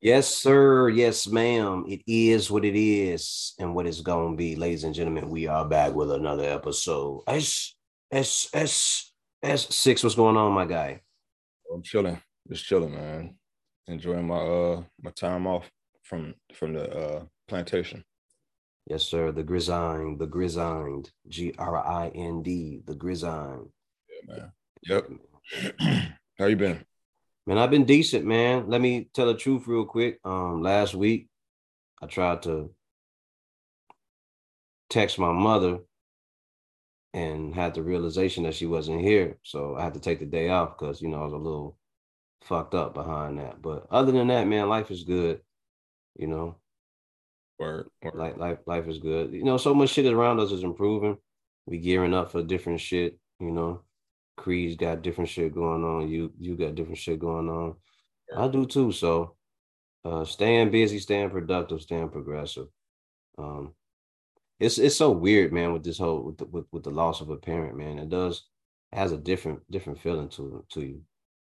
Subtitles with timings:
[0.00, 0.88] Yes, sir.
[0.90, 1.84] Yes, ma'am.
[1.88, 4.54] It is what it is and what it's going to be.
[4.54, 7.24] Ladies and gentlemen, we are back with another episode.
[7.26, 7.74] S,
[8.12, 9.12] S, S,
[9.44, 10.04] S6.
[10.04, 11.00] What's going on, my guy?
[11.74, 12.20] I'm chilling.
[12.48, 13.34] Just chilling, man.
[13.88, 15.68] Enjoying my uh my time off
[16.04, 18.04] from from the uh plantation.
[18.86, 19.32] Yes, sir.
[19.32, 23.68] The grind, the grind, G R I N D, the grind.
[24.28, 24.52] Yeah, man.
[25.80, 26.12] Yep.
[26.38, 26.84] How you been?
[27.48, 28.68] Man, I've been decent, man.
[28.68, 30.20] Let me tell the truth real quick.
[30.22, 31.28] Um, last week
[32.02, 32.74] I tried to
[34.90, 35.78] text my mother
[37.14, 39.38] and had the realization that she wasn't here.
[39.44, 41.78] So I had to take the day off because you know I was a little
[42.42, 43.62] fucked up behind that.
[43.62, 45.40] But other than that, man, life is good.
[46.16, 46.56] You know.
[47.58, 48.14] Word, word.
[48.14, 49.32] Like life, life is good.
[49.32, 51.16] You know, so much shit around us is improving.
[51.64, 53.84] We gearing up for different shit, you know.
[54.38, 56.08] Creed's got different shit going on.
[56.08, 57.74] You you got different shit going on.
[58.36, 58.92] I do too.
[58.92, 59.36] So
[60.04, 62.68] uh staying busy, staying productive, staying progressive.
[63.36, 63.74] Um
[64.60, 67.30] it's it's so weird, man, with this whole with the, with, with the loss of
[67.30, 67.98] a parent, man.
[67.98, 68.44] It does
[68.92, 71.02] it has a different different feeling to to you.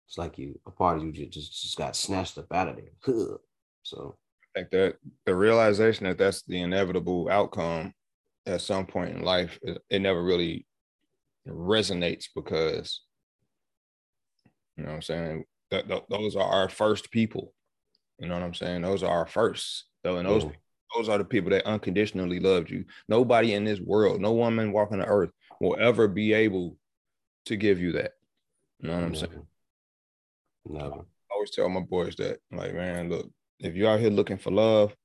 [0.07, 3.37] It's like you a part of you just just got snatched up out of there.
[3.85, 4.15] So
[4.55, 4.95] I think that
[5.25, 7.93] the realization that that's the inevitable outcome
[8.45, 10.65] at some point in life, it, it never really
[11.47, 13.01] resonates because
[14.77, 17.53] you know what I'm saying that, that, those are our first people.
[18.19, 18.83] You know what I'm saying?
[18.83, 19.85] Those are our first.
[20.03, 20.45] And those
[20.95, 22.85] those are the people that unconditionally loved you.
[23.09, 26.77] Nobody in this world, no woman walking the earth will ever be able
[27.45, 28.11] to give you that.
[28.79, 29.47] You know what I'm saying?
[30.65, 31.05] No.
[31.31, 34.51] I always tell my boys that, like, man, look, if you're out here looking for
[34.51, 34.95] love,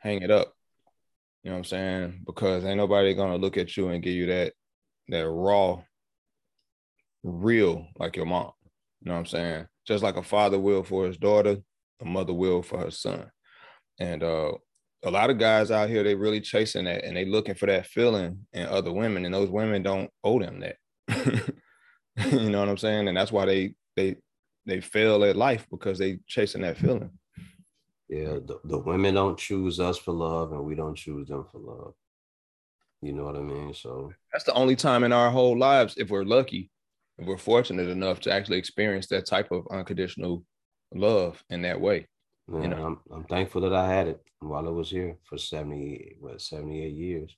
[0.00, 0.52] hang it up.
[1.42, 2.22] You know what I'm saying?
[2.26, 4.52] Because ain't nobody gonna look at you and give you that
[5.08, 5.80] that raw
[7.22, 8.52] real like your mom.
[9.00, 9.66] You know what I'm saying?
[9.86, 11.58] Just like a father will for his daughter,
[12.00, 13.30] a mother will for her son.
[13.98, 14.52] And uh,
[15.04, 17.86] a lot of guys out here, they really chasing that and they looking for that
[17.86, 20.76] feeling in other women, and those women don't owe them that.
[22.30, 23.08] you know what I'm saying?
[23.08, 24.16] And that's why they they
[24.66, 27.10] they fail at life because they chasing that feeling.
[28.08, 31.58] Yeah, the, the women don't choose us for love, and we don't choose them for
[31.58, 31.94] love.
[33.02, 33.74] You know what I mean?
[33.74, 36.70] So that's the only time in our whole lives, if we're lucky,
[37.18, 40.44] we're fortunate enough to actually experience that type of unconditional
[40.94, 42.06] love in that way.
[42.46, 42.84] Man, you know?
[42.84, 46.92] I'm, I'm thankful that I had it while I was here for 70, what, 78
[46.92, 47.36] years.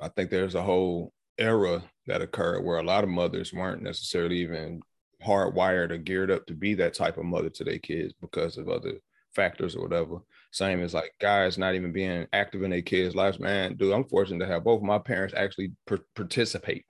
[0.00, 4.38] I think there's a whole era that occurred where a lot of mothers weren't necessarily
[4.38, 4.80] even
[5.24, 8.68] hardwired or geared up to be that type of mother to their kids because of
[8.68, 8.94] other
[9.34, 10.18] factors or whatever.
[10.52, 13.38] Same as like guys not even being active in their kids' lives.
[13.38, 15.72] Man, dude, I'm fortunate to have both my parents actually
[16.14, 16.84] participate.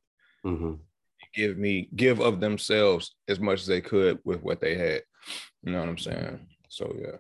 [0.45, 0.75] Mm-hmm
[1.35, 5.03] give me give of themselves as much as they could with what they had.
[5.63, 6.41] You know what I'm saying?
[6.69, 7.17] So yeah.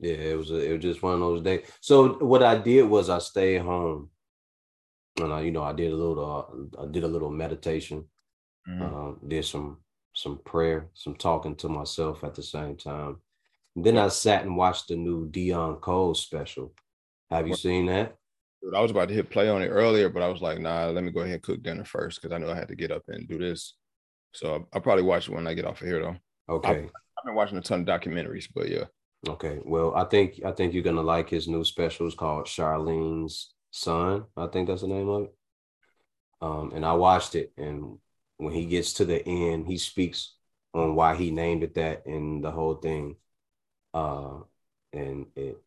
[0.00, 1.66] Yeah, it was a, it was just one of those days.
[1.80, 4.10] So what I did was I stayed home,
[5.20, 8.04] and I, you know, I did a little, uh, I did a little meditation,
[8.68, 8.82] mm-hmm.
[8.82, 9.78] uh, did some
[10.14, 13.16] some prayer, some talking to myself at the same time.
[13.74, 16.74] And then I sat and watched the new Deon Cole special.
[17.30, 18.17] Have you seen that?
[18.62, 20.86] Dude, I was about to hit play on it earlier, but I was like, nah,
[20.86, 22.90] let me go ahead and cook dinner first because I know I had to get
[22.90, 23.74] up and do this.
[24.32, 26.16] So I'll probably watch it when I get off of here, though.
[26.54, 26.68] Okay.
[26.68, 28.84] I've, I've been watching a ton of documentaries, but yeah.
[29.28, 29.60] Okay.
[29.64, 32.06] Well, I think I think you're gonna like his new special.
[32.06, 34.24] It's called Charleen's Son.
[34.36, 35.34] I think that's the name of it.
[36.40, 37.98] Um, and I watched it, and
[38.36, 40.34] when he gets to the end, he speaks
[40.72, 43.16] on why he named it that and the whole thing.
[43.92, 44.38] Uh,
[44.92, 45.58] and it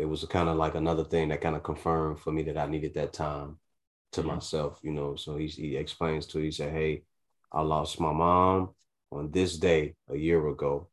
[0.00, 2.66] it was kind of like another thing that kind of confirmed for me that I
[2.66, 3.58] needed that time
[4.12, 4.30] to mm-hmm.
[4.30, 5.14] myself, you know.
[5.16, 7.02] So he, he explains to, he said, Hey,
[7.52, 8.70] I lost my mom
[9.12, 10.88] on this day a year ago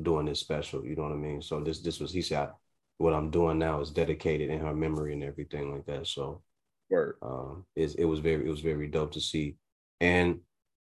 [0.00, 1.42] doing this special, you know what I mean?
[1.42, 2.50] So this, this was, he said,
[2.98, 6.06] what I'm doing now is dedicated in her memory and everything like that.
[6.06, 6.42] So
[6.90, 7.16] Word.
[7.20, 9.56] Um, it, it was very, it was very dope to see.
[10.00, 10.40] And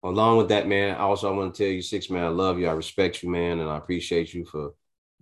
[0.03, 2.59] along with that, man, I also I want to tell you, six man, I love
[2.59, 2.67] you.
[2.67, 4.73] I respect you, man, and I appreciate you for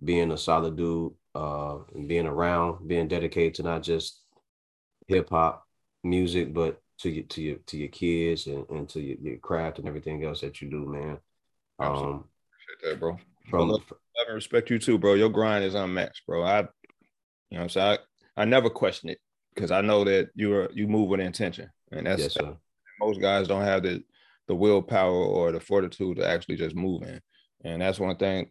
[0.02, 4.20] being a solid dude uh, and being around, being dedicated to not just
[5.08, 5.66] hip hop
[6.02, 9.78] music, but to your to your to your kids and, and to your, your craft
[9.78, 11.18] and everything else that you do, man.
[11.78, 12.24] Um,
[12.76, 13.18] Appreciate that, bro.
[13.50, 15.14] From, love, love and respect you too, bro.
[15.14, 16.42] Your grind is unmatched, bro.
[16.44, 16.60] I,
[17.50, 17.98] you know, so I
[18.36, 19.18] I never question it
[19.54, 22.36] because I know that you are you move with intention, and that's yes,
[23.00, 24.02] most guys don't have the
[24.46, 27.20] the willpower or the fortitude to actually just move in,
[27.64, 28.50] and that's one thing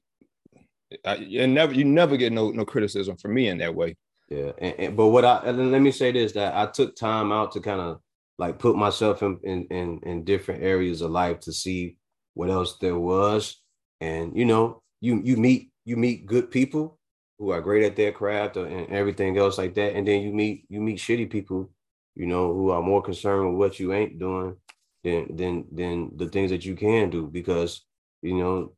[1.06, 3.96] I, you never you never get no no criticism from me in that way.
[4.30, 7.52] Yeah, and, and, but what I let me say this that I took time out
[7.54, 8.00] to kind of
[8.38, 11.98] like put myself in, in in in different areas of life to see
[12.34, 13.62] what else there was,
[14.02, 16.98] and you know you you meet you meet good people
[17.38, 20.66] who are great at their craft and everything else like that, and then you meet
[20.70, 21.70] you meet shitty people,
[22.16, 24.56] you know, who are more concerned with what you ain't doing
[25.04, 27.86] than than than the things that you can do because
[28.22, 28.72] you know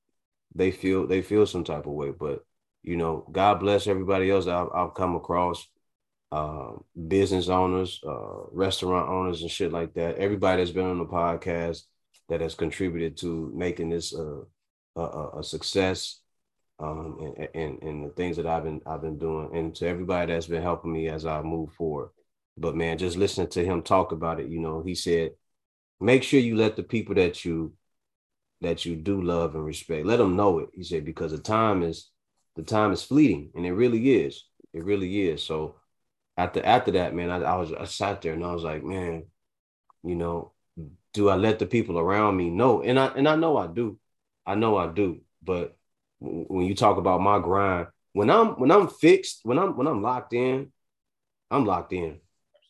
[0.55, 2.11] they feel they feel some type of way.
[2.11, 2.43] But
[2.83, 5.67] you know, God bless everybody else I've, I've come across,
[6.31, 6.71] uh,
[7.07, 10.17] business owners, uh, restaurant owners, and shit like that.
[10.17, 11.83] Everybody that's been on the podcast
[12.29, 14.41] that has contributed to making this uh,
[14.95, 16.21] a, a success
[16.79, 20.33] um, and, and, and the things that I've been I've been doing, and to everybody
[20.33, 22.09] that's been helping me as I move forward.
[22.57, 25.31] But man, just listening to him talk about it, you know, he said,
[25.99, 27.73] make sure you let the people that you
[28.61, 30.69] that you do love and respect, let them know it.
[30.73, 32.09] He said because the time is
[32.55, 34.45] the time is fleeting, and it really is.
[34.73, 35.43] It really is.
[35.43, 35.75] So
[36.37, 39.25] after after that, man, I, I was I sat there and I was like, man,
[40.03, 40.53] you know,
[41.13, 42.81] do I let the people around me know?
[42.81, 43.97] And I and I know I do.
[44.45, 45.21] I know I do.
[45.43, 45.75] But
[46.19, 50.01] when you talk about my grind, when I'm when I'm fixed, when I'm when I'm
[50.01, 50.71] locked in,
[51.51, 52.19] I'm locked in.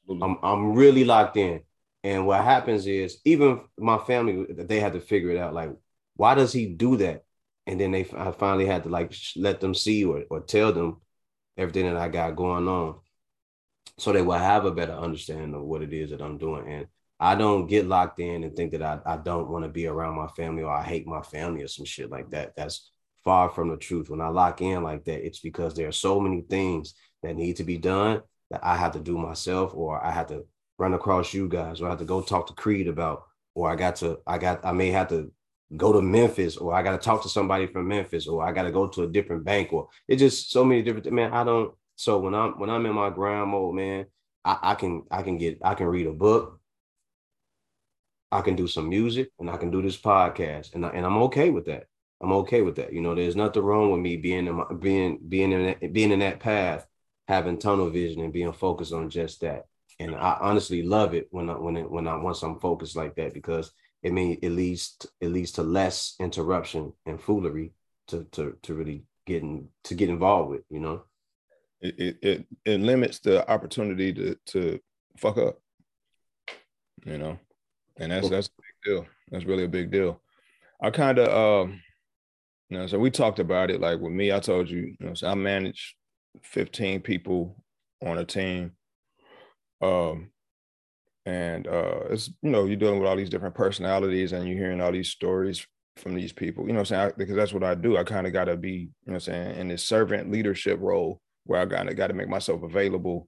[0.01, 0.27] Absolutely.
[0.27, 1.61] I'm I'm really locked in.
[2.05, 5.55] And what happens is even my family they had to figure it out.
[5.55, 5.71] Like,
[6.15, 7.23] why does he do that?
[7.65, 11.01] And then they I finally had to like let them see or, or tell them
[11.57, 12.99] everything that I got going on,
[13.97, 16.71] so they will have a better understanding of what it is that I'm doing.
[16.71, 16.87] And
[17.19, 20.15] I don't get locked in and think that I, I don't want to be around
[20.15, 22.55] my family or I hate my family or some shit like that.
[22.55, 22.91] That's
[23.23, 24.11] far from the truth.
[24.11, 26.93] When I lock in like that, it's because there are so many things
[27.23, 28.21] that need to be done
[28.51, 30.45] that I have to do myself or I have to
[30.77, 33.23] run across you guys or I have to go talk to Creed about
[33.53, 35.31] or I got to I got I may have to
[35.75, 38.63] go to Memphis or I got to talk to somebody from Memphis or I got
[38.63, 41.73] to go to a different bank or it's just so many different man I don't
[41.95, 44.05] so when I'm when I'm in my grind mode man
[44.43, 46.59] I, I can I can get I can read a book
[48.31, 51.17] I can do some music and I can do this podcast and I, and I'm
[51.23, 51.85] okay with that.
[52.21, 52.93] I'm okay with that.
[52.93, 56.11] You know, there's nothing wrong with me being in my, being being in that, being
[56.11, 56.85] in that path,
[57.27, 59.65] having tunnel vision and being focused on just that.
[59.99, 63.15] And I honestly love it when I when it, when I once I'm focused like
[63.15, 63.71] that because
[64.03, 67.73] it mean it leads to, it leads to less interruption and foolery
[68.07, 70.61] to to to really getting to get involved with.
[70.69, 71.03] You know,
[71.81, 74.79] it it it limits the opportunity to to
[75.17, 75.59] fuck up.
[77.05, 77.39] You know
[77.97, 79.05] and that's that's a big deal.
[79.31, 80.21] That's really a big deal.
[80.81, 81.81] I kind of, um,
[82.69, 83.79] you know, so we talked about it.
[83.79, 85.95] Like with me, I told you, you know, so I manage
[86.41, 87.55] 15 people
[88.05, 88.73] on a team.
[89.85, 90.29] Um,
[91.25, 94.81] and uh, it's you know you're dealing with all these different personalities, and you're hearing
[94.81, 95.65] all these stories
[95.97, 96.67] from these people.
[96.67, 97.97] You know, I'm saying I, because that's what I do.
[97.97, 101.21] I kind of got to be, you know, I'm saying in this servant leadership role
[101.45, 103.27] where I kind of got to make myself available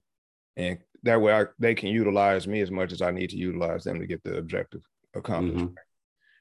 [0.58, 3.84] and that way I, they can utilize me as much as I need to utilize
[3.84, 4.82] them to get the objective
[5.14, 5.64] accomplished.
[5.64, 5.74] Mm-hmm.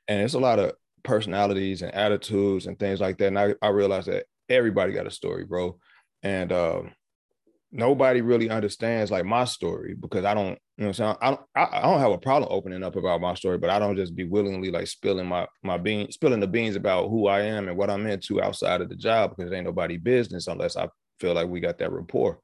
[0.07, 0.73] And it's a lot of
[1.03, 3.27] personalities and attitudes and things like that.
[3.27, 5.77] And I, I realized that everybody got a story, bro.
[6.23, 6.81] And uh,
[7.71, 11.81] nobody really understands like my story because I don't, you know, so I don't, I,
[11.81, 14.71] don't have a problem opening up about my story, but I don't just be willingly
[14.71, 18.07] like spilling my my bean, spilling the beans about who I am and what I'm
[18.07, 20.87] into outside of the job because it ain't nobody business unless I
[21.19, 22.39] feel like we got that rapport.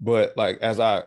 [0.00, 1.02] But like as I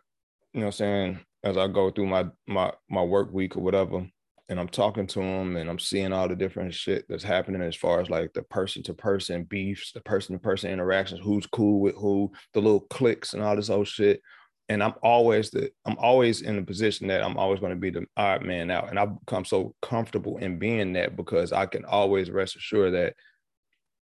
[0.54, 4.07] you know, I'm saying as I go through my my my work week or whatever,
[4.50, 7.76] and I'm talking to them and I'm seeing all the different shit that's happening as
[7.76, 11.81] far as like the person to person beefs, the person to person interactions, who's cool
[11.81, 14.21] with who, the little clicks and all this old shit.
[14.69, 17.90] And I'm always the I'm always in the position that I'm always going to be
[17.90, 18.90] the odd man out.
[18.90, 23.16] And I've become so comfortable in being that because I can always rest assured that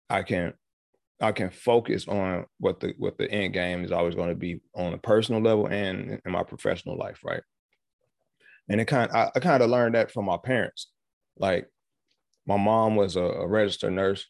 [0.10, 0.54] I can
[1.22, 4.60] I can focus on what the what the end game is always going to be
[4.76, 7.42] on a personal level and in my professional life, right?
[8.70, 10.90] And it kind I, I kind of learned that from my parents.
[11.38, 11.68] Like
[12.46, 14.26] my mom was a, a, registered nurse.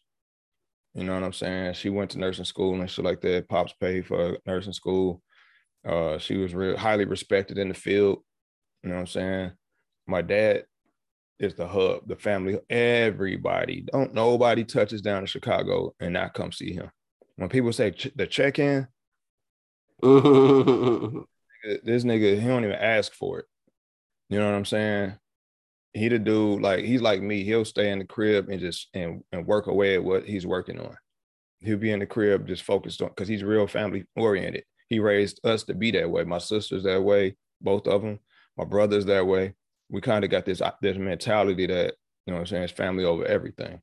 [0.94, 1.74] You know what I'm saying?
[1.74, 3.48] She went to nursing school and shit like that.
[3.48, 5.22] Pops paid for nursing school.
[5.86, 8.18] Uh, she was real highly respected in the field.
[8.82, 9.52] You know what I'm saying?
[10.06, 10.64] My dad
[11.38, 12.58] is the hub, the family.
[12.70, 16.90] Everybody, don't nobody touches down in Chicago and not come see him.
[17.36, 18.88] When people say ch- the check in,
[20.02, 20.10] this
[22.04, 23.46] nigga, he don't even ask for it.
[24.28, 25.14] You know what I'm saying?
[25.92, 27.44] He the dude, like he's like me.
[27.44, 30.78] He'll stay in the crib and just and, and work away at what he's working
[30.78, 30.96] on.
[31.60, 34.64] He'll be in the crib just focused on because he's real family oriented.
[34.88, 36.24] He raised us to be that way.
[36.24, 38.18] My sister's that way, both of them.
[38.58, 39.54] My brother's that way
[39.88, 41.94] we kind of got this uh, this mentality that
[42.26, 43.80] you know what I'm saying it's family over everything.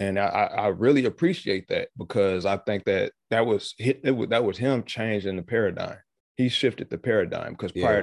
[0.00, 4.44] And I, I really appreciate that because I think that that was it was, that
[4.44, 5.96] was him changing the paradigm.
[6.36, 8.02] He shifted the paradigm because yeah.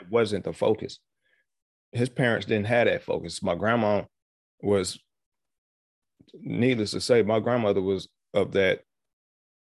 [0.00, 0.98] It wasn't the focus.
[1.92, 3.42] His parents didn't have that focus.
[3.42, 4.02] My grandma
[4.60, 4.98] was,
[6.34, 8.80] needless to say, my grandmother was of that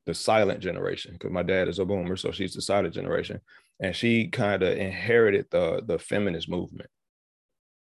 [0.06, 3.40] the silent generation because my dad is a boomer, so she's the silent generation,
[3.80, 6.90] and she kind of inherited the the feminist movement.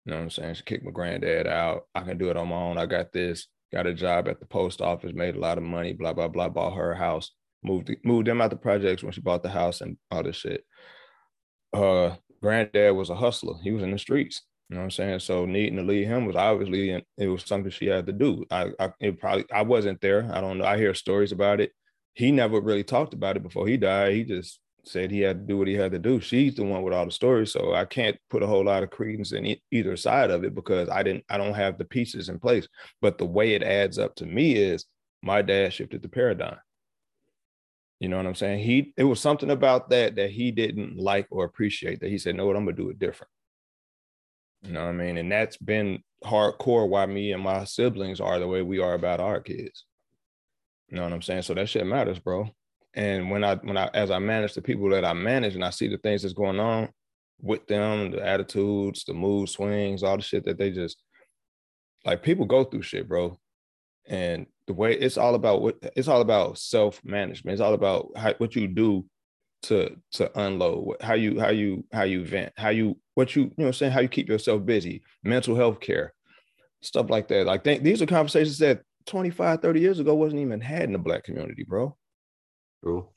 [0.05, 0.55] You know what I'm saying?
[0.55, 1.83] She kicked my granddad out.
[1.95, 2.79] I can do it on my own.
[2.79, 3.47] I got this.
[3.73, 5.93] Got a job at the post office, made a lot of money.
[5.93, 6.49] Blah blah blah.
[6.49, 7.33] Bought her house.
[7.63, 10.65] Moved moved them out the projects when she bought the house and all this shit.
[11.73, 13.55] Uh, granddad was a hustler.
[13.63, 14.43] He was in the streets.
[14.69, 15.21] You know what I'm saying?
[15.21, 18.45] So needing to leave him was obviously it was something she had to do.
[18.51, 20.31] I, I it probably I wasn't there.
[20.33, 20.67] I don't know.
[20.67, 21.73] I hear stories about it.
[22.15, 24.13] He never really talked about it before he died.
[24.13, 26.21] He just said he had to do what he had to do.
[26.21, 28.91] She's the one with all the stories, so I can't put a whole lot of
[28.91, 31.25] credence in either side of it because I didn't.
[31.31, 32.69] I don't have the pieces in place.
[33.01, 34.85] But the way it adds up to me is
[35.23, 36.59] my dad shifted the paradigm.
[38.01, 38.61] You know what I'm saying?
[38.61, 42.01] He it was something about that that he didn't like or appreciate.
[42.01, 43.31] That he said, "No, what I'm gonna do it different."
[44.63, 45.19] You know what I mean?
[45.19, 49.21] And that's been hardcore why me and my siblings are the way we are about
[49.21, 49.85] our kids.
[50.89, 51.43] You know what I'm saying?
[51.43, 52.49] So that shit matters, bro.
[52.95, 55.71] And when I when I as I manage the people that I manage and I
[55.71, 56.89] see the things that's going on
[57.41, 61.03] with them, the attitudes, the mood swings, all the shit that they just
[62.05, 63.39] like people go through shit, bro.
[64.07, 67.55] And the way it's all about what it's all about self-management.
[67.55, 69.07] It's all about how, what you do
[69.63, 73.65] to to unload, how you how you how you vent, how you what you you
[73.65, 76.15] know saying how you keep yourself busy, mental health care,
[76.83, 77.47] stuff like that.
[77.47, 80.99] Like think these are conversations that 25, 30 years ago wasn't even had in the
[80.99, 81.97] black community, bro.
[82.85, 83.09] True.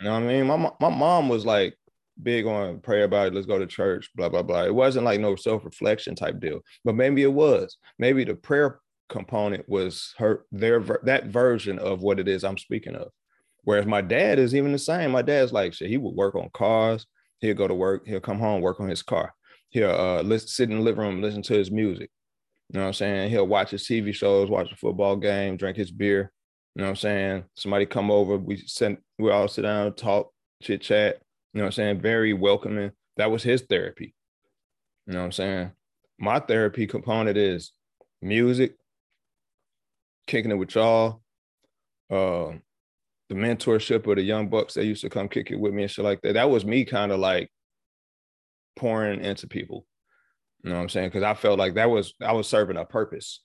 [0.00, 0.46] You know what I mean?
[0.48, 1.76] My my mom was like
[2.20, 4.64] big on pray about it, let's go to church, blah, blah, blah.
[4.64, 7.78] It wasn't like no self-reflection type deal, but maybe it was.
[7.98, 12.94] Maybe the prayer component was her their that version of what it is I'm speaking
[12.94, 13.08] of.
[13.64, 15.12] Whereas my dad is even the same.
[15.12, 17.06] My dad's like shit, he would work on cars,
[17.40, 19.34] he'll go to work, he'll come home, work on his car.
[19.68, 22.10] He'll uh listen, sit in the living room, listen to his music.
[22.70, 23.30] You know what I'm saying?
[23.30, 26.32] He'll watch his TV shows, watch a football game, drink his beer.
[26.74, 27.44] You know what I'm saying?
[27.54, 30.32] Somebody come over, we send we all sit down, talk,
[30.62, 31.20] chit chat.
[31.52, 32.00] You know what I'm saying?
[32.00, 32.92] Very welcoming.
[33.18, 34.14] That was his therapy.
[35.06, 35.72] You know what I'm saying?
[36.18, 37.72] My therapy component is
[38.22, 38.76] music,
[40.26, 41.22] kicking it with y'all,
[42.10, 42.52] uh,
[43.28, 45.90] the mentorship of the young bucks that used to come kick it with me and
[45.90, 46.34] shit like that.
[46.34, 47.50] That was me kind of like
[48.76, 49.86] pouring into people.
[50.62, 51.08] You know what I'm saying?
[51.08, 53.40] Because I felt like that was I was serving a purpose.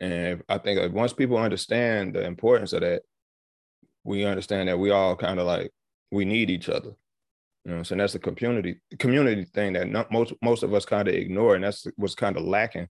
[0.00, 3.02] And I think once people understand the importance of that,
[4.04, 5.70] we understand that we all kind of like
[6.10, 6.90] we need each other.
[7.64, 11.06] You know, saying that's the community community thing that not, most most of us kind
[11.06, 12.88] of ignore, and that's what's kind of lacking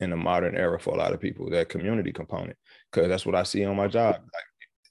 [0.00, 1.50] in the modern era for a lot of people.
[1.50, 2.56] That community component,
[2.90, 4.14] because that's what I see on my job.
[4.14, 4.44] Like,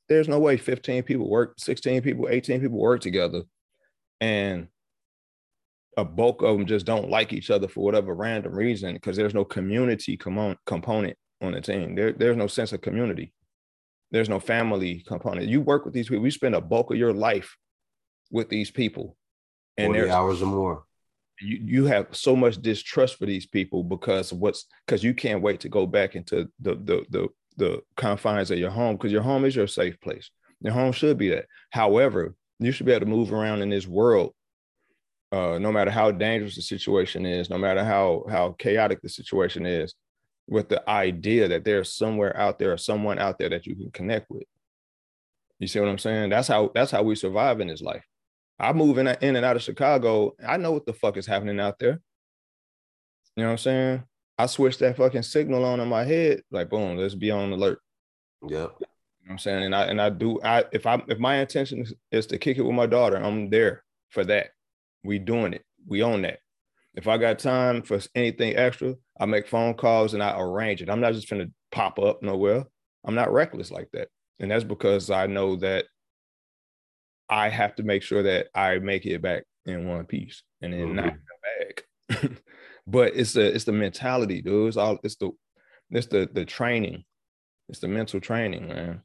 [0.07, 3.43] there's no way 15 people work, 16 people, 18 people work together,
[4.21, 4.67] and
[5.97, 9.33] a bulk of them just don't like each other for whatever random reason because there's
[9.33, 11.95] no community com- component on the team.
[11.95, 13.33] There, there's no sense of community.
[14.11, 15.47] There's no family component.
[15.47, 16.25] You work with these people.
[16.25, 17.55] You spend a bulk of your life
[18.31, 19.15] with these people,
[19.77, 20.83] and there's hours or more.
[21.41, 25.59] You you have so much distrust for these people because what's because you can't wait
[25.61, 27.27] to go back into the the the
[27.57, 30.29] the confines of your home because your home is your safe place.
[30.61, 31.45] Your home should be that.
[31.71, 34.33] However, you should be able to move around in this world
[35.31, 39.65] uh, no matter how dangerous the situation is, no matter how how chaotic the situation
[39.65, 39.93] is,
[40.47, 43.91] with the idea that there's somewhere out there or someone out there that you can
[43.91, 44.43] connect with.
[45.59, 46.29] You see what I'm saying?
[46.29, 48.03] That's how that's how we survive in this life.
[48.59, 50.35] I move in, in and out of Chicago.
[50.45, 52.01] I know what the fuck is happening out there.
[53.35, 54.03] You know what I'm saying?
[54.37, 57.79] I switch that fucking signal on in my head, like boom, let's be on alert.
[58.41, 58.51] Yep.
[58.51, 58.69] You know
[59.27, 59.63] what I'm saying?
[59.63, 62.57] And I and I do I if I if my intention is, is to kick
[62.57, 64.51] it with my daughter, I'm there for that.
[65.03, 65.63] We doing it.
[65.87, 66.39] We own that.
[66.95, 70.89] If I got time for anything extra, I make phone calls and I arrange it.
[70.89, 72.65] I'm not just gonna pop up nowhere.
[73.05, 74.09] I'm not reckless like that.
[74.39, 75.85] And that's because I know that
[77.29, 80.87] I have to make sure that I make it back in one piece and then
[80.87, 80.95] mm-hmm.
[80.95, 82.31] not come back.
[82.87, 84.67] but it's the it's the mentality, dude.
[84.67, 85.31] It's all it's the
[85.91, 87.03] it's the the training.
[87.69, 89.03] It's the mental training, man.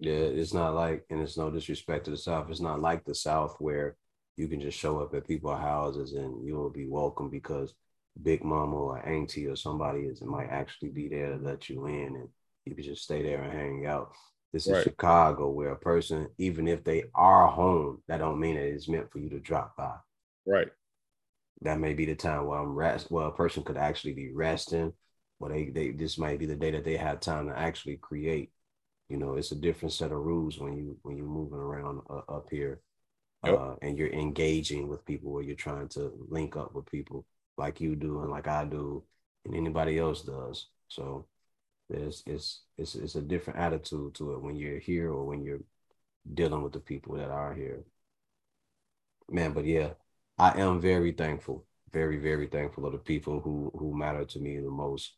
[0.00, 2.50] Yeah, it's not like, and it's no disrespect to the South.
[2.50, 3.96] It's not like the South where
[4.36, 7.74] you can just show up at people's houses and you will be welcome because
[8.20, 12.16] big mama or auntie or somebody is might actually be there to let you in
[12.16, 12.28] and
[12.64, 14.10] you can just stay there and hang out.
[14.52, 14.82] This is.
[14.82, 19.10] Chicago where a person, even if they are home, that don't mean that it's meant
[19.10, 19.94] for you to drop by.
[20.46, 20.68] Right.
[21.62, 23.10] That may be the time where I'm rest.
[23.10, 24.92] Well, a person could actually be resting,
[25.40, 28.50] or they they this might be the day that they have time to actually create.
[29.08, 32.32] You know, it's a different set of rules when you when you're moving around uh,
[32.32, 32.80] up here
[33.44, 33.58] yep.
[33.58, 37.24] uh, and you're engaging with people or you're trying to link up with people
[37.58, 39.02] like you do and like I do
[39.44, 40.68] and anybody else does.
[40.88, 41.26] So
[41.92, 42.22] It's
[42.78, 45.62] it's it's a different attitude to it when you're here or when you're
[46.34, 47.84] dealing with the people that are here.
[49.30, 49.90] Man, but yeah,
[50.38, 54.58] I am very thankful, very very thankful of the people who who matter to me
[54.58, 55.14] the most.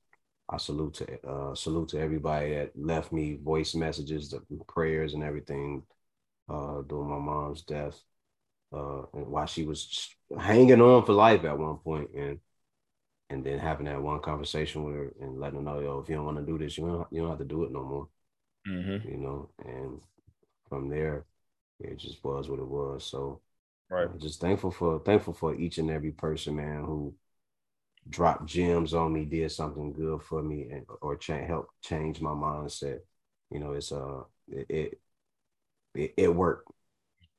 [0.49, 5.23] I salute to uh, salute to everybody that left me voice messages, the prayers, and
[5.23, 5.85] everything
[6.49, 7.99] uh, during my mom's death,
[8.73, 12.41] uh, and while she was hanging on for life at one point, and
[13.31, 16.17] and then having that one conversation with her and letting her know, yo, if you
[16.17, 18.09] don't want to do this, you don't you don't have to do it no more.
[18.69, 19.09] Mm-hmm.
[19.09, 20.01] You know, and
[20.69, 21.27] from there,
[21.81, 23.05] it just was what it was.
[23.05, 23.41] So,
[23.91, 27.15] right, uh, just thankful for thankful for each and every person, man, who
[28.09, 32.31] dropped gems on me, did something good for me, and or cha- help change my
[32.31, 32.99] mindset.
[33.51, 35.01] You know, it's uh, it, it
[35.95, 36.71] it, it worked.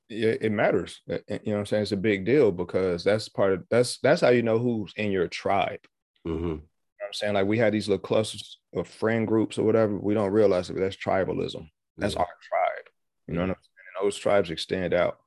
[0.09, 1.01] Yeah, it matters.
[1.07, 1.83] You know what I'm saying?
[1.83, 5.11] It's a big deal because that's part of that's that's how you know who's in
[5.11, 5.79] your tribe.
[6.27, 6.45] Mm-hmm.
[6.45, 7.33] You know I'm saying?
[7.33, 9.97] Like we had these little clusters of friend groups or whatever.
[9.97, 11.67] We don't realize that that's tribalism.
[11.97, 12.19] That's yeah.
[12.19, 12.85] our tribe.
[13.27, 13.87] You know what I'm saying?
[13.97, 15.17] And those tribes extend out.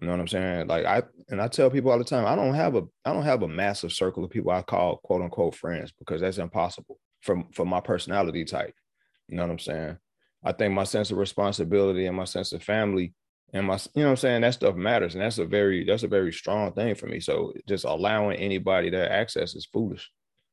[0.00, 0.66] You know what I'm saying?
[0.66, 3.22] Like I and I tell people all the time, I don't have a I don't
[3.22, 7.42] have a massive circle of people I call quote unquote friends because that's impossible for
[7.52, 8.74] for my personality type.
[9.28, 9.98] You know what I'm saying?
[10.42, 13.12] I think my sense of responsibility and my sense of family
[13.52, 16.02] and my you know what I'm saying that stuff matters and that's a very that's
[16.02, 17.20] a very strong thing for me.
[17.20, 20.10] So just allowing anybody that access is foolish.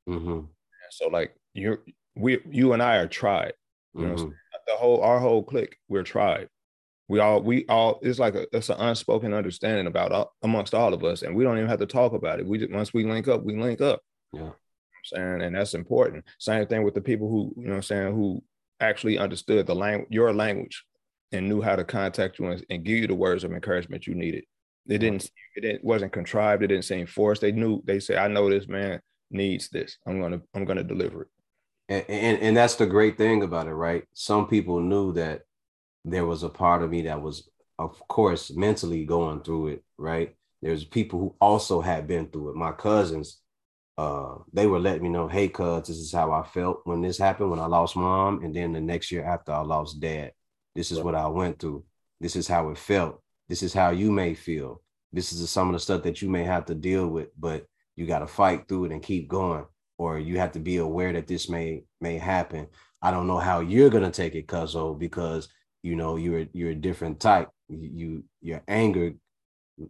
[0.09, 0.45] Mm-hmm.
[0.91, 1.83] So like you're
[2.15, 3.53] we you and I are tried.
[3.93, 4.15] You mm-hmm.
[4.15, 4.33] know
[4.67, 6.49] the whole our whole clique we're tried.
[7.07, 10.93] We all we all it's like a it's an unspoken understanding about all, amongst all
[10.93, 12.47] of us and we don't even have to talk about it.
[12.47, 14.01] We just once we link up we link up.
[14.33, 14.39] Yeah.
[14.41, 14.55] You know
[15.03, 16.25] saying and that's important.
[16.39, 18.43] Same thing with the people who you know I'm saying who
[18.79, 20.83] actually understood the language, your language,
[21.31, 24.15] and knew how to contact you and, and, give you the words of encouragement you
[24.15, 24.43] needed.
[24.87, 26.63] It didn't, it didn't, wasn't contrived.
[26.63, 27.41] It didn't seem forced.
[27.41, 27.81] They knew.
[27.85, 29.97] They said, "I know this man needs this.
[30.07, 31.27] I'm gonna, I'm gonna deliver it."
[31.89, 34.05] And, and and that's the great thing about it, right?
[34.13, 35.41] Some people knew that
[36.05, 40.33] there was a part of me that was, of course, mentally going through it, right?
[40.61, 42.55] There's people who also had been through it.
[42.55, 43.41] My cousins
[43.97, 47.17] uh, they were letting me know, hey, cuz, this is how I felt when this
[47.17, 48.43] happened, when I lost mom.
[48.43, 50.33] And then the next year after I lost dad,
[50.77, 51.83] this is what I went through.
[52.21, 53.19] This is how it felt.
[53.49, 54.83] This is how you may feel.
[55.11, 58.05] This is some of the stuff that you may have to deal with, but you
[58.05, 59.65] got to fight through it and keep going.
[59.97, 62.67] Or you have to be aware that this may may happen.
[63.01, 65.49] I don't know how you're gonna take it, cuzzo, because
[65.81, 67.49] you know you're you're a different type.
[67.67, 69.13] You your anger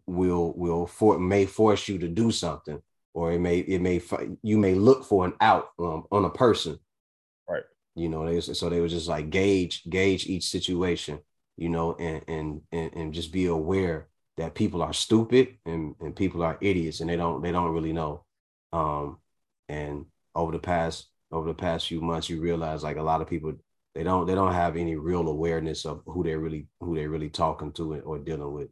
[0.05, 2.81] will will for may force you to do something
[3.13, 4.01] or it may it may
[4.43, 6.77] you may look for an out um, on a person
[7.97, 11.19] you know they so they would just like gauge gauge each situation
[11.57, 14.07] you know and and and, and just be aware
[14.37, 17.93] that people are stupid and, and people are idiots and they don't they don't really
[17.93, 18.23] know
[18.73, 19.17] um
[19.69, 20.05] and
[20.35, 23.53] over the past over the past few months you realize like a lot of people
[23.95, 27.29] they don't they don't have any real awareness of who they're really who they're really
[27.29, 28.69] talking to or dealing with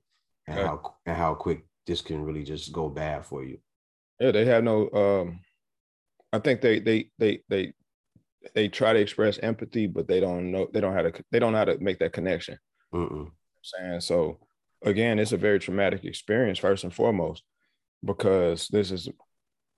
[0.48, 3.58] and how and how quick this can really just go bad for you
[4.20, 4.90] yeah, they have no.
[4.92, 5.42] Um,
[6.32, 7.74] I think they they they they
[8.54, 11.54] they try to express empathy, but they don't know they don't how to they don't
[11.54, 12.58] know how to make that connection.
[12.94, 13.32] I'm
[13.64, 14.40] saying so.
[14.84, 17.44] Again, it's a very traumatic experience first and foremost,
[18.04, 19.10] because this is,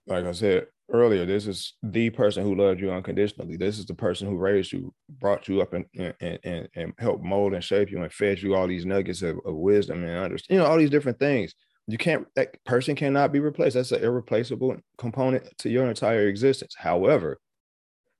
[0.05, 3.55] like I said earlier, this is the person who loved you unconditionally.
[3.55, 7.23] This is the person who raised you, brought you up, and and and, and helped
[7.23, 10.57] mold and shape you, and fed you all these nuggets of, of wisdom and understand,
[10.57, 11.53] you know, all these different things
[11.87, 16.75] you can't that person cannot be replaced that's an irreplaceable component to your entire existence
[16.77, 17.39] however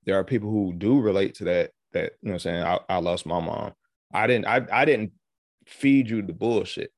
[0.08, 2.96] there are people who do relate to that that you know i'm saying I, I
[2.96, 3.72] lost my mom
[4.12, 5.12] i didn't I, I didn't
[5.66, 6.90] feed you the bullshit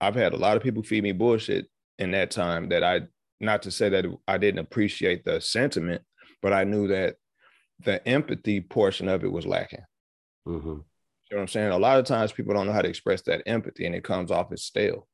[0.00, 1.66] i've had a lot of people feed me bullshit
[1.98, 3.02] in that time that i
[3.38, 6.00] not to say that i didn't appreciate the sentiment
[6.40, 7.16] but i knew that
[7.80, 9.84] the empathy portion of it was lacking
[10.48, 10.68] mm-hmm.
[10.68, 10.82] you know
[11.28, 13.84] what i'm saying a lot of times people don't know how to express that empathy
[13.84, 15.06] and it comes off as stale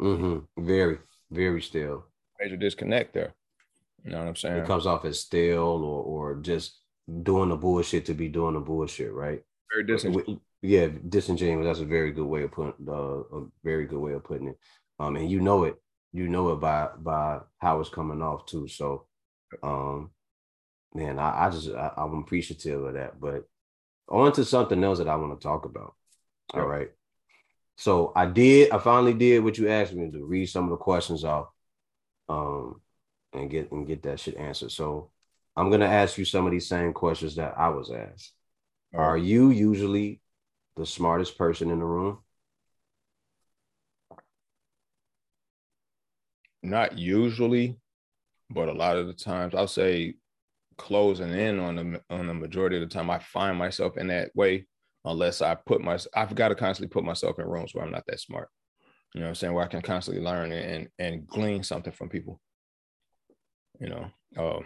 [0.00, 0.64] Mm-hmm.
[0.64, 0.98] Very,
[1.30, 2.06] very stale.
[2.40, 3.34] Major disconnect there.
[4.04, 4.56] You know what I'm saying?
[4.56, 6.78] It comes off as stale or or just
[7.22, 9.40] doing the bullshit to be doing the bullshit, right?
[9.72, 10.40] Very disingenuous.
[10.62, 11.66] Yeah, disingenuous.
[11.66, 14.58] That's a very good way of putting uh, a very good way of putting it.
[14.98, 15.76] Um, and you know it,
[16.12, 18.68] you know it by by how it's coming off too.
[18.68, 19.06] So,
[19.62, 20.10] um,
[20.94, 23.18] man, I, I just I, am appreciative of that.
[23.18, 23.44] But
[24.08, 25.94] on to something else that I want to talk about.
[26.52, 26.90] All right.
[27.76, 30.70] So I did, I finally did what you asked me to do, read some of
[30.70, 31.48] the questions off
[32.28, 32.80] um
[33.34, 34.72] and get and get that shit answered.
[34.72, 35.10] So
[35.56, 38.32] I'm gonna ask you some of these same questions that I was asked.
[38.94, 40.20] Are you usually
[40.76, 42.18] the smartest person in the room?
[46.62, 47.78] Not usually,
[48.50, 50.14] but a lot of the times I'll say
[50.78, 53.10] closing in on the on the majority of the time.
[53.10, 54.66] I find myself in that way
[55.04, 58.06] unless I put my I've got to constantly put myself in rooms where I'm not
[58.06, 58.48] that smart.
[59.14, 59.54] You know what I'm saying?
[59.54, 62.40] Where I can constantly learn and and glean something from people.
[63.80, 64.64] You know, um,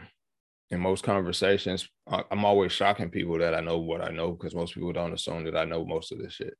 [0.70, 4.74] in most conversations, I'm always shocking people that I know what I know because most
[4.74, 6.54] people don't assume that I know most of this shit.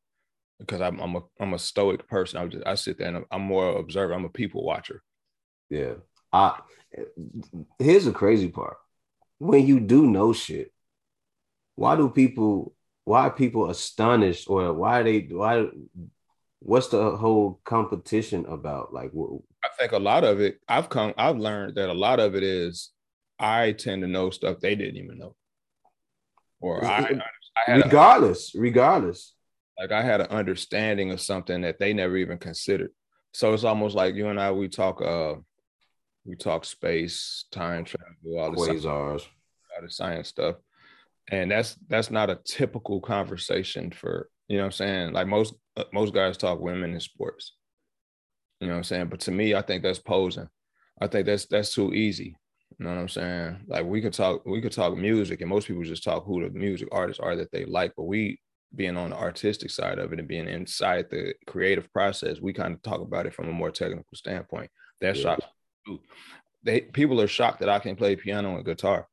[0.59, 2.41] Because I'm I'm a I'm a stoic person.
[2.41, 4.15] I just I sit there and I'm more observer.
[4.15, 5.03] I'm a people watcher.
[5.71, 5.95] Yeah.
[6.33, 6.59] I
[7.79, 8.77] here's the crazy part.
[9.39, 10.73] When you do know shit,
[11.75, 15.67] why do people why are people astonished or why they why
[16.61, 19.13] what's the whole competition about like
[19.65, 22.43] i think a lot of it i've come i've learned that a lot of it
[22.43, 22.91] is
[23.39, 25.35] i tend to know stuff they didn't even know.
[26.61, 27.21] Or i,
[27.67, 29.35] I regardless a, regardless
[29.79, 32.91] like i had an understanding of something that they never even considered.
[33.33, 35.35] So it's almost like you and i we talk uh
[36.25, 39.23] we talk space time travel all the quasars.
[39.23, 40.57] all the science stuff.
[41.31, 45.13] And that's that's not a typical conversation for you know what i'm saying?
[45.13, 47.53] Like most uh, most guys talk women in sports
[48.61, 49.07] you know what i'm saying?
[49.09, 50.49] But to me i think that's posing.
[51.01, 52.37] I think that's that's too easy.
[52.79, 53.65] You know what i'm saying?
[53.67, 56.51] Like we could talk we could talk music and most people just talk who the
[56.51, 58.41] music artists are that they like but we
[58.75, 62.75] being on the artistic side of it and being inside the creative process we kind
[62.75, 64.71] of talk about it from a more technical standpoint.
[65.01, 65.23] That yeah.
[65.23, 65.45] shocks
[66.63, 69.07] they people are shocked that i can play piano and guitar.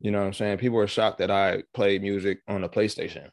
[0.00, 0.58] You know what I'm saying?
[0.58, 3.28] People are shocked that I play music on a PlayStation.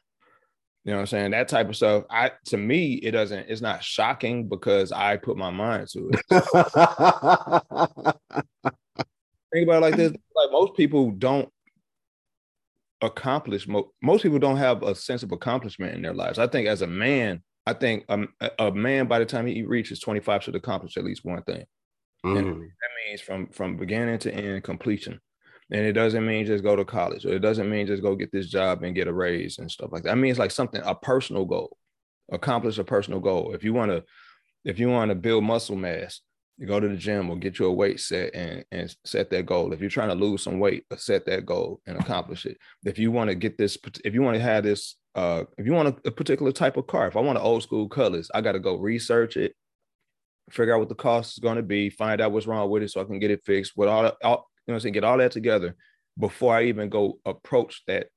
[0.88, 1.30] You know what I'm saying?
[1.32, 2.04] That type of stuff.
[2.08, 6.20] I to me, it doesn't, it's not shocking because I put my mind to it.
[9.52, 10.12] Think about it like this.
[10.34, 11.50] Like most people don't
[13.02, 16.38] accomplish mo- most people don't have a sense of accomplishment in their lives.
[16.38, 18.26] I think as a man, I think a,
[18.58, 21.66] a man by the time he reaches 25 should accomplish at least one thing.
[22.24, 22.38] Mm.
[22.38, 25.20] And that means from from beginning to end completion.
[25.70, 28.32] And it doesn't mean just go to college, or it doesn't mean just go get
[28.32, 30.12] this job and get a raise and stuff like that.
[30.12, 31.76] I mean, it's like something, a personal goal,
[32.32, 33.54] accomplish a personal goal.
[33.54, 34.04] If you want to,
[34.64, 36.20] if you want to build muscle mass,
[36.56, 39.46] you go to the gym or get you a weight set and, and set that
[39.46, 39.72] goal.
[39.72, 42.56] If you're trying to lose some weight, set that goal and accomplish it.
[42.84, 45.72] If you want to get this, if you want to have this, uh, if you
[45.72, 48.40] want a, a particular type of car, if I want an old school colors, I
[48.40, 49.54] got to go research it,
[50.50, 52.90] figure out what the cost is going to be, find out what's wrong with it
[52.90, 53.76] so I can get it fixed.
[53.76, 54.94] With all, all know what I'm saying?
[54.94, 55.76] Get all that together
[56.18, 58.08] before I even go approach that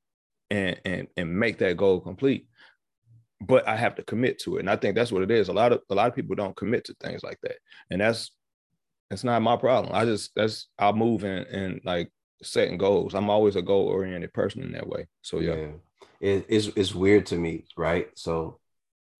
[0.50, 2.48] and and and make that goal complete.
[3.40, 4.62] But I have to commit to it.
[4.62, 5.48] And I think that's what it is.
[5.48, 7.56] A lot of a lot of people don't commit to things like that.
[7.90, 8.32] And that's
[9.10, 9.94] that's not my problem.
[9.96, 12.12] I just that's I'll move in and like
[12.44, 13.14] setting goals.
[13.14, 15.08] I'm always a goal oriented person in that way.
[15.22, 15.56] So yeah.
[15.56, 15.68] yeah.
[16.20, 18.10] It, it's it's weird to me, right?
[18.16, 18.60] So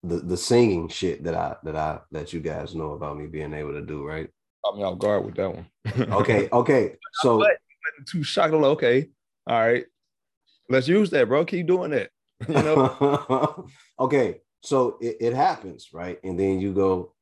[0.02, 3.54] the the singing shit that I that I that you guys know about me being
[3.54, 4.30] able to do, right?
[4.64, 5.66] Caught me off guard with that one.
[6.12, 6.96] okay, okay.
[7.14, 7.44] So
[8.06, 8.52] too shocked.
[8.52, 9.08] Okay,
[9.46, 9.84] all right.
[10.68, 11.44] Let's use that, bro.
[11.44, 12.10] Keep doing that.
[12.48, 13.66] You know.
[14.00, 16.18] okay, so it, it happens, right?
[16.24, 17.14] And then you go,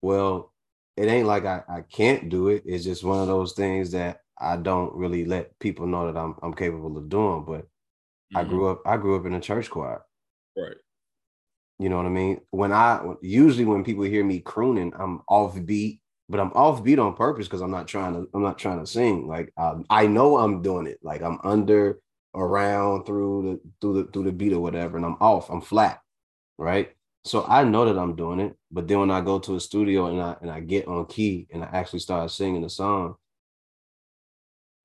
[0.00, 0.52] well,
[0.96, 2.62] it ain't like I, I can't do it.
[2.66, 6.36] It's just one of those things that I don't really let people know that I'm
[6.42, 7.44] I'm capable of doing.
[7.46, 8.38] But mm-hmm.
[8.38, 10.02] I grew up I grew up in a church choir.
[10.56, 10.76] Right.
[11.78, 12.40] You know what I mean?
[12.50, 16.00] When I usually when people hear me crooning, I'm offbeat
[16.32, 19.28] but I'm offbeat on purpose because I'm not trying to I'm not trying to sing.
[19.28, 20.98] Like um, I know I'm doing it.
[21.02, 22.00] Like I'm under
[22.34, 25.50] around through the through the through the beat or whatever, and I'm off.
[25.50, 26.00] I'm flat,
[26.58, 26.90] right?
[27.24, 28.56] So I know that I'm doing it.
[28.70, 31.48] But then when I go to a studio and I and I get on key
[31.52, 33.16] and I actually start singing the song,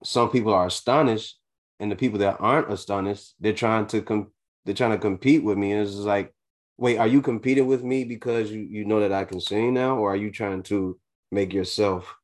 [0.03, 1.39] some people are astonished,
[1.79, 4.31] and the people that aren't astonished, they're trying to com-
[4.65, 6.33] They're trying to compete with me, and it's like,
[6.77, 9.97] wait, are you competing with me because you you know that I can sing now,
[9.97, 10.99] or are you trying to
[11.31, 12.15] make yourself.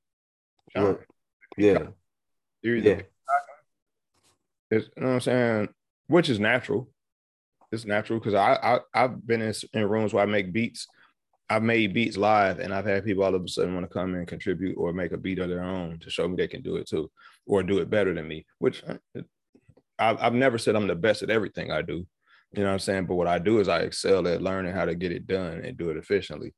[1.57, 1.77] Yeah.
[2.83, 3.01] yeah.
[4.71, 5.69] It's, you know what I'm saying?
[6.07, 6.89] Which is natural.
[7.71, 10.87] It's natural because I, I I've been in, in rooms where I make beats.
[11.49, 14.15] I've made beats live, and I've had people all of a sudden want to come
[14.15, 16.77] and contribute or make a beat of their own to show me they can do
[16.77, 17.11] it too,
[17.45, 18.45] or do it better than me.
[18.59, 19.21] Which uh,
[19.99, 22.05] I've, I've never said I'm the best at everything I do.
[22.53, 23.05] You know what I'm saying?
[23.05, 25.77] But what I do is I excel at learning how to get it done and
[25.77, 26.53] do it efficiently.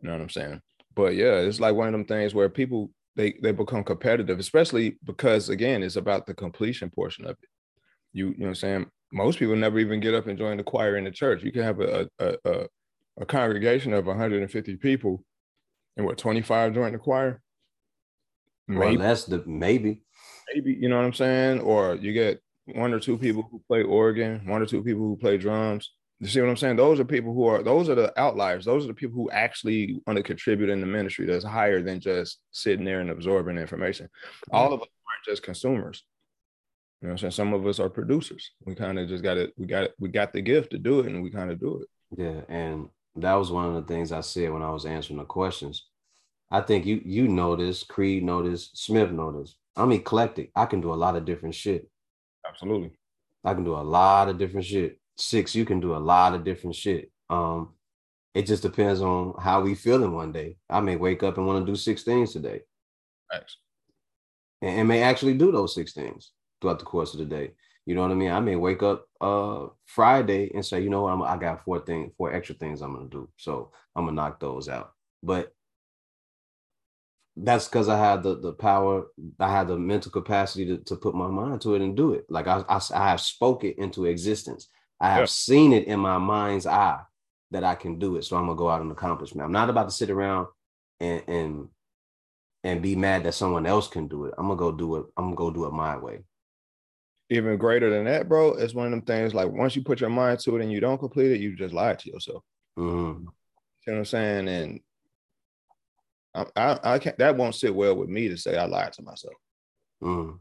[0.00, 0.60] You know what I'm saying?
[0.94, 4.98] But yeah, it's like one of them things where people they they become competitive, especially
[5.04, 7.48] because again, it's about the completion portion of it.
[8.12, 8.86] You you know what I'm saying?
[9.12, 11.42] Most people never even get up and join the choir in the church.
[11.42, 12.66] You can have a a, a,
[13.20, 15.24] a congregation of 150 people,
[15.96, 17.40] and what 25 join the choir.
[18.68, 20.02] Maybe well, that's the maybe.
[20.54, 23.82] Maybe you know what I'm saying, or you get one or two people who play
[23.82, 25.90] organ, one or two people who play drums,
[26.22, 26.76] you see what I'm saying?
[26.76, 28.64] Those are people who are those are the outliers.
[28.64, 31.98] Those are the people who actually want to contribute in the ministry that's higher than
[31.98, 34.06] just sitting there and absorbing information.
[34.06, 34.54] Mm-hmm.
[34.54, 36.04] All of us aren't just consumers.
[37.00, 37.30] You know what I'm saying?
[37.32, 38.52] Some of us are producers.
[38.64, 41.00] We kind of just got it, we got it, we got the gift to do
[41.00, 41.88] it and we kind of do it.
[42.16, 42.42] Yeah.
[42.48, 45.88] And that was one of the things I said when I was answering the questions.
[46.52, 49.56] I think you you know this, Creed know this, Smith know this.
[49.74, 50.52] I'm eclectic.
[50.54, 51.90] I can do a lot of different shit.
[52.46, 52.92] Absolutely.
[53.42, 55.00] I can do a lot of different shit.
[55.22, 57.12] Six, you can do a lot of different shit.
[57.30, 57.74] Um,
[58.34, 60.56] it just depends on how we feeling one day.
[60.68, 62.62] I may wake up and want to do six things today.
[63.30, 63.56] Thanks.
[64.60, 67.52] And, and may actually do those six things throughout the course of the day.
[67.86, 68.32] You know what I mean?
[68.32, 71.78] I may wake up uh Friday and say, you know what, I'm, I got four
[71.78, 73.28] things, four extra things I'm gonna do.
[73.36, 74.92] So I'm gonna knock those out.
[75.22, 75.54] But
[77.36, 79.06] that's because I had the the power,
[79.38, 82.24] I had the mental capacity to, to put my mind to it and do it.
[82.28, 84.68] Like I, I, I have spoke it into existence.
[85.02, 85.26] I have yeah.
[85.26, 87.00] seen it in my mind's eye
[87.50, 88.24] that I can do it.
[88.24, 89.40] So I'm gonna go out and accomplish it.
[89.40, 90.46] I'm not about to sit around
[91.00, 91.68] and and
[92.64, 94.34] and be mad that someone else can do it.
[94.38, 95.06] I'm gonna go do it.
[95.16, 96.20] I'm gonna go do it my way.
[97.30, 100.10] Even greater than that, bro, it's one of them things like once you put your
[100.10, 102.44] mind to it and you don't complete it, you just lie to yourself.
[102.78, 103.24] Mm-hmm.
[103.86, 104.48] You know what I'm saying?
[104.48, 104.80] And
[106.34, 107.18] I, I, I can't.
[107.18, 109.34] That won't sit well with me to say I lied to myself.
[110.02, 110.38] Mm.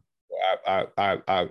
[0.68, 1.50] I, I, I, I,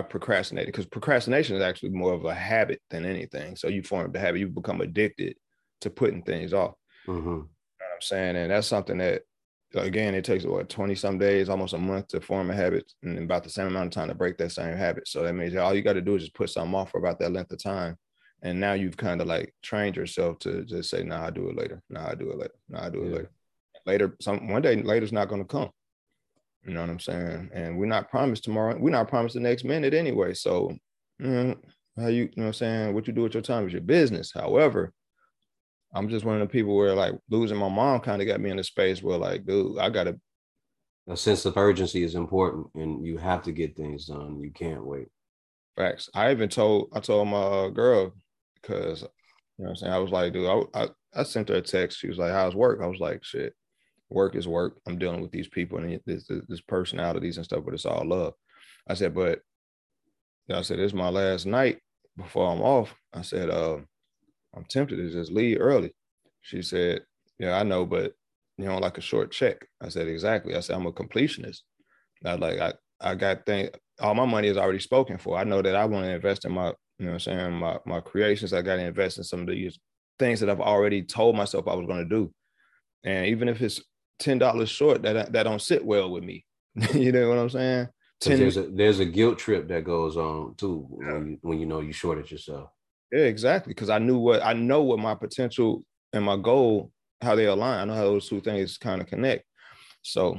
[0.00, 3.56] procrastinated because procrastination is actually more of a habit than anything.
[3.56, 5.36] So you form the habit, you become addicted
[5.82, 6.74] to putting things off.
[7.06, 7.28] Mm-hmm.
[7.28, 7.46] You know
[7.78, 9.22] what I'm saying, and that's something that
[9.74, 13.18] again it takes what 20 some days almost a month to form a habit and
[13.18, 15.74] about the same amount of time to break that same habit so that means all
[15.74, 17.96] you got to do is just put something off for about that length of time
[18.42, 21.56] and now you've kind of like trained yourself to just say nah i do it
[21.56, 23.16] later nah i do it later nah i do it yeah.
[23.16, 23.30] later
[23.86, 25.70] later some one day later's not going to come
[26.64, 27.50] you know what i'm saying?
[27.52, 30.34] And we're not promised tomorrow we're not promised the next minute anyway.
[30.34, 30.76] So
[31.18, 31.54] you know,
[31.96, 32.94] how you you know what i'm saying?
[32.94, 34.32] What you do with your time is your business.
[34.32, 34.92] However
[35.94, 38.48] i'm just one of the people where like losing my mom kind of got me
[38.48, 40.18] in a space where like dude i gotta
[41.08, 44.40] a sense of urgency is important and you have to get things done.
[44.40, 45.08] You can't wait.
[45.76, 46.08] Facts.
[46.14, 48.14] I even told i told my uh, girl
[48.60, 49.08] because you
[49.64, 49.92] know what i'm saying?
[49.92, 51.98] I was like dude I, I I sent her a text.
[51.98, 53.54] She was like, "How's work?" I was like, "Shit,
[54.12, 54.78] work is work.
[54.86, 58.34] I'm dealing with these people and this, this personalities and stuff, but it's all love.
[58.88, 59.40] I said, but
[60.50, 61.78] I said, it's my last night
[62.16, 62.94] before I'm off.
[63.12, 63.78] I said, uh,
[64.54, 65.94] I'm tempted to just leave early.
[66.42, 67.02] She said,
[67.38, 68.12] yeah, I know, but
[68.58, 69.66] you know, like a short check.
[69.80, 70.54] I said, exactly.
[70.54, 71.60] I said, I'm a completionist.
[72.24, 73.70] I like, I, I got things,
[74.00, 75.38] all my money is already spoken for.
[75.38, 78.00] I know that I want to invest in my, you know I'm saying, my, my
[78.00, 78.52] creations.
[78.52, 79.78] I got to invest in some of these
[80.18, 82.32] things that I've already told myself I was going to do.
[83.04, 83.80] And even if it's
[84.18, 86.44] ten dollars short, that that don't sit well with me.
[86.94, 87.88] you know what I'm saying?
[88.20, 91.66] 10 there's a there's a guilt trip that goes on too when you, when you
[91.66, 92.70] know you shorted yourself.
[93.10, 93.72] Yeah, exactly.
[93.72, 97.80] Because I knew what I know what my potential and my goal how they align.
[97.80, 99.44] I know how those two things kind of connect.
[100.02, 100.38] So,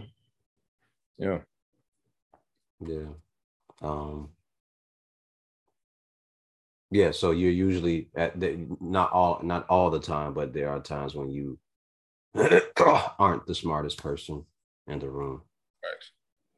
[1.18, 1.40] yeah,
[2.80, 3.08] yeah,
[3.82, 4.30] um,
[6.92, 7.12] yeah.
[7.12, 11.16] So you're usually at the, not all not all the time, but there are times
[11.16, 11.58] when you
[13.20, 14.46] aren't the smartest person
[14.88, 15.42] in the room.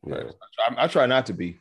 [0.04, 0.26] Right.
[0.26, 0.76] Yeah.
[0.78, 1.58] I, I, try not to be.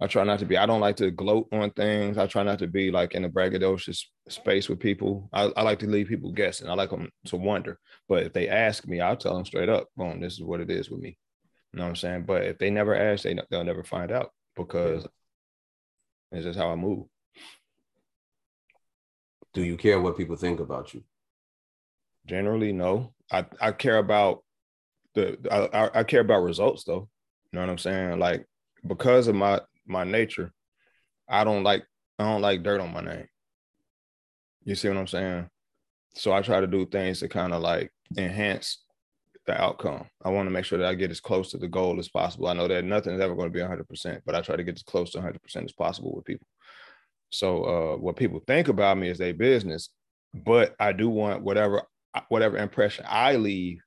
[0.00, 0.56] I try not to be.
[0.56, 2.18] I don't like to gloat on things.
[2.18, 5.28] I try not to be like in a braggadocious space with people.
[5.32, 6.68] I, I like to leave people guessing.
[6.68, 7.78] I like them to wonder.
[8.08, 10.70] But if they ask me, I'll tell them straight up, boom, this is what it
[10.70, 11.16] is with me.
[11.72, 12.24] You know what I'm saying?
[12.24, 15.06] But if they never ask, they, they'll never find out because
[16.32, 16.38] yeah.
[16.38, 17.06] it's just how I move.
[19.54, 21.02] Do you care what people think about you?
[22.26, 23.12] Generally, no.
[23.30, 24.44] I, I care about
[25.14, 27.08] the I, I care about results though.
[27.50, 28.18] You know what I'm saying?
[28.18, 28.46] Like
[28.86, 30.52] because of my my nature,
[31.28, 31.84] I don't like
[32.18, 33.26] I don't like dirt on my name.
[34.64, 35.48] You see what I'm saying?
[36.14, 38.82] So I try to do things to kind of like enhance
[39.46, 40.06] the outcome.
[40.24, 42.46] I want to make sure that I get as close to the goal as possible.
[42.46, 44.76] I know that nothing is ever going to be 100%, but I try to get
[44.76, 46.46] as close to 100% as possible with people.
[47.30, 49.88] So uh, what people think about me is their business,
[50.32, 51.82] but I do want whatever
[52.28, 53.80] whatever impression I leave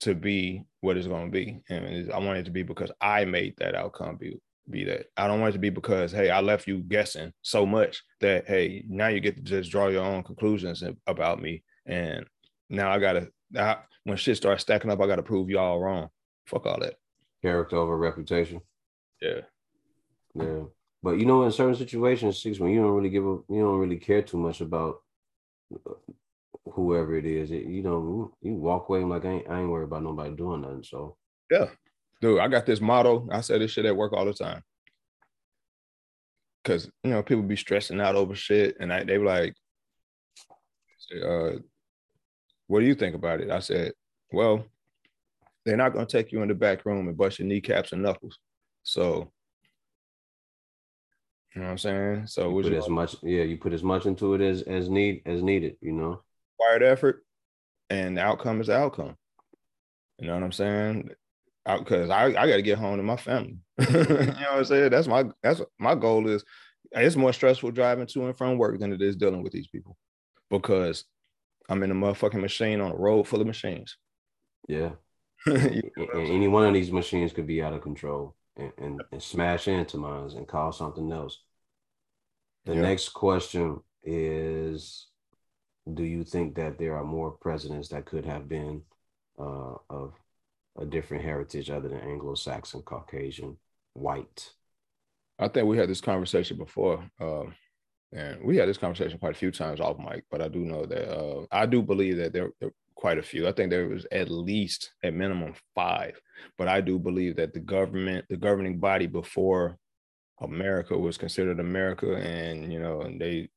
[0.00, 1.60] to be what it's going to be.
[1.68, 5.06] And I want it to be because I made that outcome be be that.
[5.16, 8.46] I don't want it to be because hey, I left you guessing so much that
[8.46, 12.26] hey, now you get to just draw your own conclusions about me, and
[12.68, 13.28] now I gotta
[14.04, 16.08] when shit starts stacking up, I gotta prove y'all wrong.
[16.46, 16.94] Fuck all that.
[17.42, 18.60] Character over reputation.
[19.20, 19.40] Yeah.
[20.34, 20.64] Yeah.
[21.02, 23.78] But you know, in certain situations, six when you don't really give a, you don't
[23.78, 25.02] really care too much about
[26.72, 29.84] whoever it is, it, you know, you walk away like I ain't, I ain't worried
[29.84, 30.84] about nobody doing nothing.
[30.84, 31.16] So
[31.50, 31.66] yeah,
[32.20, 33.28] dude, I got this motto.
[33.30, 34.62] I say this shit at work all the time.
[36.64, 39.54] Cause you know people be stressing out over shit, and I, they were like,
[41.24, 41.52] uh,
[42.66, 43.92] "What do you think about it?" I said,
[44.32, 44.64] "Well,
[45.64, 48.38] they're not gonna take you in the back room and bust your kneecaps and knuckles.
[48.82, 49.30] So
[51.54, 52.26] You know what I'm saying?
[52.26, 55.22] So you put as much, yeah, you put as much into it as as need
[55.24, 55.76] as needed.
[55.80, 56.22] You know,
[56.58, 57.24] required effort,
[57.90, 59.16] and the outcome is the outcome.
[60.18, 61.10] You know what I'm saying?
[61.64, 63.58] Because I, I got to get home to my family.
[63.78, 64.90] you know what I'm saying?
[64.90, 66.44] That's my that's my goal is.
[66.92, 69.96] It's more stressful driving to and from work than it is dealing with these people,
[70.50, 71.04] because
[71.68, 73.96] I'm in a motherfucking machine on a road full of machines.
[74.68, 74.90] Yeah.
[75.46, 79.96] any one of these machines could be out of control and, and, and smash into
[79.96, 81.40] mines and cause something else.
[82.64, 82.82] The yeah.
[82.82, 85.06] next question is
[85.92, 88.82] Do you think that there are more presidents that could have been
[89.38, 90.14] uh, of
[90.78, 93.56] a different heritage other than Anglo Saxon, Caucasian,
[93.94, 94.50] white?
[95.38, 97.08] I think we had this conversation before.
[97.20, 97.44] Uh,
[98.12, 100.86] and we had this conversation quite a few times off mic, but I do know
[100.86, 103.46] that uh, I do believe that there, there quite a few.
[103.46, 106.20] I think there was at least at minimum five.
[106.58, 109.78] But I do believe that the government, the governing body before
[110.40, 113.48] America was considered America, and you know, and they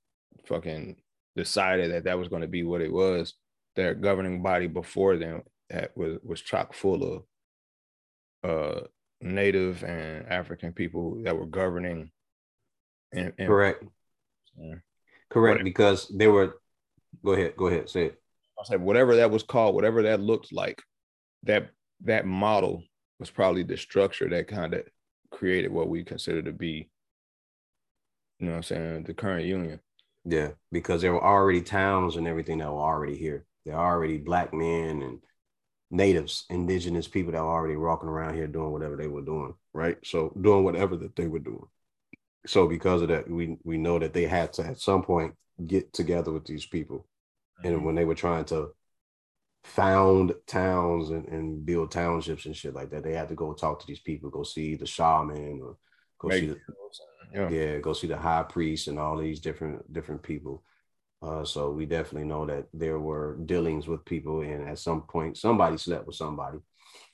[0.45, 0.97] fucking
[1.35, 3.35] decided that that was going to be what it was.
[3.75, 7.23] Their governing body before them that was was chock full
[8.43, 8.81] of uh
[9.21, 12.11] native and African people that were governing.
[13.11, 13.83] And, and correct,
[14.57, 14.75] yeah.
[15.29, 16.59] correct, because they were.
[17.25, 17.55] Go ahead.
[17.57, 17.89] Go ahead.
[17.89, 18.21] Say it.
[18.59, 20.81] I said whatever that was called, whatever that looked like,
[21.43, 21.69] that
[22.03, 22.83] that model
[23.19, 24.83] was probably the structure that kind of
[25.31, 26.89] created what we consider to be,
[28.39, 29.79] you know, I'm saying the current union.
[30.25, 33.45] Yeah, because there were already towns and everything that were already here.
[33.65, 35.19] There are already black men and
[35.91, 39.97] natives, indigenous people that were already walking around here doing whatever they were doing, right?
[40.03, 41.65] So doing whatever that they were doing.
[42.45, 45.91] So because of that, we we know that they had to at some point get
[45.93, 47.05] together with these people
[47.63, 47.85] and mm-hmm.
[47.85, 48.69] when they were trying to
[49.63, 53.79] found towns and, and build townships and shit like that, they had to go talk
[53.79, 55.77] to these people, go see the shaman or
[56.19, 56.57] go Make see the
[57.33, 57.49] yeah.
[57.49, 60.63] yeah, go see the high priest and all these different different people.
[61.21, 65.37] Uh, so we definitely know that there were dealings with people, and at some point,
[65.37, 66.59] somebody slept with somebody.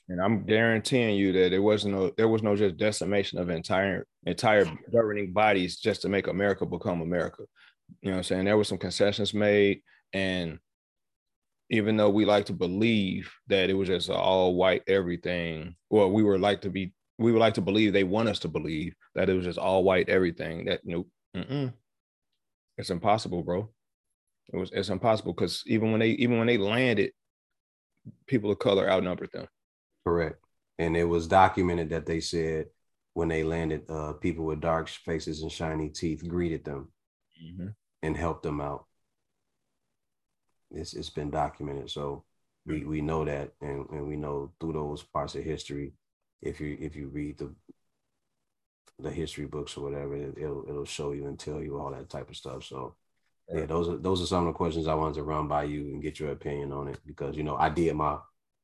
[0.08, 4.06] And I'm guaranteeing you that there wasn't no there was no just decimation of entire
[4.24, 7.42] entire governing bodies just to make America become America.
[8.02, 8.44] You know what I'm saying?
[8.44, 9.82] There were some concessions made.
[10.12, 10.58] And
[11.70, 16.22] even though we like to believe that it was just all white everything, well, we
[16.22, 19.28] were like to be, we would like to believe they want us to believe that
[19.28, 20.66] it was just all white everything.
[20.66, 21.72] That nope, mm-mm.
[22.76, 23.70] it's impossible, bro.
[24.52, 27.12] It was it's impossible because even when they even when they landed,
[28.26, 29.46] people of color outnumbered them.
[30.06, 30.38] Correct,
[30.78, 32.66] and it was documented that they said
[33.14, 36.92] when they landed, uh, people with dark faces and shiny teeth greeted them
[37.42, 37.68] mm-hmm.
[38.02, 38.84] and helped them out
[40.70, 41.90] it's it's been documented.
[41.90, 42.24] So
[42.64, 45.92] we we know that, and and we know through those parts of history,
[46.42, 47.54] if you if you read the
[48.98, 52.08] the history books or whatever, it, will it'll show you and tell you all that
[52.08, 52.64] type of stuff.
[52.64, 52.96] So
[53.52, 55.82] yeah, those are those are some of the questions I wanted to run by you
[55.82, 58.18] and get your opinion on it because you know I did my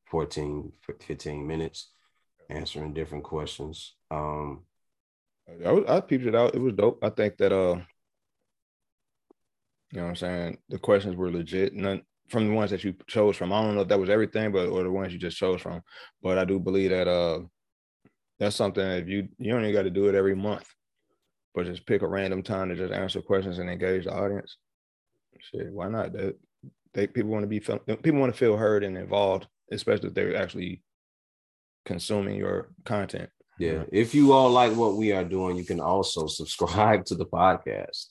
[0.07, 1.93] 14 15 minutes
[2.51, 3.95] answering different questions.
[4.11, 4.65] Um
[5.65, 6.55] I, I peeped it out.
[6.55, 6.99] It was dope.
[7.03, 7.81] I think that uh
[9.93, 10.59] you know what I'm saying?
[10.71, 11.75] The questions were legit.
[11.75, 13.53] None from the ones that you chose from.
[13.53, 15.83] I don't know if that was everything, but or the ones you just chose from.
[16.23, 17.41] But I do believe that uh
[18.43, 20.67] that's something if you you only got to do it every month,
[21.55, 24.57] but just pick a random time to just answer questions and engage the audience.
[25.39, 26.13] Shit, why not?
[26.13, 26.37] That
[26.93, 30.37] they people want to be people want to feel heard and involved, especially if they're
[30.37, 30.83] actually
[31.85, 33.31] consuming your content.
[33.61, 33.85] Yeah.
[33.93, 38.07] If you all like what we are doing, you can also subscribe to the podcast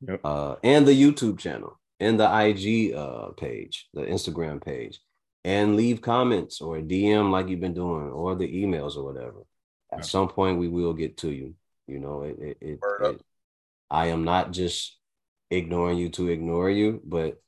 [0.00, 0.20] yep.
[0.24, 4.98] uh, and the YouTube channel and the IG uh, page, the Instagram page,
[5.44, 9.44] and leave comments or DM like you've been doing, or the emails or whatever.
[9.92, 10.06] At yep.
[10.06, 11.54] some point, we will get to you.
[11.86, 12.38] You know, it.
[12.38, 13.20] it, it, it
[13.90, 14.98] I am not just
[15.50, 17.42] ignoring you to ignore you, but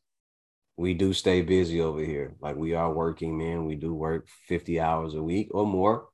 [0.77, 2.35] we do stay busy over here.
[2.41, 3.65] Like we are working, man.
[3.65, 6.09] We do work 50 hours a week or more.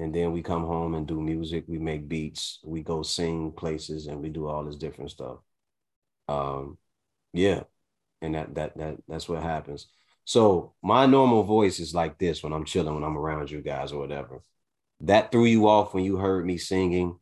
[0.00, 1.64] And then we come home and do music.
[1.68, 2.58] We make beats.
[2.64, 5.38] We go sing places and we do all this different stuff
[6.30, 6.78] um
[7.32, 7.62] yeah
[8.22, 9.88] and that that that that's what happens
[10.24, 13.90] so my normal voice is like this when i'm chilling when i'm around you guys
[13.90, 14.40] or whatever
[15.00, 17.18] that threw you off when you heard me singing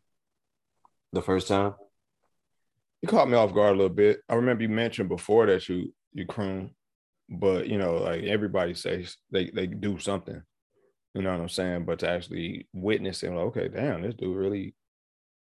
[1.12, 1.74] the first time
[3.02, 5.92] you caught me off guard a little bit i remember you mentioned before that you
[6.12, 6.70] you croon
[7.28, 10.42] but you know like everybody says they they do something
[11.14, 14.36] you know what i'm saying but to actually witness it like, okay damn this dude
[14.36, 14.74] really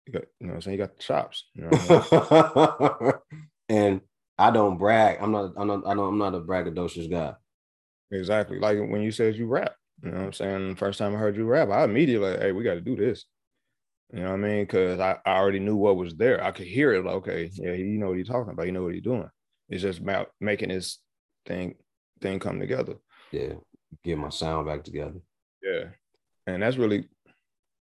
[0.05, 3.13] you, got, you know what i'm saying he got the chops you know
[3.69, 4.01] and
[4.37, 5.19] I don't brag.
[5.21, 5.53] I'm not.
[5.57, 5.85] I'm not.
[5.85, 7.33] I don't, I'm not a braggadocious guy.
[8.11, 8.59] Exactly.
[8.59, 9.75] Like when you said you rap.
[10.05, 10.75] You know what I'm saying?
[10.75, 13.25] First time I heard you rap, I immediately like, hey, we got to do this.
[14.13, 14.63] You know what I mean?
[14.63, 16.43] Because I, I already knew what was there.
[16.43, 17.03] I could hear it.
[17.03, 18.67] Like, okay, yeah, you know what he's talking about.
[18.67, 19.27] You know what he's doing.
[19.67, 20.99] It's just about making this
[21.47, 21.75] thing
[22.21, 22.93] thing come together.
[23.31, 23.53] Yeah,
[24.03, 25.19] get my sound back together.
[25.63, 25.85] Yeah,
[26.45, 27.09] and that's really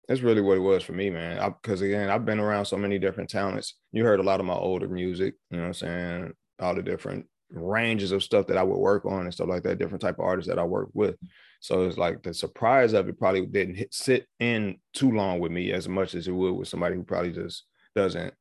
[0.08, 1.44] that's really what it was for me, man.
[1.62, 3.76] Because again, I've been around so many different talents.
[3.92, 5.34] You heard a lot of my older music.
[5.50, 6.34] You know what I'm saying?
[6.60, 9.80] All the different ranges of stuff that I would work on and stuff like that.
[9.80, 11.16] Different type of artists that I work with.
[11.64, 15.54] So it's like the surprise of it probably didn't hit, sit in too long with
[15.54, 17.64] me as much as it would with somebody who probably just
[17.96, 18.34] doesn't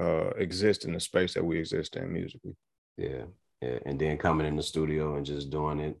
[0.00, 2.56] uh, exist in the space that we exist in musically.
[2.96, 3.26] Yeah,
[3.62, 6.00] yeah, and then coming in the studio and just doing it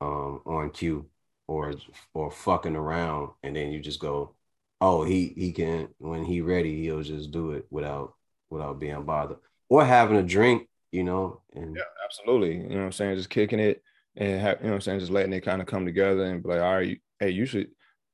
[0.00, 1.06] um, on cue
[1.48, 1.74] or
[2.14, 4.36] or fucking around, and then you just go,
[4.80, 8.14] oh, he he can when he ready, he'll just do it without
[8.48, 9.38] without being bothered
[9.68, 11.42] or having a drink, you know.
[11.52, 13.82] And yeah, absolutely, you know what I'm saying, just kicking it
[14.18, 16.42] and have, you know what I'm saying, just letting it kind of come together and
[16.42, 17.68] be like, all right, hey, you should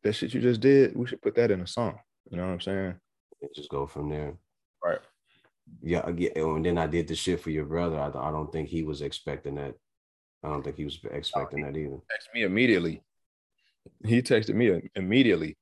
[0.05, 1.99] that shit you just did, we should put that in a song.
[2.31, 2.95] You know what I'm saying?
[3.41, 4.35] And just go from there.
[4.85, 5.01] Right.
[5.83, 6.31] Yeah, yeah.
[6.37, 7.99] And then I did the shit for your brother.
[7.99, 9.75] I, I don't think he was expecting that.
[10.43, 11.97] I don't think he was expecting that either.
[12.11, 13.03] Text me immediately.
[14.05, 15.57] He texted me immediately.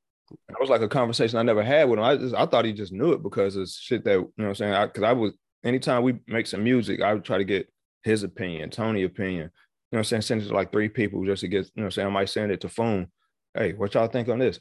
[0.48, 2.04] It was like a conversation I never had with him.
[2.04, 4.48] I just I thought he just knew it because of shit that you know what
[4.48, 4.86] I'm saying.
[4.88, 7.68] Because I, I was anytime we make some music, I would try to get
[8.02, 9.50] his opinion, Tony opinion,
[9.92, 11.90] know I'm saying, send it to like three people just to get, you know I'm
[11.90, 13.08] saying, I might send it to phone.
[13.54, 14.60] Hey, what y'all think on this?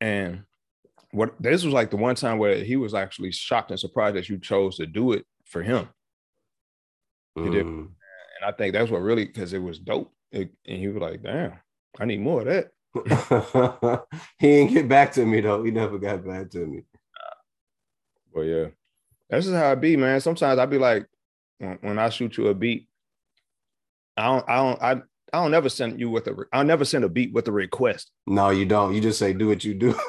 [0.00, 0.42] And
[1.12, 4.28] what this was like the one time where he was actually shocked and surprised that
[4.28, 5.88] you chose to do it for him.
[7.36, 7.60] Mm.
[7.60, 7.88] And
[8.44, 10.12] I think that's what really because it was dope.
[10.30, 11.54] It, and he was like, damn,
[11.98, 12.70] I need more of that.
[14.38, 15.62] he didn't get back to me though.
[15.62, 16.82] He never got back to me.
[18.34, 18.66] But yeah,
[19.30, 20.20] that's just how I be, man.
[20.20, 21.06] Sometimes I be like,
[21.58, 22.88] when, when I shoot you a beat,
[24.18, 24.90] I don't, I don't, I,
[25.32, 28.10] I don't never send you with a, I'll never send a beat with a request.
[28.26, 28.94] No, you don't.
[28.94, 29.94] You just say, do what you do.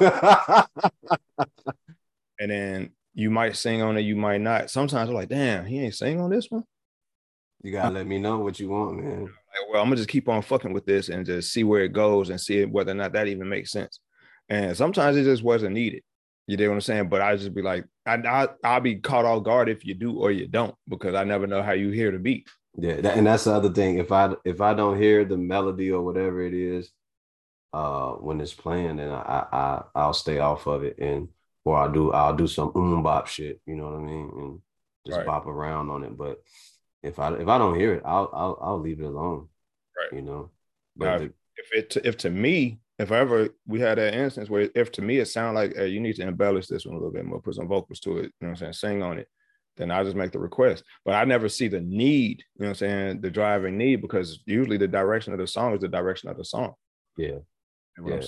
[2.40, 4.70] and then you might sing on it, you might not.
[4.70, 6.64] Sometimes I'm like, damn, he ain't sing on this one.
[7.62, 9.22] You gotta let me know what you want, man.
[9.22, 11.92] Like, well, I'm gonna just keep on fucking with this and just see where it
[11.92, 14.00] goes and see whether or not that even makes sense.
[14.48, 16.02] And sometimes it just wasn't needed.
[16.46, 17.08] You know what I'm saying?
[17.10, 20.18] But I just be like, I, I I'll be caught off guard if you do
[20.18, 22.48] or you don't because I never know how you hear the beat.
[22.76, 23.98] Yeah, that, and that's the other thing.
[23.98, 26.90] If I if I don't hear the melody or whatever it is,
[27.72, 31.28] uh, when it's playing, then I I I'll stay off of it, and
[31.64, 33.60] or I'll do I'll do some um bop shit.
[33.66, 34.30] You know what I mean?
[34.36, 34.60] And
[35.06, 35.26] just right.
[35.26, 36.16] bop around on it.
[36.16, 36.42] But
[37.02, 39.48] if I if I don't hear it, I'll I'll I'll leave it alone.
[39.96, 40.16] Right.
[40.16, 40.50] You know.
[40.96, 44.70] But now, the, if it if to me if ever we had that instance where
[44.74, 47.12] if to me it sounded like hey, you need to embellish this one a little
[47.12, 49.28] bit more, put some vocals to it, you know what I'm saying, sing on it
[49.80, 50.84] then I just make the request.
[51.04, 54.40] But I never see the need, you know what I'm saying, the driving need, because
[54.44, 56.74] usually the direction of the song is the direction of the song.
[57.16, 57.38] Yeah.
[58.04, 58.20] yeah.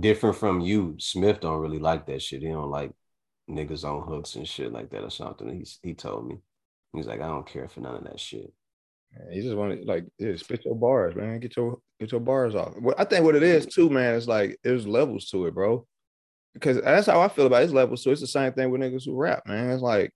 [0.00, 2.42] Different from you, Smith don't really like that shit.
[2.42, 2.92] He don't like
[3.48, 5.48] niggas on hooks and shit like that or something.
[5.56, 6.36] He's he told me.
[6.92, 8.52] He's like, I don't care for none of that shit.
[9.12, 11.40] Man, he just wanted like yeah, spit your bars, man.
[11.40, 12.74] Get your get your bars off.
[12.78, 15.86] What I think what it is too, man, it's like there's levels to it, bro.
[16.52, 18.02] Because that's how I feel about his levels.
[18.02, 19.70] So it's the same thing with niggas who rap, man.
[19.70, 20.12] It's like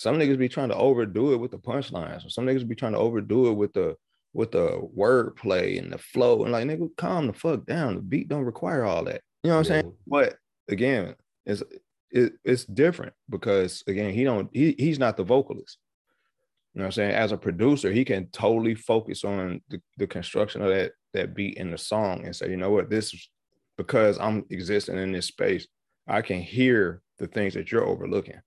[0.00, 2.92] some niggas be trying to overdo it with the punchlines, or some niggas be trying
[2.92, 3.96] to overdo it with the
[4.32, 6.42] with the wordplay and the flow.
[6.42, 7.96] And like, nigga, calm the fuck down.
[7.96, 9.20] The beat don't require all that.
[9.42, 9.92] You know what I'm saying?
[10.06, 10.36] But
[10.70, 11.62] again, it's
[12.10, 15.76] it, it's different because again, he don't he he's not the vocalist.
[16.72, 17.14] You know what I'm saying?
[17.14, 21.58] As a producer, he can totally focus on the, the construction of that that beat
[21.58, 23.28] in the song and say, you know what, this is
[23.76, 25.66] because I'm existing in this space,
[26.08, 28.40] I can hear the things that you're overlooking.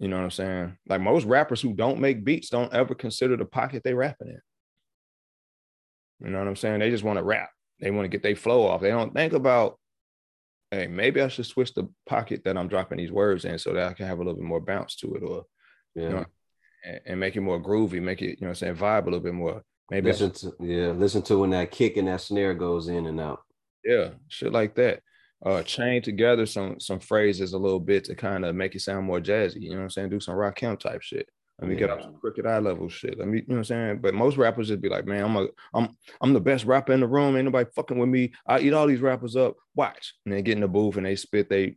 [0.00, 0.78] You know what I'm saying?
[0.88, 4.40] Like most rappers who don't make beats don't ever consider the pocket they rapping in.
[6.24, 6.80] You know what I'm saying?
[6.80, 7.50] They just want to rap.
[7.80, 8.80] They want to get their flow off.
[8.80, 9.78] They don't think about,
[10.70, 13.88] hey, maybe I should switch the pocket that I'm dropping these words in so that
[13.88, 15.44] I can have a little bit more bounce to it, or
[15.94, 16.24] yeah, you know,
[16.84, 19.04] and, and, make it more groovy, make it, you know, what I'm saying, vibe a
[19.04, 19.62] little bit more.
[19.90, 23.20] Maybe listen to yeah, listen to when that kick and that snare goes in and
[23.20, 23.40] out.
[23.84, 25.02] Yeah, shit like that
[25.44, 29.06] uh chain together some some phrases a little bit to kind of make it sound
[29.06, 29.62] more jazzy.
[29.62, 30.10] You know what I'm saying?
[30.10, 31.28] Do some Rakim type shit.
[31.60, 31.80] Let me yeah.
[31.80, 33.18] get up some Crooked I level shit.
[33.18, 33.98] Let me, you know what I'm saying?
[34.00, 35.88] But most rappers just be like, man, I'm a I'm
[36.20, 37.36] I'm the best rapper in the room.
[37.36, 38.32] Ain't nobody fucking with me.
[38.46, 39.56] I eat all these rappers up.
[39.74, 40.14] Watch.
[40.24, 41.76] And they get in the booth and they spit they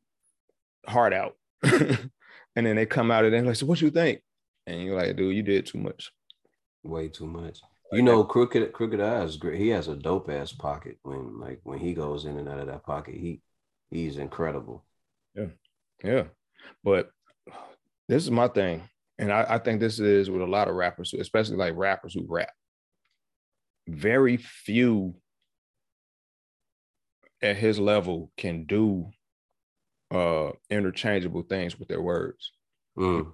[0.88, 1.36] heart out.
[1.64, 2.10] and
[2.56, 4.22] then they come out and they're like, so what you think?
[4.68, 6.12] And you're like, dude, you did too much.
[6.84, 7.60] Way too much.
[7.92, 9.60] You know, crooked Crooked I's great.
[9.60, 12.68] He has a dope ass pocket when like when he goes in and out of
[12.68, 13.16] that pocket.
[13.16, 13.42] He
[13.94, 14.84] he's incredible.
[15.36, 15.48] Yeah,
[16.04, 16.24] yeah.
[16.84, 17.10] But
[18.08, 18.84] this is my thing,
[19.18, 22.26] and I, I think this is with a lot of rappers, especially like rappers who
[22.28, 22.52] rap.
[23.88, 25.16] Very few,
[27.42, 29.10] at his level can do
[30.12, 32.52] uh interchangeable things with their words.
[32.98, 33.34] Mm.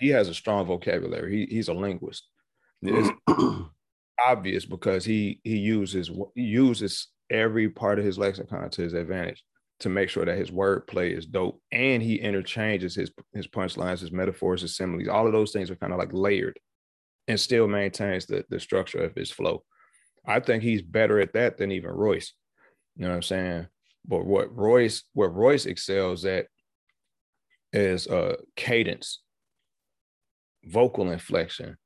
[0.00, 1.46] He has a strong vocabulary.
[1.46, 2.28] He, he's a linguist.
[2.82, 3.10] It's
[4.24, 9.42] obvious because he he uses he uses every part of his lexicon to his advantage
[9.80, 14.12] to make sure that his wordplay is dope, and he interchanges his his punchlines, his
[14.12, 15.08] metaphors, his similes.
[15.08, 16.58] All of those things are kind of like layered,
[17.28, 19.62] and still maintains the the structure of his flow.
[20.26, 22.32] I think he's better at that than even Royce.
[22.96, 23.66] You know what I'm saying?
[24.04, 26.46] But what Royce, what Royce excels at
[27.72, 29.22] is uh cadence,
[30.64, 31.76] vocal inflection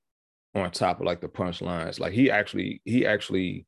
[0.55, 2.01] on top of like the punchlines.
[2.01, 3.66] Like he actually, he actually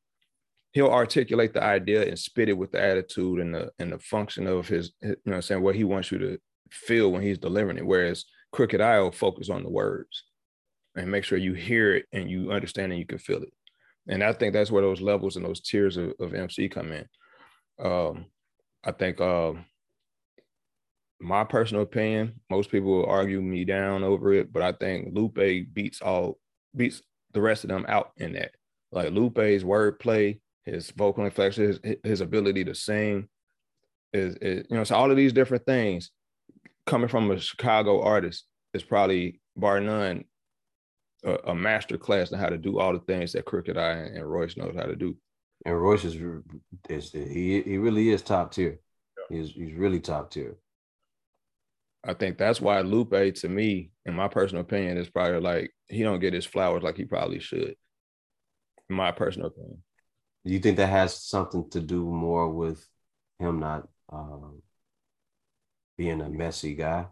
[0.74, 4.46] he'll articulate the idea and spit it with the attitude and the and the function
[4.46, 6.38] of his, you know I'm saying, what he wants you to
[6.70, 7.86] feel when he's delivering it.
[7.86, 10.24] Whereas Crooked I will focus on the words
[10.96, 13.52] and make sure you hear it and you understand and you can feel it.
[14.08, 17.06] And I think that's where those levels and those tiers of, of MC come in.
[17.78, 18.26] Um,
[18.84, 19.54] I think uh,
[21.20, 25.72] my personal opinion, most people will argue me down over it, but I think Lupe
[25.72, 26.38] beats all
[26.76, 27.00] beats
[27.32, 28.52] the rest of them out in that.
[28.92, 33.28] Like Lupe's wordplay, his vocal inflection, his, his ability to sing,
[34.12, 36.10] is, is you know, so all of these different things
[36.86, 40.24] coming from a Chicago artist is probably bar none
[41.24, 44.30] a, a master class on how to do all the things that Crooked I and
[44.30, 45.16] Royce knows how to do.
[45.66, 46.16] And Royce is,
[46.88, 48.80] is he he really is top tier.
[49.30, 49.38] Yeah.
[49.38, 50.56] He's he's really top tier.
[52.06, 56.02] I think that's why Lupe, to me, in my personal opinion, is probably like he
[56.02, 57.76] don't get his flowers like he probably should.
[58.90, 59.82] In my personal opinion.
[60.44, 62.86] Do you think that has something to do more with
[63.38, 64.50] him not uh,
[65.96, 67.06] being a messy guy?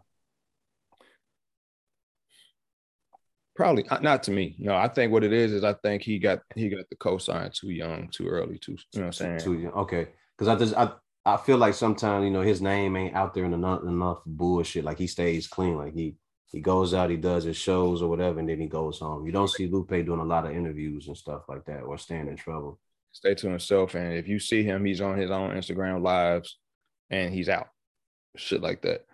[3.55, 4.55] Probably not to me.
[4.57, 7.53] No, I think what it is is I think he got he got the cosign
[7.53, 8.77] too young, too early, too.
[8.93, 9.39] You know what I'm saying?
[9.39, 9.73] Too young.
[9.73, 10.91] Okay, because I just I
[11.25, 14.83] I feel like sometimes you know his name ain't out there in enough enough bullshit.
[14.83, 15.77] Like he stays clean.
[15.77, 16.15] Like he
[16.51, 19.25] he goes out, he does his shows or whatever, and then he goes home.
[19.25, 22.27] You don't see Lupe doing a lot of interviews and stuff like that or staying
[22.27, 22.79] in trouble.
[23.13, 26.57] Stay to himself, and if you see him, he's on his own Instagram lives,
[27.09, 27.67] and he's out,
[28.35, 29.05] shit like that.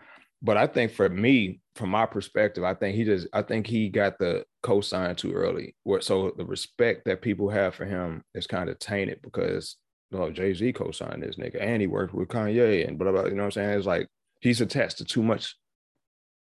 [0.41, 3.89] But I think for me, from my perspective, I think he just I think he
[3.89, 5.75] got the cosign too early.
[5.99, 9.75] So the respect that people have for him is kind of tainted because
[10.11, 13.25] you know, Jay Z co-signed this nigga, and he worked with Kanye, and blah blah.
[13.25, 13.77] You know what I'm saying?
[13.77, 14.07] It's like
[14.39, 15.55] he's attached to too much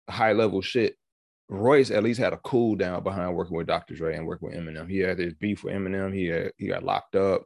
[0.09, 0.97] high level shit.
[1.51, 3.95] Royce at least had a cool down behind working with Dr.
[3.95, 4.89] Dre and working with Eminem.
[4.89, 6.15] He had his beef with Eminem.
[6.15, 7.43] He had he got locked up,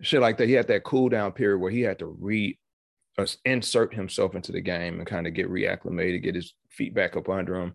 [0.00, 0.46] shit like that.
[0.46, 2.56] He had that cool down period where he had to re
[3.18, 7.16] uh, insert himself into the game and kind of get reacclimated, get his feet back
[7.16, 7.74] up under him.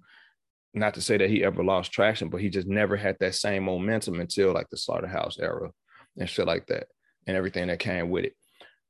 [0.74, 3.63] Not to say that he ever lost traction, but he just never had that same
[3.63, 5.70] momentum until like the Slaughterhouse era
[6.18, 6.88] and shit like that,
[7.28, 8.34] and everything that came with it.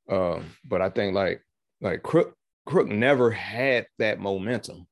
[0.08, 1.42] Um, but I think like
[1.80, 4.86] like Crook Crook never had that momentum.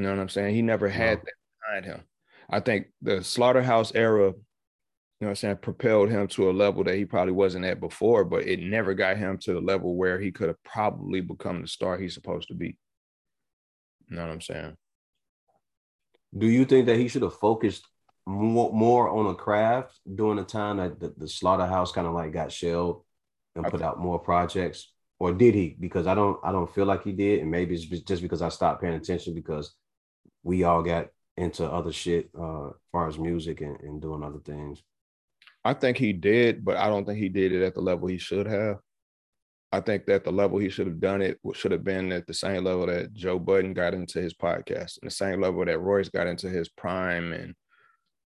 [0.00, 0.54] You know what I'm saying?
[0.54, 2.04] He never had that behind him.
[2.48, 6.82] I think the Slaughterhouse era you know what I'm saying, propelled him to a level
[6.84, 10.18] that he probably wasn't at before, but it never got him to the level where
[10.18, 12.78] he could have probably become the star he's supposed to be.
[14.08, 14.78] You know what I'm saying?
[16.38, 17.86] Do you think that he should have focused
[18.26, 22.32] more, more on a craft during the time that the, the slaughterhouse kind of like
[22.32, 23.04] got shelled
[23.54, 24.90] and put out more projects?
[25.18, 25.76] Or did he?
[25.78, 27.40] Because I don't I don't feel like he did.
[27.40, 29.74] And maybe it's just because I stopped paying attention because
[30.42, 34.82] we all got into other shit uh far as music and, and doing other things.
[35.64, 38.18] I think he did, but I don't think he did it at the level he
[38.18, 38.78] should have.
[39.72, 42.34] I think that the level he should have done it should have been at the
[42.34, 46.08] same level that Joe Budden got into his podcast, and the same level that Royce
[46.08, 47.54] got into his prime and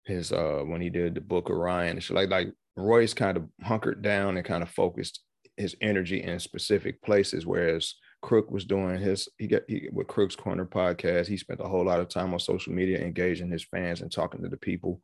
[0.06, 1.98] his uh when he did the Book of Ryan.
[1.98, 5.22] It's like like Royce kind of hunkered down and kind of focused
[5.58, 10.36] his energy in specific places, whereas Crook was doing his he got he, with Crook's
[10.36, 11.28] Corner podcast.
[11.28, 14.42] He spent a whole lot of time on social media engaging his fans and talking
[14.42, 15.00] to the people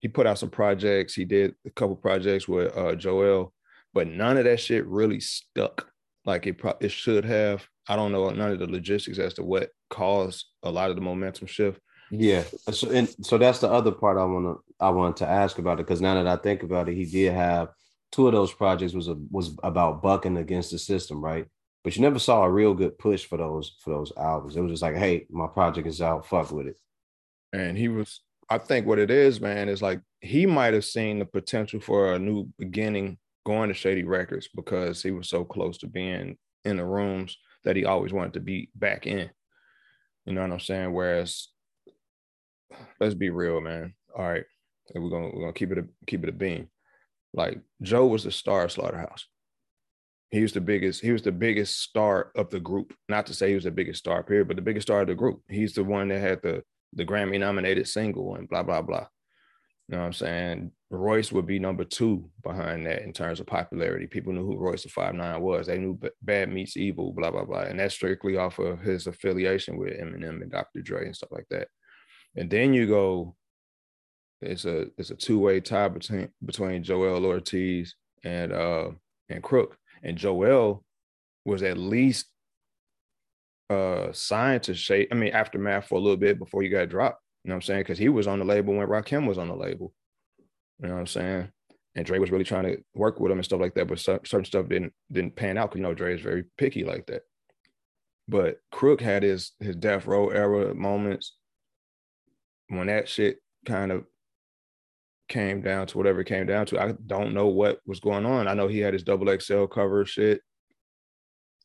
[0.00, 1.14] he put out some projects.
[1.14, 3.52] He did a couple projects with uh, Joell,
[3.92, 5.90] but none of that shit really stuck
[6.24, 7.66] like it pro- it should have.
[7.88, 11.02] I don't know none of the logistics as to what caused a lot of the
[11.02, 11.80] momentum shift.
[12.10, 15.58] Yeah, so and so that's the other part I want to I wanted to ask
[15.58, 17.68] about it because now that I think about it, he did have
[18.12, 21.46] two of those projects was a, was about bucking against the system, right?
[21.86, 24.56] But you never saw a real good push for those for those albums.
[24.56, 26.80] It was just like, hey, my project is out, fuck with it.
[27.52, 31.20] And he was I think what it is, man, is like he might have seen
[31.20, 35.78] the potential for a new beginning going to Shady Records because he was so close
[35.78, 39.30] to being in the rooms that he always wanted to be back in.
[40.24, 40.92] You know what I'm saying?
[40.92, 41.50] Whereas,
[42.98, 43.94] let's be real, man.
[44.12, 44.44] All right,
[44.92, 46.66] we're gonna we're gonna keep it a keep it a beam.
[47.32, 49.28] Like Joe was the star of Slaughterhouse.
[50.30, 52.92] He was the biggest, he was the biggest star of the group.
[53.08, 55.14] Not to say he was the biggest star, period, but the biggest star of the
[55.14, 55.40] group.
[55.48, 56.62] He's the one that had the
[56.92, 59.06] the Grammy nominated single and blah, blah, blah.
[59.88, 60.72] You know what I'm saying?
[60.90, 64.06] Royce would be number two behind that in terms of popularity.
[64.06, 65.66] People knew who Royce the Five Nine was.
[65.66, 69.76] They knew Bad Meets Evil, blah blah blah, and that's strictly off of his affiliation
[69.76, 70.80] with Eminem and Dr.
[70.80, 71.68] Dre and stuff like that.
[72.34, 73.36] And then you go,
[74.40, 78.90] it's a it's a two way tie between between Joell Ortiz and uh
[79.28, 80.82] and Crook, and Joell
[81.44, 82.26] was at least
[83.70, 85.08] uh signed to shape.
[85.12, 87.22] I mean, aftermath for a little bit before you got dropped.
[87.44, 87.80] You know what I'm saying?
[87.80, 89.92] Because he was on the label when Rakim was on the label.
[90.80, 91.48] You know what I'm saying?
[91.94, 94.44] And Dre was really trying to work with him and stuff like that, but certain
[94.44, 97.22] stuff didn't didn't pan out because you know Dre is very picky like that.
[98.28, 101.36] But Crook had his his death row era moments
[102.68, 104.04] when that shit kind of
[105.28, 106.80] came down to whatever it came down to.
[106.80, 108.48] I don't know what was going on.
[108.48, 110.40] I know he had his double XL cover shit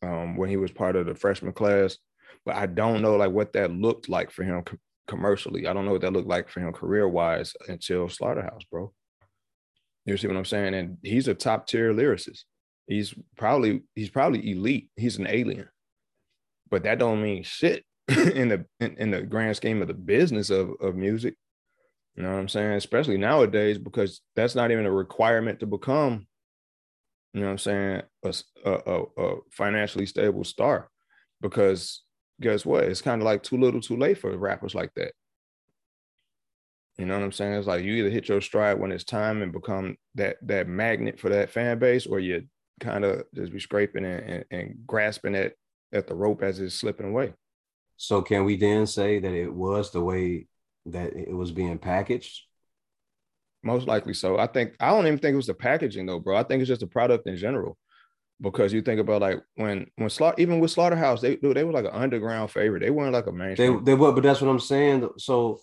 [0.02, 1.98] um, when he was part of the freshman class,
[2.46, 4.64] but I don't know like what that looked like for him
[5.08, 5.68] commercially.
[5.68, 8.94] I don't know what that looked like for him career wise until Slaughterhouse, bro.
[10.06, 10.74] You see what I'm saying?
[10.74, 12.42] And he's a top tier lyricist.
[12.88, 14.90] He's probably he's probably elite.
[14.96, 15.70] He's an alien,
[16.70, 20.50] but that don't mean shit in the in, in the grand scheme of the business
[20.50, 21.36] of of music.
[22.16, 22.74] You know what I'm saying?
[22.74, 26.28] Especially nowadays, because that's not even a requirement to become,
[27.34, 28.34] you know what I'm saying, a,
[28.66, 30.90] a, a financially stable star.
[31.40, 32.04] Because
[32.42, 32.84] guess what?
[32.84, 35.14] It's kind of like too little, too late for rappers like that.
[36.98, 37.54] You know what I'm saying?
[37.54, 41.20] It's like you either hit your stride when it's time and become that that magnet
[41.20, 42.44] for that fan base, or you
[42.80, 45.54] kind of just be scraping and, and, and grasping at
[45.94, 47.34] at the rope as it's slipping away.
[47.96, 50.48] So can we then say that it was the way
[50.88, 52.44] that it was being packaged?
[53.64, 54.40] Most likely so.
[54.40, 56.36] I think I don't even think it was the packaging though, bro.
[56.36, 57.78] I think it's just the product in general
[58.42, 61.86] because you think about like when when slaughter even with slaughterhouse they they were like
[61.86, 64.60] an underground favorite they weren't like a mainstream they, they were but that's what i'm
[64.60, 65.60] saying so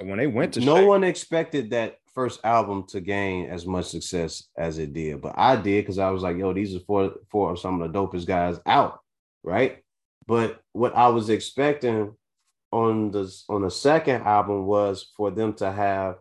[0.00, 3.86] when they went to no Shaq, one expected that first album to gain as much
[3.86, 7.14] success as it did but i did because i was like yo these are four
[7.30, 9.00] four of some of the dopest guys out
[9.42, 9.82] right
[10.26, 12.12] but what i was expecting
[12.74, 16.16] on the on the second album was for them to have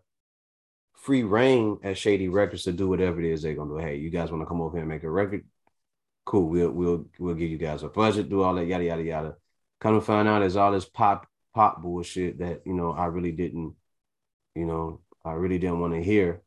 [0.96, 3.78] free reign at Shady Records to do whatever it is they're gonna do.
[3.78, 5.44] Hey, you guys want to come over here and make a record?
[6.26, 9.36] cool, we'll we'll we'll give you guys a budget, do all that, yada yada yada.
[9.80, 13.32] Come to find out, there's all this pop pop bullshit that you know I really
[13.32, 13.76] didn't,
[14.56, 16.42] you know, I really didn't want to hear.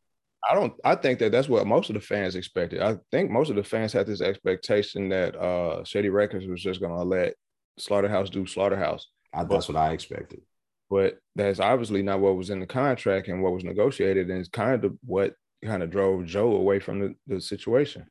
[0.49, 0.75] I don't.
[0.85, 2.81] I think that that's what most of the fans expected.
[2.81, 6.81] I think most of the fans had this expectation that uh Shady Records was just
[6.81, 7.35] gonna let
[7.79, 9.09] Slaughterhouse do Slaughterhouse.
[9.37, 10.41] I, that's what I expected.
[10.89, 14.49] But that's obviously not what was in the contract and what was negotiated, and it's
[14.49, 15.35] kind of what
[15.65, 18.07] kind of drove Joe away from the, the situation.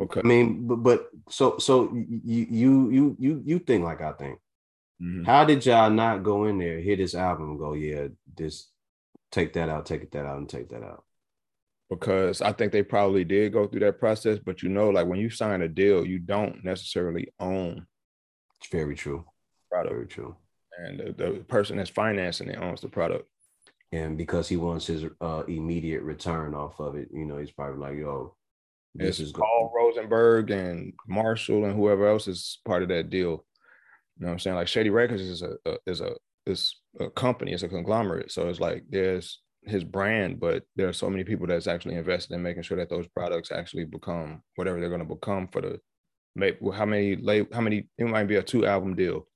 [0.00, 0.20] Okay.
[0.24, 4.38] I mean, but, but so so you you you you you think like I think.
[5.02, 5.24] Mm-hmm.
[5.24, 8.08] How did y'all not go in there, hear this album, go, yeah,
[8.38, 8.70] just
[9.32, 11.04] take that out, take that out, and take that out?
[11.90, 15.18] Because I think they probably did go through that process, but you know, like when
[15.18, 17.86] you sign a deal, you don't necessarily own.
[18.60, 19.24] It's very true.
[19.74, 19.94] Product.
[19.94, 20.36] Very true.
[20.78, 23.28] And the, the person that's financing it owns the product.
[23.90, 27.78] And because he wants his uh, immediate return off of it, you know, he's probably
[27.78, 28.36] like, yo,
[28.94, 33.44] this is Paul Rosenberg and Marshall and whoever else is part of that deal.
[34.16, 34.56] You know what I'm saying?
[34.56, 36.12] Like Shady Records is a, a is a
[36.46, 38.30] is a company, it's a conglomerate.
[38.30, 42.34] So it's like there's his brand, but there are so many people that's actually invested
[42.34, 45.80] in making sure that those products actually become whatever they're going to become for the
[46.36, 49.26] make how many late how many it might be a two album deal.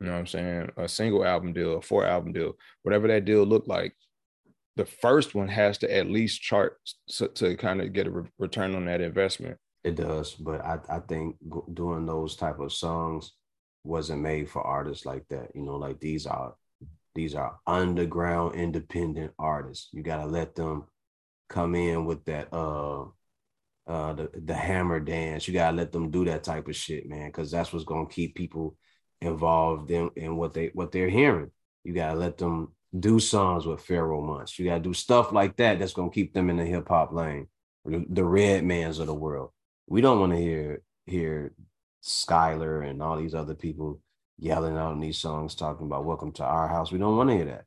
[0.00, 0.70] You know what I'm saying?
[0.76, 3.94] A single album deal, a four album deal, whatever that deal looked like
[4.76, 6.78] the first one has to at least chart
[7.08, 9.56] to, to kind of get a re- return on that investment.
[9.84, 11.36] It does, but I, I think
[11.74, 13.32] doing those type of songs
[13.84, 15.50] wasn't made for artists like that.
[15.54, 16.54] You know, like these are
[17.14, 19.90] these are underground independent artists.
[19.92, 20.84] You got to let them
[21.48, 23.02] come in with that uh
[23.86, 25.46] uh the the hammer dance.
[25.46, 28.06] You got to let them do that type of shit, man, cuz that's what's to
[28.10, 28.76] keep people
[29.24, 31.50] involved in in what they what they're hearing.
[31.82, 34.58] You got to let them do songs with Pharoahe Monch.
[34.58, 36.88] You got to do stuff like that that's going to keep them in the hip
[36.88, 37.48] hop lane,
[37.84, 39.50] the, the Redmans of the world.
[39.86, 41.52] We don't want to hear hear
[42.02, 44.00] Skylar and all these other people
[44.38, 47.36] yelling out in these songs talking about "Welcome to Our House." We don't want to
[47.36, 47.64] hear that.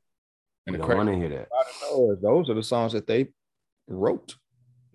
[0.68, 1.48] We don't want to hear that.
[1.82, 3.28] Know, Those are the songs that they
[3.88, 4.36] wrote.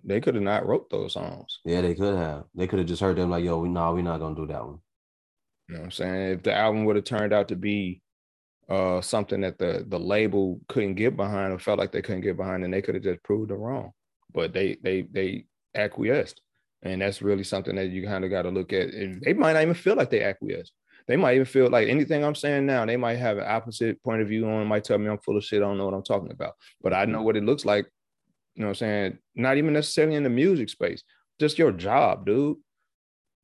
[0.03, 1.59] They could have not wrote those songs.
[1.63, 2.43] Yeah, they could have.
[2.53, 4.65] They could have just heard them like, "Yo, we no, we're not gonna do that
[4.65, 4.79] one."
[5.73, 6.31] You know what I'm saying?
[6.33, 7.99] If the album would have turned out to be
[8.69, 12.37] uh, something that the the label couldn't get behind or felt like they couldn't get
[12.37, 13.91] behind, and they could have just proved them wrong.
[14.31, 16.41] But they they they acquiesced,
[16.83, 18.93] And that's really something that you kind of got to look at.
[18.93, 20.73] And they might not even feel like they acquiesced.
[21.07, 24.21] They might even feel like anything I'm saying now, they might have an opposite point
[24.21, 25.63] of view on, might tell me I'm full of shit.
[25.63, 26.53] I don't know what I'm talking about.
[26.83, 27.85] But I know what it looks like,
[28.53, 29.17] you know what I'm saying?
[29.33, 31.03] Not even necessarily in the music space,
[31.39, 32.57] just your job, dude.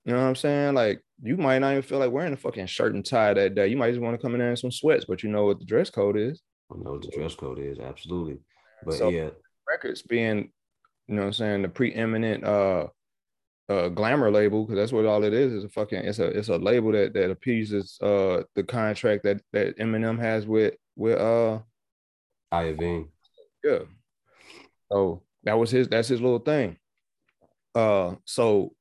[0.10, 0.74] You know what I'm saying?
[0.74, 3.68] Like you might not even feel like wearing a fucking shirt and tie that day.
[3.68, 5.60] You might just want to come in there in some sweats, but you know what
[5.60, 6.42] the dress code is.
[6.74, 8.40] I know what the dress code is, absolutely.
[8.84, 9.30] But So- yeah,
[9.70, 10.52] Records being,
[11.08, 12.88] you know what I'm saying, the preeminent uh
[13.70, 16.50] uh glamour label, because that's what all it is, is a fucking it's a it's
[16.50, 21.60] a label that that appeases uh the contract that that Eminem has with with uh
[22.52, 23.10] Iovine.
[23.64, 23.82] Yeah.
[24.92, 26.78] So that was his that's his little thing.
[27.76, 28.74] Uh so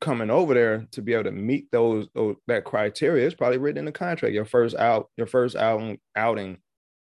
[0.00, 3.78] coming over there to be able to meet those, those that criteria, it's probably written
[3.80, 4.34] in the contract.
[4.34, 6.58] Your first out, your first album outing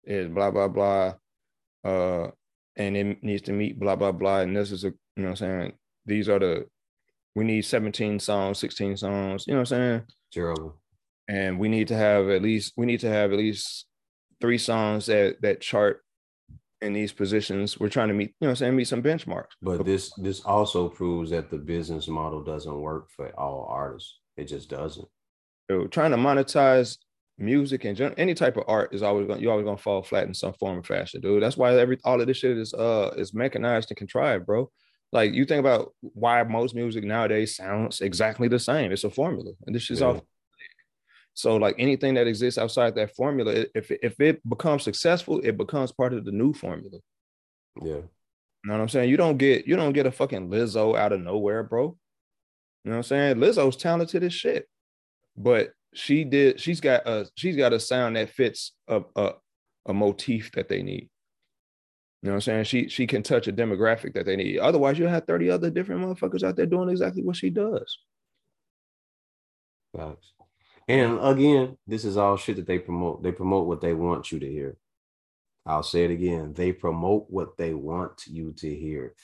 [0.05, 1.14] is blah blah blah.
[1.84, 2.30] Uh
[2.76, 4.41] and it needs to meet blah blah blah.
[4.41, 5.72] And this is a you know what I'm saying,
[6.07, 6.66] these are the
[7.34, 10.03] we need 17 songs, 16 songs, you know what I'm saying?
[10.32, 10.80] Terrible.
[11.28, 13.87] and we need to have at least we need to have at least
[14.41, 16.03] three songs that that chart
[16.83, 17.79] in these positions.
[17.81, 19.53] We're trying to meet, you know, saying meet some benchmarks.
[19.62, 24.20] But this this also proves that the business model doesn't work for all artists.
[24.37, 25.07] It just doesn't.
[25.70, 26.99] So trying to monetize
[27.39, 29.41] music and gen- any type of art is always going.
[29.41, 31.43] you're always gonna fall flat in some form or fashion, dude.
[31.43, 34.70] That's why every all of this shit is uh is mechanized and contrived, bro.
[35.12, 38.93] Like you think about why most music nowadays sounds exactly the same.
[38.93, 40.07] It's a formula, and this is Yeah.
[40.09, 40.27] all.
[41.37, 45.93] So like anything that exists outside that formula, if if it becomes successful, it becomes
[45.93, 46.99] part of the new formula.
[47.82, 47.97] Yeah.
[47.97, 48.09] You
[48.64, 49.11] know what I'm saying?
[49.11, 51.95] You don't get you don't get a fucking Lizzo out of nowhere, bro.
[52.84, 53.37] You know what I'm saying?
[53.37, 54.66] Lizzo's talented as shit,
[55.37, 56.59] but she did.
[56.59, 59.32] She's got a she's got a sound that fits a a,
[59.84, 61.11] a motif that they need.
[62.22, 62.64] You know what I'm saying?
[62.64, 64.59] She she can touch a demographic that they need.
[64.59, 67.99] Otherwise, you'll have 30 other different motherfuckers out there doing exactly what she does.
[69.95, 70.32] Facts.
[70.89, 73.22] And again, this is all shit that they promote.
[73.22, 74.76] They promote what they want you to hear.
[75.64, 76.53] I'll say it again.
[76.55, 79.14] They promote what they want you to hear.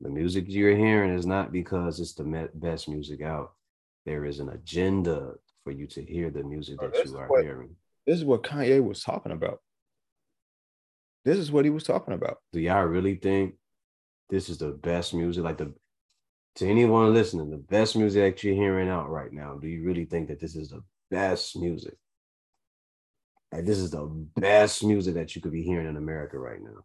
[0.00, 3.52] The music you're hearing is not because it's the best music out.
[4.06, 5.32] There is an agenda
[5.64, 7.76] for you to hear the music Oh, that this you are what- hearing.
[8.06, 9.60] This is what Kanye was talking about.
[11.24, 12.38] This is what he was talking about.
[12.52, 13.56] Do y'all really think
[14.30, 15.44] this is the best music?
[15.44, 15.74] Like the
[16.56, 19.54] to anyone listening, the best music that you're hearing out right now.
[19.54, 21.94] Do you really think that this is the best music?
[23.52, 24.06] Like this is the
[24.36, 26.84] best music that you could be hearing in America right now.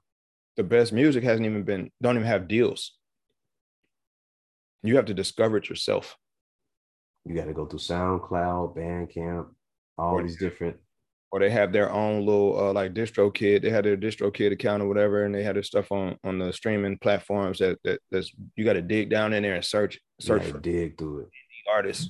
[0.57, 2.93] The best music hasn't even been don't even have deals.
[4.84, 6.15] You have to discover it yourself.
[7.26, 9.47] You got to go through SoundCloud, Bandcamp,
[9.97, 10.78] all Or- these different.
[11.32, 13.61] or they have their own little uh, like DistroKid.
[13.61, 16.53] They had their DistroKid account or whatever, and they had their stuff on on the
[16.53, 20.43] streaming platforms that that that's you got to dig down in there and search search
[20.45, 21.30] for dig through it.
[21.65, 22.09] the artists.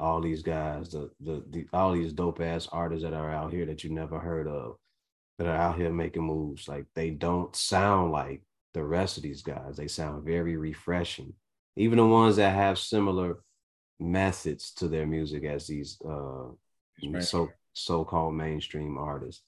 [0.00, 3.66] All these guys, the, the the all these dope ass artists that are out here
[3.66, 4.76] that you never heard of,
[5.38, 6.68] that are out here making moves.
[6.68, 8.42] Like they don't sound like
[8.74, 9.76] the rest of these guys.
[9.76, 11.34] They sound very refreshing.
[11.76, 13.38] Even the ones that have similar
[14.00, 16.48] methods to their music as these uh
[17.20, 19.42] so so-called mainstream artists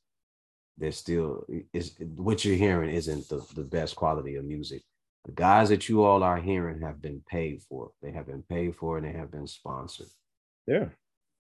[0.78, 4.82] they're still is what you're hearing isn't the, the best quality of music
[5.24, 8.74] the guys that you all are hearing have been paid for they have been paid
[8.76, 10.06] for and they have been sponsored
[10.66, 10.86] Yeah,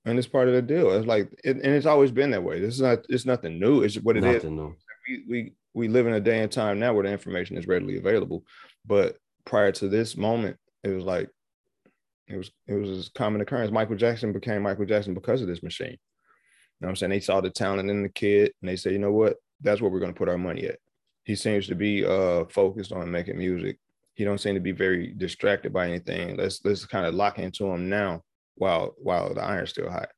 [0.06, 0.92] and it's part of the deal.
[0.92, 2.60] It's like, it, and it's always been that way.
[2.60, 3.06] This is not.
[3.10, 3.84] It's nothing new.
[3.84, 4.36] It's what it is.
[4.36, 4.76] nothing new
[5.08, 7.98] we, we we live in a day and time now where the information is readily
[7.98, 8.44] available.
[8.86, 11.30] But prior to this moment, it was like
[12.28, 13.72] it was it was a common occurrence.
[13.72, 15.92] Michael Jackson became Michael Jackson because of this machine.
[15.92, 17.10] You know what I'm saying?
[17.12, 19.36] They saw the talent in the kid and they said, you know what?
[19.62, 20.80] That's where we're gonna put our money at.
[21.24, 23.78] He seems to be uh focused on making music.
[24.16, 26.38] He don't seem to be very distracted by anything.
[26.38, 28.24] Let's let's kind of lock into him now
[28.62, 30.10] while while the iron's still hot.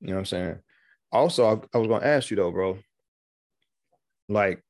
[0.00, 0.58] You know what I'm saying?
[1.10, 2.78] Also, I, I was gonna ask you though, bro
[4.28, 4.62] like,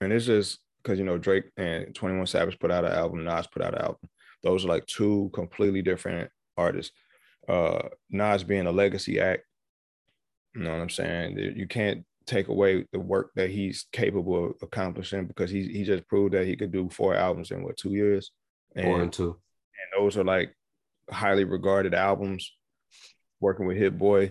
[0.00, 3.46] and it's just because you know Drake and 21 Savage put out an album, Nas
[3.46, 4.08] put out an album.
[4.42, 6.92] Those are like two completely different artists.
[7.48, 9.42] Uh Nas being a legacy act,
[10.54, 11.38] you know what I'm saying?
[11.56, 16.06] You can't take away the work that he's capable of accomplishing because he he just
[16.06, 18.30] proved that he could do four albums in what two years.
[18.74, 20.54] And, four and two and those are like
[21.10, 22.52] highly regarded albums
[23.42, 24.30] working with hit boy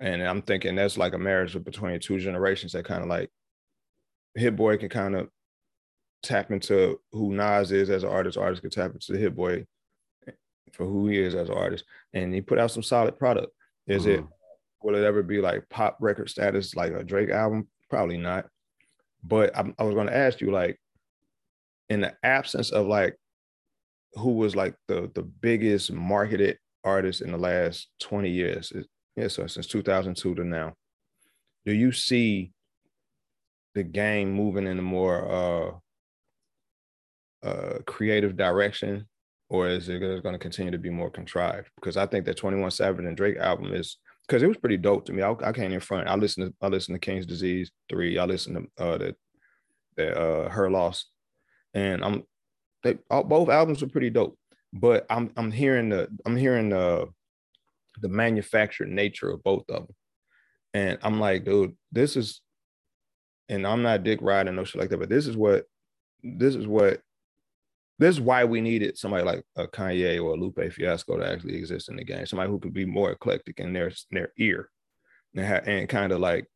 [0.00, 3.30] and i'm thinking that's like a marriage between two generations that kind of like
[4.34, 5.28] hit boy can kind of
[6.22, 9.66] tap into who nas is as an artist artist can tap into the hit boy
[10.72, 11.84] for who he is as an artist
[12.14, 13.52] and he put out some solid product.
[13.86, 14.28] Is it Mhm.
[14.82, 17.68] will it ever be like pop record status like a drake album?
[17.90, 18.48] Probably not.
[19.22, 20.80] But i, I was going to ask you like
[21.90, 23.16] in the absence of like
[24.14, 28.72] who was like the the biggest marketed artist in the last 20 years.
[29.16, 30.74] Yeah, so since 2002 to now.
[31.66, 32.52] Do you see
[33.74, 35.80] the game moving in a more
[37.42, 39.06] uh uh creative direction
[39.48, 41.68] or is it going to continue to be more contrived?
[41.76, 45.04] Because I think that 21 Savage and Drake album is because it was pretty dope
[45.06, 45.22] to me.
[45.22, 46.08] I, I can't in front.
[46.08, 48.18] I listen to I listen to King's Disease three.
[48.18, 49.16] I listen to uh the
[49.96, 51.06] the uh Her Loss,
[51.72, 52.24] and I'm
[52.82, 54.38] they all, both albums were pretty dope.
[54.74, 57.08] But I'm I'm hearing the I'm hearing the
[58.00, 59.96] the manufactured nature of both of them,
[60.74, 62.40] and I'm like, dude, this is,
[63.48, 65.66] and I'm not dick riding no shit like that, but this is what
[66.24, 67.00] this is what
[68.00, 71.54] this is why we needed somebody like a Kanye or a Lupe Fiasco to actually
[71.56, 72.26] exist in the game.
[72.26, 74.68] Somebody who could be more eclectic in their their ear,
[75.36, 76.46] and, ha- and kind of like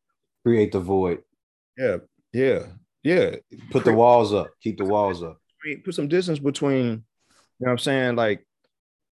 [0.45, 1.19] create the void.
[1.77, 1.97] Yeah,
[2.33, 2.63] yeah,
[3.03, 3.35] yeah.
[3.71, 4.49] Put the walls up.
[4.61, 5.37] Keep the walls up.
[5.85, 7.05] Put some distance between.
[7.59, 8.15] You know what I'm saying?
[8.15, 8.45] Like,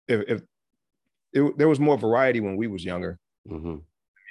[0.08, 0.42] if if
[1.32, 3.18] it, there was more variety when we was younger.
[3.50, 3.76] Mm-hmm.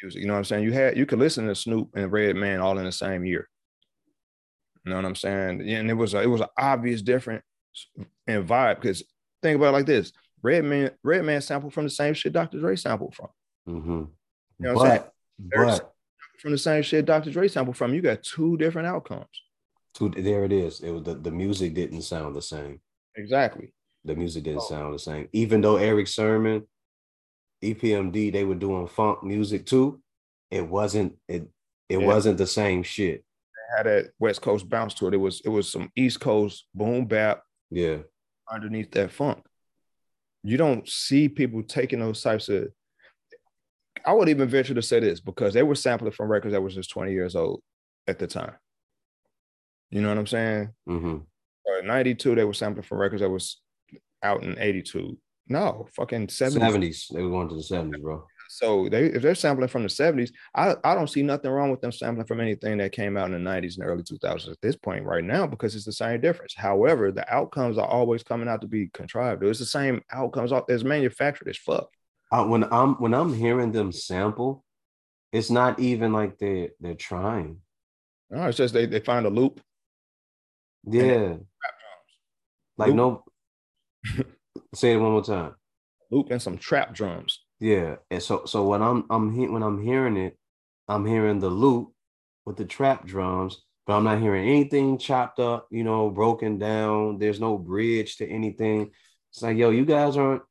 [0.01, 0.63] Music, you know what I'm saying?
[0.63, 3.49] You had you could listen to Snoop and Redman all in the same year.
[4.85, 5.67] You know what I'm saying?
[5.69, 7.43] And it was a, it was an obvious difference
[8.27, 8.81] and vibe.
[8.81, 9.03] Because
[9.41, 10.11] think about it like this:
[10.41, 12.59] Redman, Redman sampled from the same shit Dr.
[12.59, 13.29] Dre sampled from.
[13.67, 13.89] Mm-hmm.
[13.89, 14.09] You
[14.59, 15.79] know what but, I'm saying?
[15.79, 15.93] But
[16.39, 17.31] from the same shit Dr.
[17.31, 19.25] Dre sampled from, you got two different outcomes.
[19.93, 20.81] Two, there it is.
[20.81, 22.81] It was the, the music didn't sound the same.
[23.15, 23.73] Exactly.
[24.05, 24.69] The music didn't oh.
[24.69, 25.29] sound the same.
[25.31, 26.67] Even though Erick Sermon,
[27.63, 30.01] EPMD, they were doing funk music too.
[30.51, 31.47] It wasn't it
[31.89, 32.05] it yeah.
[32.05, 33.23] wasn't the same shit.
[33.23, 35.13] They had that West Coast bounce to it.
[35.13, 37.43] It was it was some East Coast boom bap
[37.73, 37.97] yeah.
[38.51, 39.43] Underneath that funk.
[40.43, 42.67] You don't see people taking those types of
[44.05, 46.75] I would even venture to say this because they were sampling from records that was
[46.75, 47.61] just 20 years old
[48.05, 48.53] at the time.
[49.89, 50.69] You know what I'm saying?
[50.87, 51.15] Mm-hmm.
[51.15, 53.61] Uh, 92, they were sampling from records that was
[54.23, 55.17] out in 82.
[55.47, 56.57] No, fucking 70s.
[56.57, 57.13] 70s.
[57.13, 58.25] They were going to the 70s, bro.
[58.49, 61.81] So they if they're sampling from the 70s, I, I don't see nothing wrong with
[61.81, 64.75] them sampling from anything that came out in the 90s and early 2000s at this
[64.75, 66.53] point right now because it's the same difference.
[66.55, 69.43] However, the outcomes are always coming out to be contrived.
[69.43, 70.51] It's the same outcomes.
[70.67, 71.89] It's manufactured as fuck.
[72.31, 74.63] Uh, when I'm when I'm hearing them sample,
[75.31, 77.57] it's not even like they they're trying.
[78.29, 79.61] No, it's just they they find a loop.
[80.83, 81.37] Yeah.
[82.77, 82.95] Like loop.
[82.95, 83.23] no.
[84.75, 85.55] say it one more time.
[86.11, 87.41] Loop and some trap drums.
[87.59, 90.37] Yeah, and so so when I'm I'm he- when I'm hearing it,
[90.87, 91.91] I'm hearing the loop
[92.45, 97.19] with the trap drums, but I'm not hearing anything chopped up, you know, broken down.
[97.19, 98.91] There's no bridge to anything.
[99.31, 100.43] It's like, yo, you guys aren't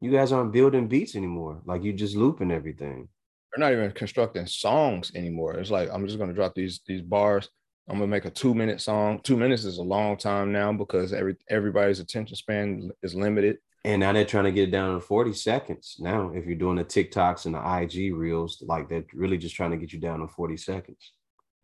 [0.00, 1.62] you guys aren't building beats anymore.
[1.64, 3.08] Like you just looping everything.
[3.54, 5.54] They're not even constructing songs anymore.
[5.54, 7.48] It's like I'm just gonna drop these these bars.
[7.88, 9.20] I'm gonna make a two minute song.
[9.22, 13.58] Two minutes is a long time now because every everybody's attention span is limited.
[13.84, 15.96] And now they're trying to get it down to 40 seconds.
[15.98, 19.72] Now, if you're doing the TikToks and the IG reels, like they're really just trying
[19.72, 21.12] to get you down to 40 seconds.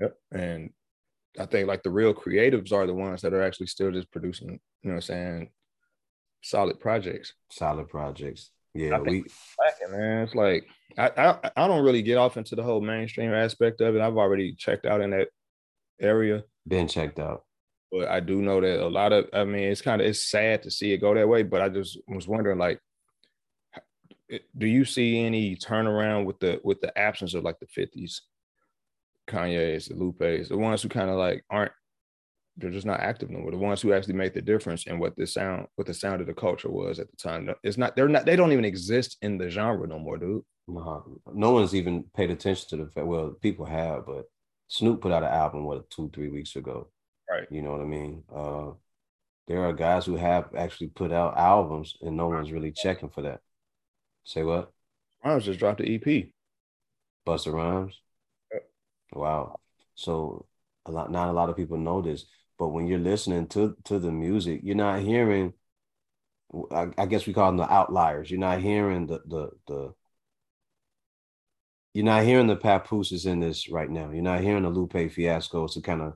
[0.01, 0.16] Yep.
[0.33, 0.71] And
[1.39, 4.49] I think like the real creatives are the ones that are actually still just producing,
[4.83, 5.51] you know what I'm saying,
[6.43, 7.35] solid projects.
[7.51, 8.51] Solid projects.
[8.75, 9.25] Yeah, we
[9.59, 10.23] lacking, man.
[10.25, 10.66] It's like
[10.97, 14.01] I, I I don't really get off into the whole mainstream aspect of it.
[14.01, 15.29] I've already checked out in that
[16.01, 16.44] area.
[16.66, 17.44] Been checked out.
[17.90, 20.62] But I do know that a lot of, I mean, it's kind of it's sad
[20.64, 21.42] to see it go that way.
[21.42, 22.80] But I just was wondering, like,
[24.57, 28.20] do you see any turnaround with the with the absence of like the fifties,
[29.26, 31.72] Kanye's, the Lupe's, the ones who kind of like aren't
[32.59, 33.53] they're just not active no more.
[33.53, 36.26] The ones who actually made the difference in what the sound, what the sound of
[36.26, 37.49] the culture was at the time.
[37.62, 37.94] It's not.
[37.94, 38.26] They're not.
[38.26, 40.42] They don't even exist in the genre no more, dude.
[40.66, 43.07] No, no one's even paid attention to the fact.
[43.07, 44.24] Well, people have, but
[44.69, 46.89] Snoop put out an album what two, three weeks ago.
[47.29, 47.47] Right.
[47.51, 48.23] You know what I mean?
[48.35, 48.73] Uh,
[49.47, 53.23] there are guys who have actually put out albums and no one's really checking for
[53.23, 53.41] that.
[54.25, 54.73] Say what?
[55.25, 56.29] Rhymes just dropped the EP.
[57.27, 57.99] Busta Rhymes.
[58.53, 58.71] Yep.
[59.14, 59.61] Wow.
[59.95, 60.47] So
[60.87, 62.27] a lot not a lot of people know this,
[62.59, 65.55] but when you're listening to to the music, you're not hearing.
[66.71, 68.31] I, I guess we call them the outliers.
[68.31, 69.95] You're not hearing the the the.
[71.95, 74.11] You're not hearing the papooses in this right now.
[74.11, 76.14] You're not hearing the Lupe fiascos to kind of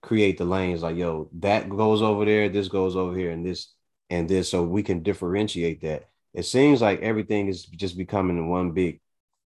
[0.00, 3.74] create the lanes like yo that goes over there this goes over here and this
[4.10, 4.50] and this.
[4.50, 6.08] So we can differentiate that.
[6.34, 9.00] It seems like everything is just becoming one big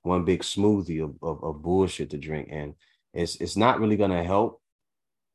[0.03, 2.49] one big smoothie of, of, of bullshit to drink.
[2.51, 2.75] And
[3.13, 4.63] it's it's not really going to help.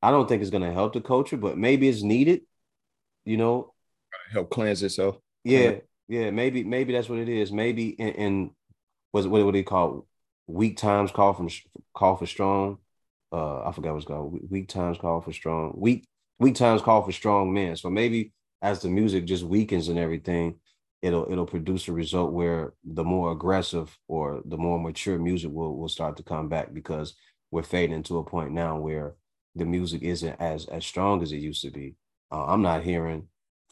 [0.01, 2.41] I don't think it's going to help the culture but maybe it's needed
[3.23, 3.73] you know?
[4.31, 5.17] Help cleanse itself.
[5.43, 5.75] Yeah
[6.11, 6.29] yeah.
[6.29, 7.51] maybe maybe that's what it is.
[7.51, 8.51] Maybe in, in
[9.11, 10.05] what what do you call
[10.51, 11.49] weak times call from
[11.93, 12.77] call for strong
[13.31, 14.39] uh I forgot what's called.
[14.49, 15.73] Weak times call for strong.
[15.75, 16.07] Weak
[16.39, 17.75] weak times call for strong men.
[17.75, 20.59] So maybe as the music just weakens and everything,
[21.01, 25.77] it'll it'll produce a result where the more aggressive or the more mature music will
[25.77, 27.13] will start to come back because
[27.51, 29.15] we're fading to a point now where
[29.55, 31.95] the music isn't as as strong as it used to be.
[32.31, 33.27] Uh, I'm not hearing.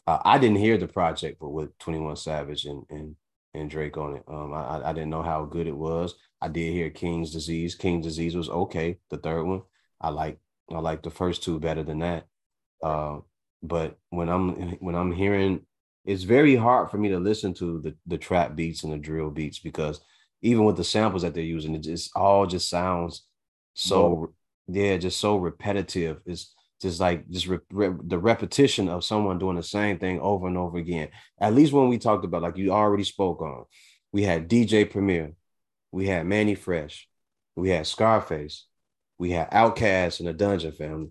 [0.06, 3.16] Uh, I didn't hear the project, but with Twenty One Savage and and
[3.54, 4.24] and Drake on it.
[4.28, 6.14] Um, I I didn't know how good it was.
[6.40, 7.74] I did hear King's Disease.
[7.74, 8.98] King's Disease was okay.
[9.10, 9.62] The third one,
[10.00, 10.38] I like
[10.70, 12.26] I like the first two better than that.
[12.82, 13.18] Uh,
[13.62, 15.66] but when I'm when I'm hearing,
[16.04, 19.30] it's very hard for me to listen to the the trap beats and the drill
[19.30, 20.00] beats because
[20.42, 23.26] even with the samples that they're using, it just all just sounds
[23.74, 24.34] so
[24.66, 26.20] yeah, just so repetitive.
[26.26, 30.46] It's just like just re- re- the repetition of someone doing the same thing over
[30.46, 31.08] and over again.
[31.40, 33.64] At least when we talked about, like you already spoke on,
[34.12, 35.32] we had DJ Premier,
[35.92, 37.08] we had Mannie Fresh,
[37.56, 38.66] we had Scarface,
[39.18, 41.10] we had Outkast and the Dungeon Family.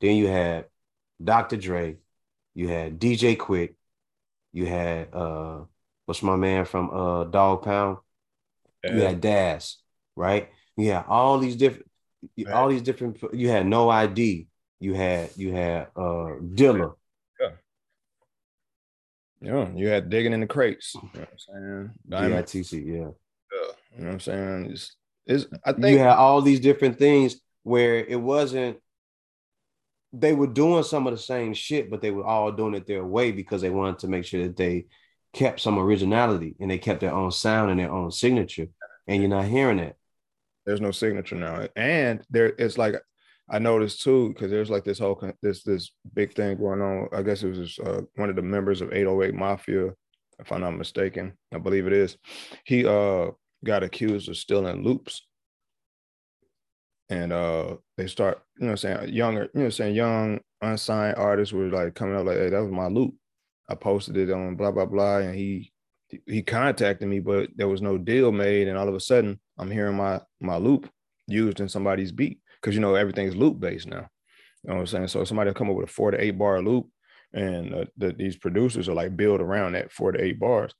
[0.00, 0.66] Then you had
[1.22, 1.56] Dr.
[1.56, 1.96] Dre,
[2.54, 3.74] you had DJ Quik,
[4.52, 5.60] you had uh
[6.04, 7.98] what's my man from uh Dog Pound?
[8.84, 8.94] Yeah.
[8.94, 9.78] You had Daz,
[10.14, 10.50] right?
[10.76, 11.90] Yeah, all these different
[12.52, 14.48] all these different you had No I.D.,
[14.80, 16.94] you had you had uh Dilla.
[17.40, 17.50] Yeah.
[19.40, 20.94] Yeah, you had digging in the crates.
[20.94, 21.90] You know what I'm saying?
[22.08, 22.34] Diamond.
[22.34, 22.92] Yeah, TC, yeah.
[22.92, 23.02] Yeah.
[23.96, 24.70] You know what I'm saying?
[24.72, 24.96] It's,
[25.26, 28.78] it's I think you had all these different things where it wasn't
[30.12, 33.04] they were doing some of the same shit, but they were all doing it their
[33.04, 34.86] way because they wanted to make sure that they
[35.32, 38.68] kept some originality and they kept their own sound and their own signature.
[39.06, 39.96] And you're not hearing it.
[40.64, 42.96] There's no signature now, and there it's like
[43.48, 47.08] I noticed too because there's like this whole this this big thing going on.
[47.12, 49.92] I guess it was this, uh, one of the members of 808 Mafia,
[50.38, 51.34] if I'm not mistaken.
[51.54, 52.16] I believe it is.
[52.64, 53.30] He uh
[53.64, 55.26] got accused of stealing loops
[57.08, 61.68] and uh they start, you know, saying younger, you know, saying young unsigned artists were
[61.68, 63.14] like coming up like, hey, that was my loop.
[63.68, 65.72] I posted it on blah blah blah, and he
[66.26, 69.70] he contacted me, but there was no deal made, and all of a sudden I'm
[69.70, 70.88] hearing my my loop
[71.28, 74.08] used in somebody's beat because you know everything's loop based now.
[74.64, 75.08] You know what I'm saying?
[75.08, 76.88] So somebody come up with a four to eight bar loop,
[77.32, 80.74] and uh, the, these producers are like build around that four to eight bars.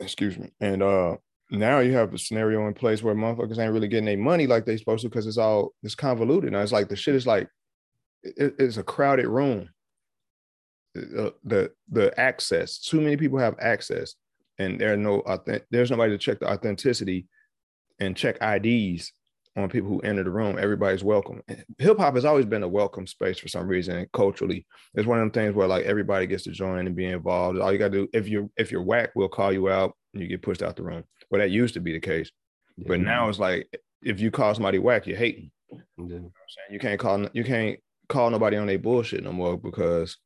[0.00, 1.16] Excuse me, and uh
[1.50, 4.64] now you have a scenario in place where motherfuckers ain't really getting their money like
[4.64, 6.50] they supposed to because it's all it's convoluted.
[6.52, 7.48] Now it's like the shit is like
[8.22, 9.68] it, it's a crowded room.
[10.94, 14.14] The, the the access, too many people have access,
[14.58, 15.22] and there are no
[15.70, 17.26] there's nobody to check the authenticity
[18.00, 19.12] and check IDs
[19.56, 20.58] on people who enter the room.
[20.58, 21.42] Everybody's welcome.
[21.78, 24.06] Hip hop has always been a welcome space for some reason.
[24.12, 27.58] Culturally, it's one of them things where like everybody gets to join and be involved.
[27.58, 30.28] All you gotta do if you're if you're whack, we'll call you out and you
[30.28, 31.04] get pushed out the room.
[31.30, 32.30] Well, that used to be the case,
[32.76, 32.86] yeah.
[32.88, 33.68] but now it's like
[34.02, 35.50] if you call somebody whack, you're hating.
[35.70, 35.78] Yeah.
[35.98, 36.32] You, know
[36.70, 37.78] you can't call you can't
[38.08, 40.16] call nobody on their bullshit no more because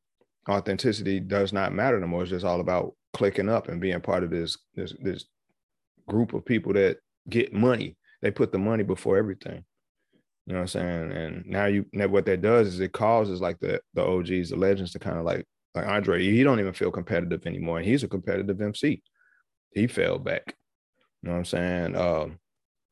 [0.49, 2.23] authenticity does not matter no more.
[2.23, 5.25] It's just all about clicking up and being part of this this this
[6.07, 6.97] group of people that
[7.29, 7.97] get money.
[8.21, 9.63] They put the money before everything.
[10.45, 11.11] You know what I'm saying?
[11.11, 14.55] And now you now what that does is it causes like the the OGs, the
[14.55, 15.45] legends to kind of like
[15.75, 17.77] like Andre, he don't even feel competitive anymore.
[17.77, 19.01] And He's a competitive MC.
[19.71, 20.55] He fell back.
[21.21, 21.95] You know what I'm saying?
[21.95, 22.39] Um,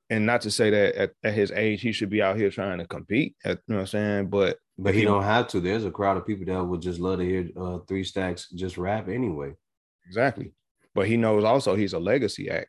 [0.10, 2.78] and not to say that at, at, his age he should be out here trying
[2.78, 3.36] to compete.
[3.44, 4.30] At, you know what I'm saying?
[4.30, 5.60] But but he, he don't have to.
[5.60, 8.78] There's a crowd of people that would just love to hear uh, Three Stacks just
[8.78, 9.54] rap anyway.
[10.06, 10.52] Exactly.
[10.94, 12.68] But he knows also he's a legacy act.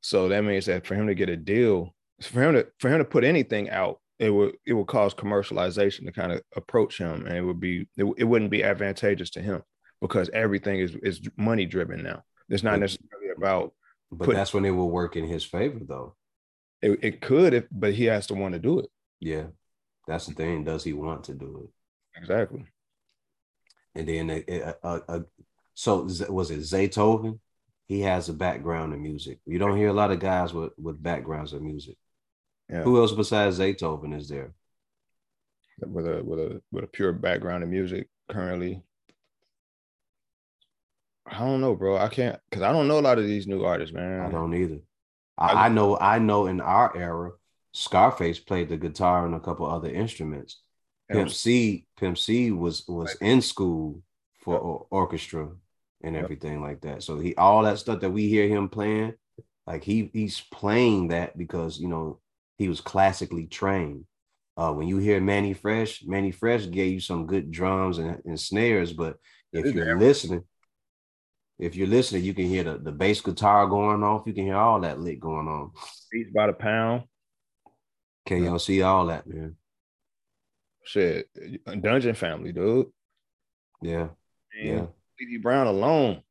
[0.00, 2.98] So that means that for him to get a deal, for him to for him
[2.98, 7.26] to put anything out, it would it would cause commercialization to kind of approach him,
[7.26, 9.62] and it would be it, it wouldn't be advantageous to him
[10.00, 12.22] because everything is is money driven now.
[12.48, 13.72] It's not necessarily about
[14.10, 16.14] but put, that's when it will work in his favor, though.
[16.82, 18.90] It, it could, if, but he has to want to do it.
[19.20, 19.46] Yeah,
[20.06, 20.64] that's the thing.
[20.64, 22.20] Does he want to do it?
[22.20, 22.64] Exactly.
[23.94, 25.20] And then, uh, uh, uh,
[25.74, 27.40] so was it Zaytoven?
[27.88, 29.38] He has a background in music.
[29.46, 31.96] You don't hear a lot of guys with with backgrounds in music.
[32.68, 32.82] Yeah.
[32.82, 34.52] Who else besides Zaytoven is there?
[35.80, 38.82] With a with a with a pure background in music currently,
[41.26, 41.96] I don't know, bro.
[41.96, 44.20] I can't because I don't know a lot of these new artists, man.
[44.20, 44.78] I don't either.
[45.38, 45.98] I, I, know.
[45.98, 46.46] I know.
[46.46, 47.32] In our era,
[47.72, 50.60] Scarface played the guitar and a couple other instruments.
[51.10, 54.02] Pimp C, Pimp C was was in school
[54.40, 55.50] for orchestra
[56.02, 57.02] and everything like that.
[57.02, 59.14] So he all that stuff that we hear him playing,
[59.66, 62.20] like he he's playing that because you know
[62.58, 64.04] he was classically trained.
[64.56, 68.40] Uh, when you hear Mannie Fresh, Mannie Fresh gave you some good drums and, and
[68.40, 69.16] snares, but
[69.52, 70.44] if you're listening,
[71.58, 74.26] if you're listening, you can hear the, the bass guitar going off.
[74.26, 75.72] You can hear all that lick going on.
[76.10, 77.04] Beats by the pound.
[78.26, 79.56] KLC, all see all that, man.
[80.84, 81.28] Shit.
[81.80, 82.86] Dungeon family, dude.
[83.82, 84.08] Yeah.
[84.60, 84.86] Yeah.
[85.16, 86.22] Sleepy Brown alone.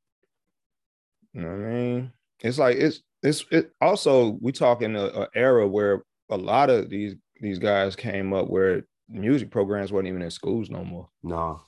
[1.34, 2.12] You know what I mean?
[2.40, 6.70] It's like it's it's it also we talk in a, a era where a lot
[6.70, 11.10] of these these guys came up where music programs weren't even in schools no more.
[11.24, 11.62] No.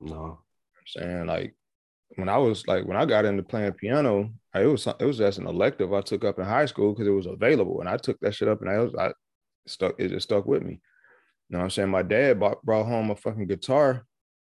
[0.00, 0.40] No.
[0.76, 1.54] I'm saying like
[2.16, 5.18] when I was like when I got into playing piano, I, it was it was
[5.18, 7.96] just an elective I took up in high school because it was available, and I
[7.96, 9.12] took that shit up and I was I
[9.66, 10.80] stuck it just stuck with me.
[11.48, 11.88] You know what I'm saying?
[11.88, 14.04] My dad bought, brought home a fucking guitar.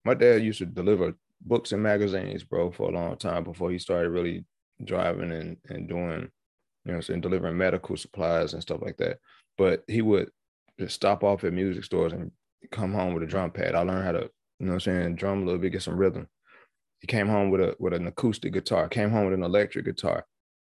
[0.03, 3.79] My dad used to deliver books and magazines, bro, for a long time before he
[3.79, 4.45] started really
[4.83, 6.29] driving and, and doing,
[6.85, 9.19] you know I'm saying, delivering medical supplies and stuff like that.
[9.57, 10.29] But he would
[10.79, 12.31] just stop off at music stores and
[12.71, 13.75] come home with a drum pad.
[13.75, 14.29] I learned how to,
[14.59, 16.27] you know I'm saying, drum a little bit, get some rhythm.
[16.99, 20.25] He came home with a with an acoustic guitar, came home with an electric guitar.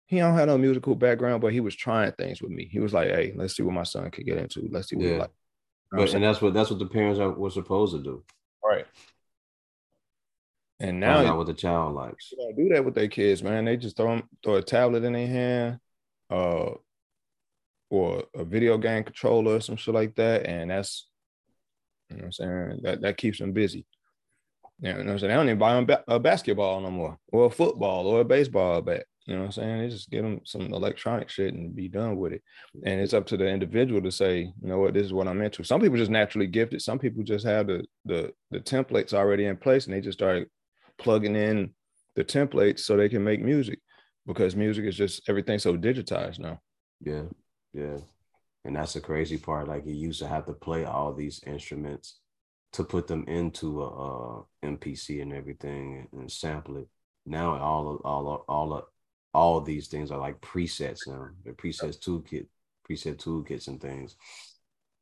[0.08, 2.68] He don't have no musical background, but he was trying things with me.
[2.72, 4.68] He was like, "Hey, let's see what my son could get into.
[4.72, 5.18] Let's see what yeah.
[5.18, 5.32] like."
[5.92, 8.24] You know but and that's what that's what the parents are were supposed to do,
[8.64, 8.86] right?
[10.80, 12.32] And now, out what the child likes.
[12.32, 13.66] They don't do that with their kids, man.
[13.66, 15.80] They just throw them, throw a tablet in their hand,
[16.30, 16.72] uh,
[17.90, 21.08] or a video game controller or some shit like that, and that's
[22.10, 23.86] you know what I'm saying that that keeps them busy.
[24.82, 25.30] You know what I'm saying?
[25.30, 28.82] They don't even buy them a basketball no more, or a football, or a baseball
[28.82, 29.06] bat.
[29.26, 29.80] You know what I'm saying?
[29.80, 32.44] They just get them some electronic shit and be done with it.
[32.84, 35.42] And it's up to the individual to say, you know what, this is what I'm
[35.42, 35.64] into.
[35.64, 36.82] Some people just naturally gifted.
[36.82, 40.50] Some people just have the the the templates already in place, and they just start
[40.98, 41.74] plugging in
[42.16, 43.80] the templates so they can make music
[44.26, 46.60] because music is just everything so digitized now.
[47.02, 47.24] Yeah,
[47.74, 47.98] yeah.
[48.64, 49.68] And that's the crazy part.
[49.68, 52.18] Like you used to have to play all these instruments
[52.74, 56.88] to put them into a, a MPC and everything and, and sample it.
[57.26, 58.88] Now all all all
[59.34, 61.30] all these things are like presets now.
[61.44, 62.48] They're presets toolkit,
[62.90, 64.16] preset toolkits and things.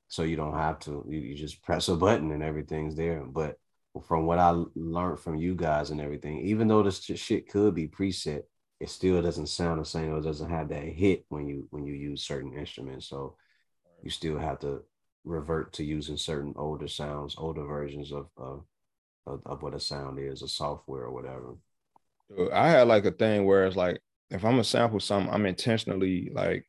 [0.07, 1.05] So you don't have to.
[1.07, 3.24] You, you just press a button and everything's there.
[3.24, 3.57] But
[4.07, 7.88] from what I learned from you guys and everything, even though this shit could be
[7.88, 8.43] preset,
[8.84, 11.93] it still doesn't sound the same or doesn't have that hit when you when you
[11.93, 13.07] use certain instruments.
[13.07, 13.38] So
[14.03, 14.81] you still have to
[15.23, 18.65] revert to using certain older sounds, older versions of of,
[19.25, 21.55] of, of what a sound is, a software or whatever.
[22.51, 26.29] I had like a thing where it's like if I'm gonna sample something, I'm intentionally
[26.34, 26.65] like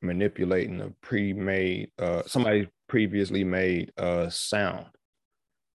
[0.00, 4.86] manipulating a pre-made uh somebody previously made uh sound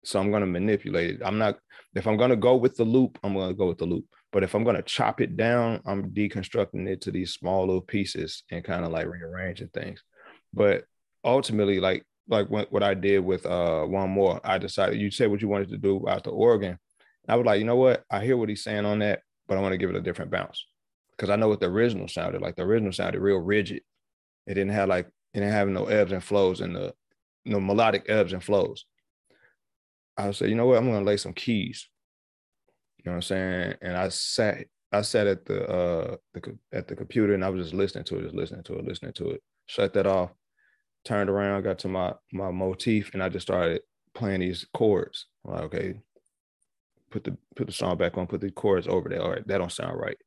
[0.04, 1.22] so I'm to manipulate it.
[1.24, 1.58] I'm not,
[1.94, 4.06] if I'm to go with the loop, I'm to go with the loop.
[4.32, 7.82] But if I'm going to chop it down, I'm deconstructing it to these small little
[7.82, 10.04] pieces and kind of like rearranging things.
[10.54, 10.84] But
[11.24, 15.42] ultimately, like, like what, I did with uh one more, I decided you said what
[15.42, 16.78] you wanted to do out the organ.
[17.28, 18.04] I was like, you know what?
[18.10, 20.32] I hear what he's saying on that, but I want to give it a different
[20.32, 20.66] bounce.
[21.12, 22.56] Because I know what the original sounded like.
[22.56, 23.82] The original sounded real rigid.
[24.48, 26.94] It didn't have like it didn't have no ebbs and flows and the
[27.46, 28.86] no melodic ebbs and flows.
[30.18, 31.88] I said, you know what, I'm gonna lay some keys.
[33.00, 33.76] You know what I'm saying?
[33.82, 37.66] And I sat, I sat at the uh the at the computer and I was
[37.66, 39.42] just listening to it, just listening to it, listening to it.
[39.68, 40.32] Shut that off,
[41.06, 43.82] turned around, got to my my motif, and I just started
[44.14, 45.28] playing these chords.
[45.46, 46.02] I'm like, okay,
[47.10, 49.22] put the put the song back on, put the chords over there.
[49.22, 50.18] All right, that don't sound right.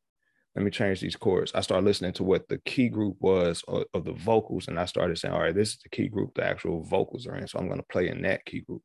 [0.56, 1.52] Let me change these chords.
[1.54, 4.84] I started listening to what the key group was of, of the vocals, and I
[4.84, 7.48] started saying, all right, this is the key group the actual vocals are in.
[7.48, 8.82] So I'm gonna play in that key group.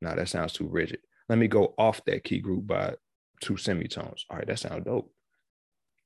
[0.00, 1.00] Now that sounds too rigid.
[1.30, 2.96] Let me go off that key group by
[3.40, 4.26] two semitones.
[4.28, 5.12] All right, that sounds dope.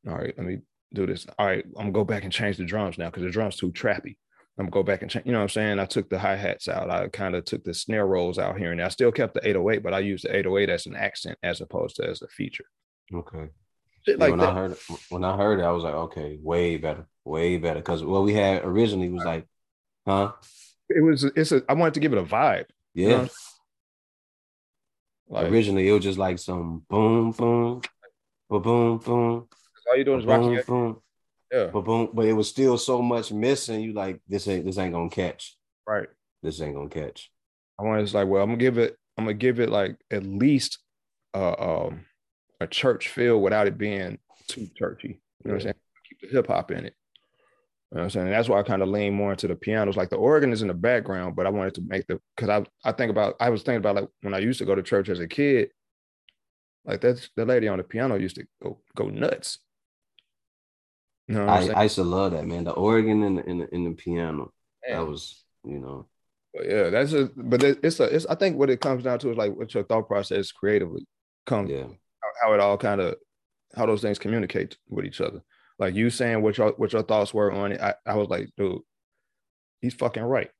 [0.06, 0.58] All right, let me
[0.92, 1.26] do this.
[1.38, 3.72] All right, I'm gonna go back and change the drums now because the drums too
[3.72, 4.18] trappy.
[4.58, 5.24] I'm gonna go back and change.
[5.24, 5.78] You know what I'm saying?
[5.78, 6.90] I took the hi hats out.
[6.90, 9.82] I kind of took the snare rolls out here, and I still kept the 808,
[9.82, 12.66] but I used the 808 as an accent as opposed to as a feature.
[13.14, 13.48] Okay.
[14.04, 14.50] Shit like when that.
[14.50, 14.78] I heard it,
[15.08, 17.80] when I heard it, I was like, okay, way better, way better.
[17.80, 19.46] Because what we had originally was like,
[20.06, 20.32] huh?
[20.90, 21.24] It was.
[21.24, 21.62] It's a.
[21.66, 22.66] I wanted to give it a vibe.
[22.92, 23.08] Yeah.
[23.08, 23.28] You know?
[25.28, 27.80] Like, Originally, it was just like some boom, boom,
[28.48, 29.48] boom, boom, boom.
[29.88, 31.00] All you doing is boom, boom,
[31.52, 32.10] yeah, but boom.
[32.12, 33.80] But it was still so much missing.
[33.80, 35.56] You like this ain't this ain't gonna catch.
[35.86, 36.08] Right.
[36.42, 37.30] This ain't gonna catch.
[37.78, 38.96] I want to like, well, I'm gonna give it.
[39.16, 40.78] I'm gonna give it like at least
[41.34, 42.06] uh, um,
[42.60, 44.18] a church feel without it being
[44.48, 45.20] too churchy.
[45.44, 45.74] You know what I'm saying?
[46.08, 46.94] Keep the hip hop in it.
[47.94, 48.30] You know what I'm saying?
[48.32, 49.96] that's why I kind of lean more into the pianos.
[49.96, 52.88] Like the organ is in the background, but I wanted to make the because I
[52.88, 55.08] I think about I was thinking about like when I used to go to church
[55.08, 55.68] as a kid,
[56.84, 59.60] like that's the lady on the piano used to go go nuts.
[61.28, 62.64] You know I, I used to love that man.
[62.64, 64.52] The organ and the, in the, in the piano.
[64.88, 64.98] Man.
[64.98, 66.08] That was you know.
[66.52, 69.30] But yeah, that's a but it's a it's I think what it comes down to
[69.30, 71.06] is like what your thought process creatively
[71.46, 71.70] comes.
[71.70, 71.86] Yeah.
[72.20, 73.14] How, how it all kind of
[73.76, 75.44] how those things communicate with each other
[75.78, 78.50] like you saying what your what your thoughts were on it, I, I was like,
[78.56, 78.82] dude,
[79.80, 80.50] he's fucking right.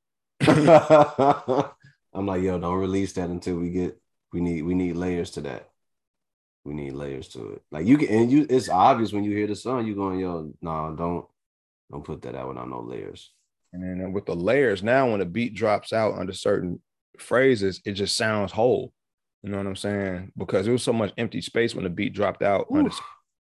[2.14, 4.00] I'm like, yo, don't release that until we get
[4.32, 5.70] We need we need layers to that.
[6.64, 7.62] We need layers to it.
[7.70, 10.52] Like you can and you it's obvious when you hear the song, you're going, yo,
[10.60, 11.26] no, nah, don't
[11.90, 13.32] don't put that out without no layers.
[13.72, 16.80] And then uh, with the layers, now when the beat drops out under certain
[17.18, 18.92] phrases, it just sounds whole.
[19.42, 20.32] You know what I'm saying?
[20.36, 22.90] Because there was so much empty space when the beat dropped out under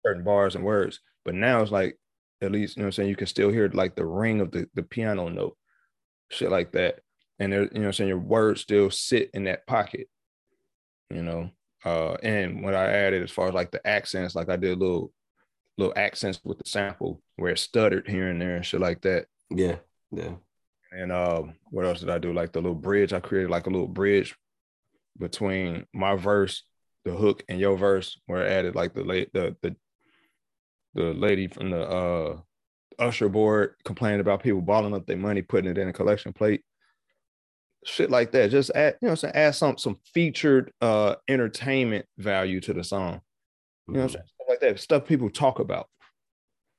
[0.05, 0.99] certain bars and words.
[1.25, 1.97] But now it's like,
[2.41, 3.09] at least, you know what I'm saying?
[3.09, 5.57] You can still hear like the ring of the, the piano note,
[6.29, 6.99] shit like that.
[7.39, 8.07] And there, you know what I'm saying?
[8.09, 10.07] Your words still sit in that pocket,
[11.09, 11.51] you know?
[11.83, 15.11] Uh, and what I added as far as like the accents, like I did little
[15.77, 19.25] little accents with the sample where it stuttered here and there and shit like that.
[19.49, 19.77] Yeah,
[20.11, 20.33] yeah.
[20.91, 22.33] And um, what else did I do?
[22.33, 24.35] Like the little bridge, I created like a little bridge
[25.17, 26.63] between my verse,
[27.05, 29.75] the hook, and your verse, where I added like the late the the
[30.93, 32.37] the lady from the uh
[32.99, 36.63] usher board complaining about people balling up their money, putting it in a collection plate.
[37.83, 38.51] Shit like that.
[38.51, 43.21] Just add, you know, saying add some some featured uh entertainment value to the song.
[43.87, 44.07] You know.
[44.07, 44.79] Stuff like that.
[44.79, 45.87] Stuff people talk about.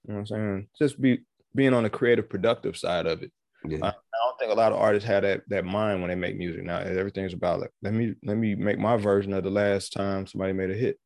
[0.06, 0.68] You know what I'm saying?
[0.78, 1.20] Just be
[1.54, 3.32] being on the creative productive side of it.
[3.64, 3.78] Yeah.
[3.82, 6.36] I, I, don't think a lot of artists have that that mind when they make
[6.36, 6.78] music now.
[6.78, 10.52] Everything's about like let me let me make my version of the last time somebody
[10.52, 10.98] made a hit,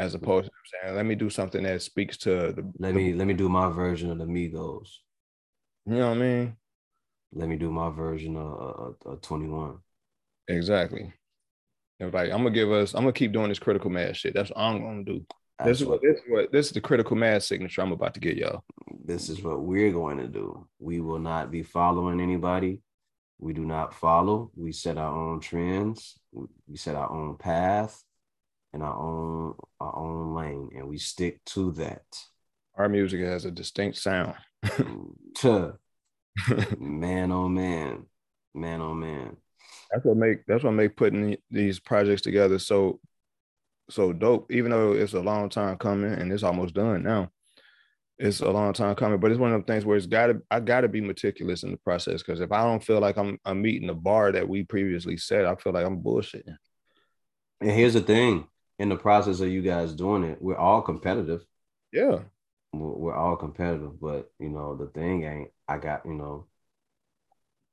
[0.00, 0.52] as opposed to
[0.82, 2.72] saying let me do something that speaks to the.
[2.78, 4.88] Let the, me let me do my version of the Migos.
[5.86, 6.56] You know what I mean?
[7.32, 9.78] Let me do my version of, of, Twenty One.
[10.48, 11.12] Exactly.
[12.00, 12.94] Like I'm gonna give us.
[12.94, 14.34] I'm gonna keep doing this critical mass shit.
[14.34, 15.24] That's what I'm gonna do.
[15.64, 18.20] This is what this is what this is the critical mass signature I'm about to
[18.20, 18.64] get y'all.
[19.04, 20.66] This is what we're going to do.
[20.78, 22.80] We will not be following anybody.
[23.38, 24.50] We do not follow.
[24.56, 26.18] We set our own trends.
[26.32, 28.02] We set our own path
[28.72, 32.04] and our own our own lane, and we stick to that.
[32.76, 34.34] Our music has a distinct sound.
[36.78, 38.06] man, oh man,
[38.54, 39.36] man, oh man.
[39.90, 43.00] That's what make that's what make putting these projects together so
[43.90, 44.50] so dope.
[44.52, 47.30] Even though it's a long time coming and it's almost done now,
[48.18, 49.18] it's a long time coming.
[49.18, 51.62] But it's one of the things where it's got to I got to be meticulous
[51.62, 54.48] in the process because if I don't feel like I'm I'm meeting the bar that
[54.48, 56.56] we previously set, I feel like I'm bullshitting.
[57.60, 58.46] And here's the thing:
[58.80, 61.44] in the process of you guys doing it, we're all competitive.
[61.92, 62.20] Yeah,
[62.72, 64.00] we're all competitive.
[64.00, 66.46] But you know, the thing ain't I got you know.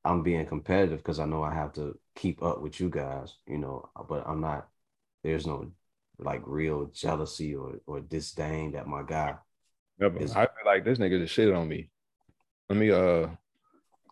[0.03, 3.57] I'm being competitive because I know I have to keep up with you guys, you
[3.57, 4.69] know, but I'm not,
[5.21, 5.69] there's no
[6.17, 9.35] like real jealousy or or disdain that my guy.
[9.99, 11.89] Yeah, is, I feel like this nigga just shit on me.
[12.69, 13.27] Let me uh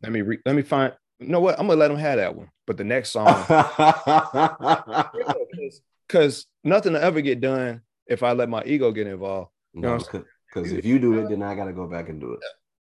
[0.01, 1.59] let me re- let me find you know what?
[1.59, 2.49] I'm gonna let him have that one.
[2.65, 3.27] But the next song
[6.07, 9.51] because nothing will ever get done if I let my ego get involved.
[9.73, 12.39] You no, because if you do it, then I gotta go back and do it.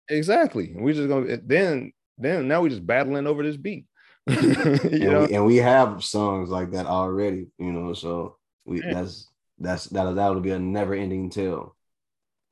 [0.10, 0.74] Exactly.
[0.78, 3.86] We just gonna then then now we're just battling over this beat.
[4.28, 7.94] you and know, we, and we have songs like that already, you know.
[7.94, 8.94] So we man.
[8.94, 9.28] that's
[9.60, 11.76] that's that that would be a never ending tale.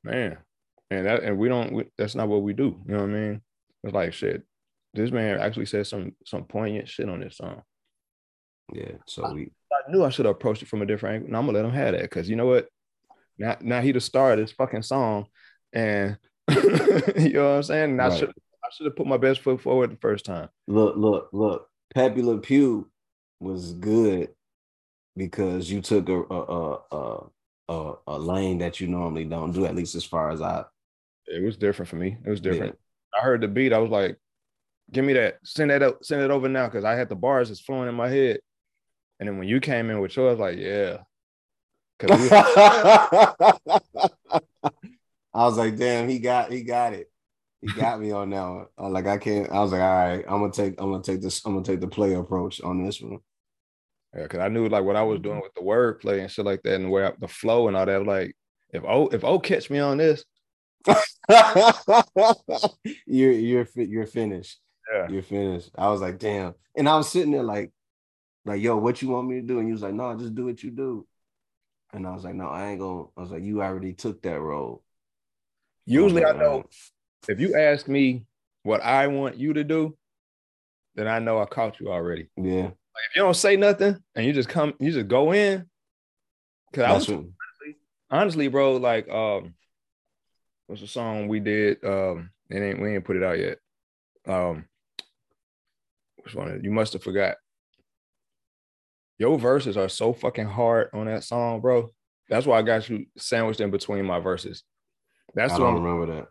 [0.04, 0.38] Man,
[0.90, 1.72] and that and we don't.
[1.72, 2.76] We, that's not what we do.
[2.86, 3.40] You know what I mean?
[3.84, 4.42] It's like shit.
[4.92, 7.62] This man actually said some some poignant shit on this song.
[8.72, 8.92] Yeah.
[9.06, 9.52] So we.
[9.72, 11.28] I knew I should have approached it from a different angle.
[11.28, 12.68] And I'm gonna let him have that because you know what?
[13.38, 15.26] Now now he the star of this fucking song,
[15.72, 16.18] and
[16.50, 17.90] you know what I'm saying.
[17.90, 18.12] And right.
[18.12, 20.48] I should I should have put my best foot forward the first time.
[20.66, 21.68] Look, look, look.
[21.94, 22.90] Pepe Le Pew
[23.40, 24.30] was good
[25.16, 27.26] because you took a a, a
[27.68, 29.66] a, a lane that you normally don't do.
[29.66, 30.64] At least as far as I,
[31.26, 32.16] it was different for me.
[32.24, 32.76] It was different.
[33.14, 33.20] Yeah.
[33.20, 33.72] I heard the beat.
[33.72, 34.18] I was like,
[34.90, 35.38] "Give me that.
[35.44, 36.04] Send that up.
[36.04, 38.40] Send it over now." Because I had the bars that's flowing in my head.
[39.22, 41.02] And then when you came in with yours, like, "Yeah."
[42.02, 43.54] We I
[45.32, 47.08] was like, "Damn, he got he got it."
[47.60, 48.66] He got me on that one.
[48.76, 49.48] I like I can't.
[49.48, 50.74] I was like, all right, I'm gonna take.
[50.78, 51.46] I'm gonna take this.
[51.46, 53.20] I'm gonna take the play approach on this one.
[54.12, 55.44] Yeah, because I knew like what I was doing mm-hmm.
[55.44, 58.04] with the wordplay and shit like that, and where I, the flow and all that.
[58.04, 58.34] Like,
[58.70, 60.24] if oh if oh catch me on this,
[63.06, 64.58] you're you're you're finished.
[64.92, 65.70] Yeah, you're finished.
[65.78, 67.70] I was like, damn, and I was sitting there like,
[68.44, 69.58] like, yo, what you want me to do?
[69.58, 71.06] And you was like, no, just do what you do.
[71.92, 73.04] And I was like, no, I ain't gonna.
[73.16, 74.82] I was like, you already took that role.
[75.84, 76.64] Usually, I, like, I know
[77.28, 78.24] if you ask me
[78.62, 79.96] what I want you to do,
[80.94, 82.28] then I know I caught you already.
[82.36, 82.64] Yeah.
[82.64, 85.66] Like if you don't say nothing and you just come, you just go in.
[86.72, 87.76] Cause I was honestly,
[88.10, 89.54] honestly, bro, like um,
[90.66, 91.84] what's the song we did?
[91.84, 93.58] Um, it ain't we ain't put it out yet.
[94.26, 94.64] Um,
[96.22, 96.60] which one?
[96.62, 97.36] You must have forgot.
[99.22, 101.90] Your verses are so fucking hard on that song, bro.
[102.28, 104.64] That's why I got you sandwiched in between my verses.
[105.32, 106.26] That's I don't remember that.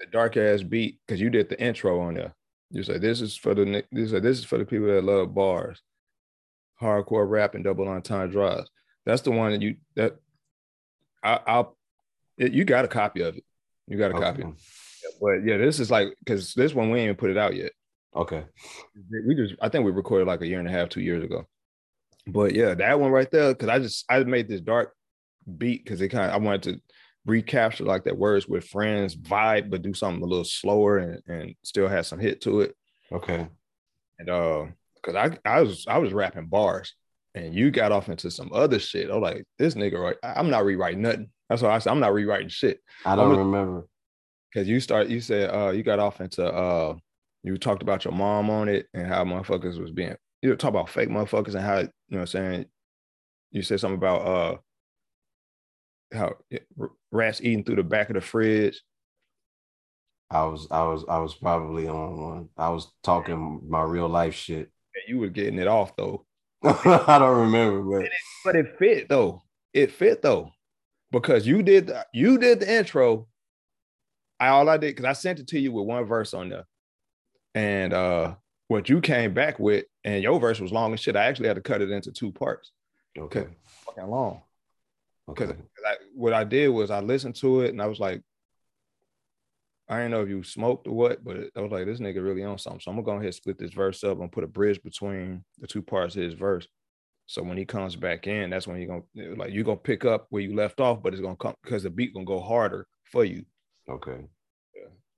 [0.00, 2.34] The dark ass beat because you did the intro on there.
[2.72, 5.32] You said this is for the this is this is for the people that love
[5.32, 5.82] bars
[6.80, 8.68] hardcore rap and double entendres.
[9.06, 10.16] That's the one that you that
[11.22, 11.78] I, I'll
[12.38, 13.44] it, you got a copy of it.
[13.86, 14.24] You got a Okay.
[14.24, 14.42] copy.
[15.20, 17.70] But yeah, this is like because this one we ain't even put it out yet.
[18.16, 18.42] Okay.
[19.28, 21.46] We just I think we recorded like a year and a half, two years ago.
[22.26, 24.94] But yeah, that one right there, because I just I made this dark
[25.58, 26.80] beat because it kind of I wanted to
[27.26, 31.54] recapture like that words with friends vibe, but do something a little slower and, and
[31.64, 32.74] still have some hit to it.
[33.10, 33.46] Okay.
[34.18, 34.66] And uh,
[35.02, 36.94] cause I I was I was rapping bars
[37.34, 39.10] and you got off into some other shit.
[39.10, 40.16] I was like, this nigga, right?
[40.22, 41.30] I'm not rewriting nothing.
[41.48, 42.80] That's why I said I'm not rewriting shit.
[43.04, 43.86] I don't I'm remember.
[44.54, 46.94] Cause you start, you said uh you got off into uh
[47.42, 50.90] you talked about your mom on it and how motherfuckers was being you talk about
[50.90, 51.86] fake motherfuckers and how
[52.16, 52.66] know what I'm saying
[53.52, 54.56] you said something about uh
[56.14, 56.34] how
[57.10, 58.82] rats eating through the back of the fridge.
[60.30, 62.48] I was I was I was probably on one.
[62.56, 64.70] I was talking my real life shit.
[65.06, 66.26] You were getting it off though.
[66.64, 68.10] I don't remember, but
[68.44, 69.42] But it fit though.
[69.72, 70.52] It fit though.
[71.10, 73.28] Because you did the, you did the intro.
[74.40, 76.64] I all I did because I sent it to you with one verse on there.
[77.54, 78.34] And uh
[78.72, 81.16] what you came back with, and your verse was long as shit.
[81.16, 82.72] I actually had to cut it into two parts.
[83.16, 83.46] okay.
[83.86, 84.42] Fucking long.
[85.28, 85.46] Okay.
[85.46, 88.22] Because I, what I did was I listened to it and I was like,
[89.88, 92.44] I didn't know if you smoked or what, but I was like, this nigga really
[92.44, 92.80] on something.
[92.80, 95.44] So I'm gonna go ahead and split this verse up and put a bridge between
[95.58, 96.66] the two parts of his verse.
[97.26, 100.26] So when he comes back in, that's when you're gonna like you're gonna pick up
[100.30, 103.24] where you left off, but it's gonna come because the beat gonna go harder for
[103.24, 103.44] you.
[103.88, 104.24] Okay.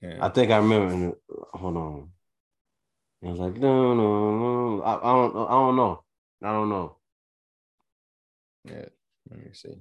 [0.03, 1.17] And I think I remember.
[1.55, 2.09] Hold on.
[3.25, 4.83] It was like no, no, no.
[4.83, 5.37] I, I don't.
[5.37, 6.05] I don't know.
[6.43, 6.97] I don't know.
[8.67, 8.85] yeah,
[9.31, 9.79] let me see.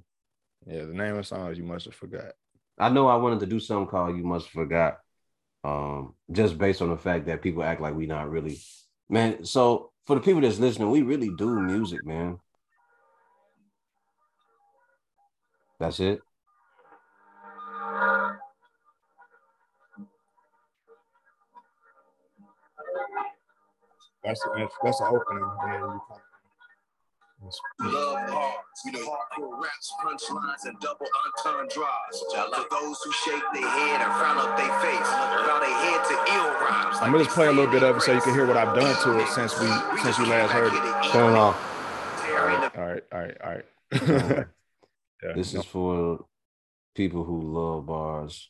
[0.65, 2.33] Yeah, the name of the song is you must have forgot.
[2.79, 4.99] I know I wanted to do something called "You Must Have Forgot,"
[5.65, 8.61] um, just based on the fact that people act like we not really,
[9.09, 9.43] man.
[9.43, 12.39] So for the people that's listening, we really do music, man.
[15.79, 16.21] That's it.
[24.23, 25.49] That's that's, that's the opening.
[25.67, 26.01] Yeah, you-
[27.81, 28.53] Love bars,
[28.85, 32.23] you know, hardcore raps, punchlines, and double entendres.
[32.31, 36.33] For those who shake their head and frown up their face, bow their head to
[36.35, 36.97] ill rhymes.
[37.01, 38.73] I'm gonna just play a little bit of it so you can hear what I've
[38.73, 39.67] done to it since we
[40.01, 41.11] since you last heard it.
[41.11, 41.57] Turn it off.
[42.29, 43.65] All right, all right, all right, all right.
[45.21, 46.25] yeah, This no, is for
[46.95, 48.49] people who love bars.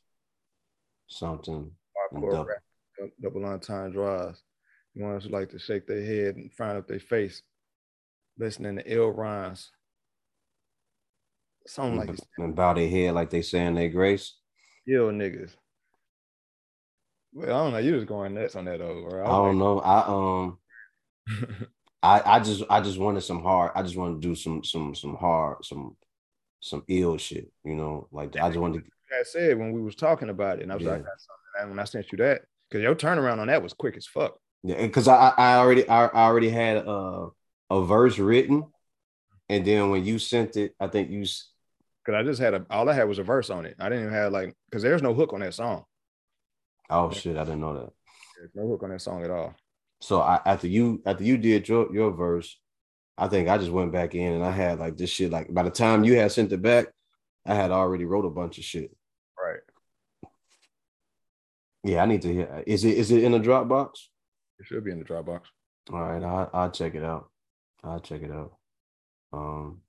[1.07, 1.71] Something.
[2.13, 2.45] hardcore double.
[2.45, 2.61] rap,
[2.99, 4.39] dou- double entendres.
[4.95, 7.41] Ones who like to shake their head and frown up their face,
[8.37, 9.71] listening to ill rhymes.
[11.65, 14.35] Something like and, bow their head like they saying their grace.
[14.87, 15.55] ill niggas.
[17.33, 17.79] Well, I don't know.
[17.79, 19.23] You was going nuts on that though, bro.
[19.23, 19.79] I don't know.
[19.79, 20.57] I um
[22.03, 23.71] I I just I just wanted some hard.
[23.75, 25.95] I just want to do some some some hard some
[26.59, 27.51] some ill shit.
[27.63, 28.89] You know, like I just wanted to.
[29.19, 31.61] I said when we was talking about it, and I was like, I got something.
[31.61, 34.37] And when I sent you that, because your turnaround on that was quick as fuck.
[34.63, 37.29] Yeah, because I I already I, I already had a
[37.69, 38.63] a verse written,
[39.49, 42.89] and then when you sent it, I think you Because I just had a all
[42.89, 43.75] I had was a verse on it.
[43.79, 45.83] I didn't even have like because there's no hook on that song.
[46.89, 47.93] oh shit I didn't know that.
[48.37, 49.53] There's no hook on that song at all.
[50.01, 52.59] So I after you after you did your your verse,
[53.17, 55.31] I think I just went back in and I had like this shit.
[55.31, 56.87] Like by the time you had sent it back,
[57.45, 58.95] I had already wrote a bunch of shit.
[59.37, 59.59] Right.
[61.83, 62.63] Yeah, I need to hear.
[62.65, 63.89] Is it is it in the Dropbox?
[64.59, 65.41] It should be in the Dropbox.
[65.91, 67.29] All right, I'll, I'll check it out.
[67.83, 68.53] I'll check it out.
[69.33, 69.81] Um,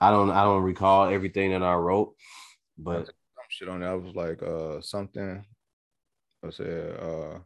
[0.00, 2.14] I don't I don't recall everything that I wrote,
[2.76, 3.14] but Some
[3.48, 3.90] shit on there.
[3.90, 5.44] I was like, uh, something.
[6.44, 7.38] I said, uh,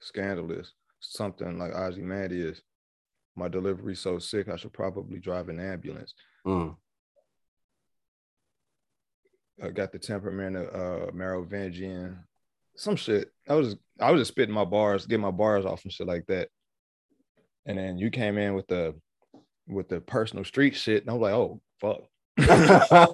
[0.00, 0.72] scandalous.
[1.00, 2.60] Something like Ozzy Mad is.
[3.36, 6.14] My delivery so sick, I should probably drive an ambulance.
[6.46, 6.76] mm,
[9.62, 12.18] I got the temperament of uh, Merovingian.
[12.76, 13.30] Some shit.
[13.48, 16.26] I was I was just spitting my bars, getting my bars off and shit like
[16.26, 16.48] that.
[17.66, 18.94] And then you came in with the
[19.66, 22.02] with the personal street shit, and I was like, oh fuck.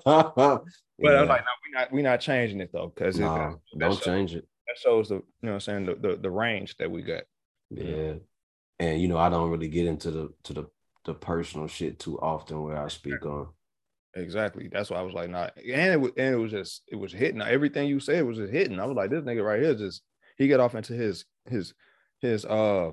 [0.05, 0.62] but
[1.03, 3.93] But I was like, no, we not we not changing it though, because that, don't
[3.93, 4.47] shows, change it.
[4.66, 7.23] that shows the you know what I'm saying the, the the range that we got.
[7.70, 8.15] Yeah,
[8.78, 10.65] and you know I don't really get into the to the
[11.07, 13.49] the personal shit too often where I speak on.
[14.15, 14.69] Exactly.
[14.73, 15.49] That's why I was like, nah.
[15.57, 17.41] And it was and it was just it was hitting.
[17.41, 18.81] Everything you said was just hitting.
[18.81, 20.03] I was like, this nigga right here just
[20.37, 21.74] he got off into his his
[22.20, 22.91] his uh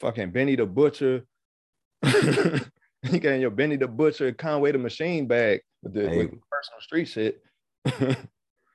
[0.00, 1.24] fucking Benny the Butcher.
[2.02, 6.18] he got in your Benny the Butcher, Conway the Machine bag with the, Hey.
[6.18, 7.42] with the personal street shit.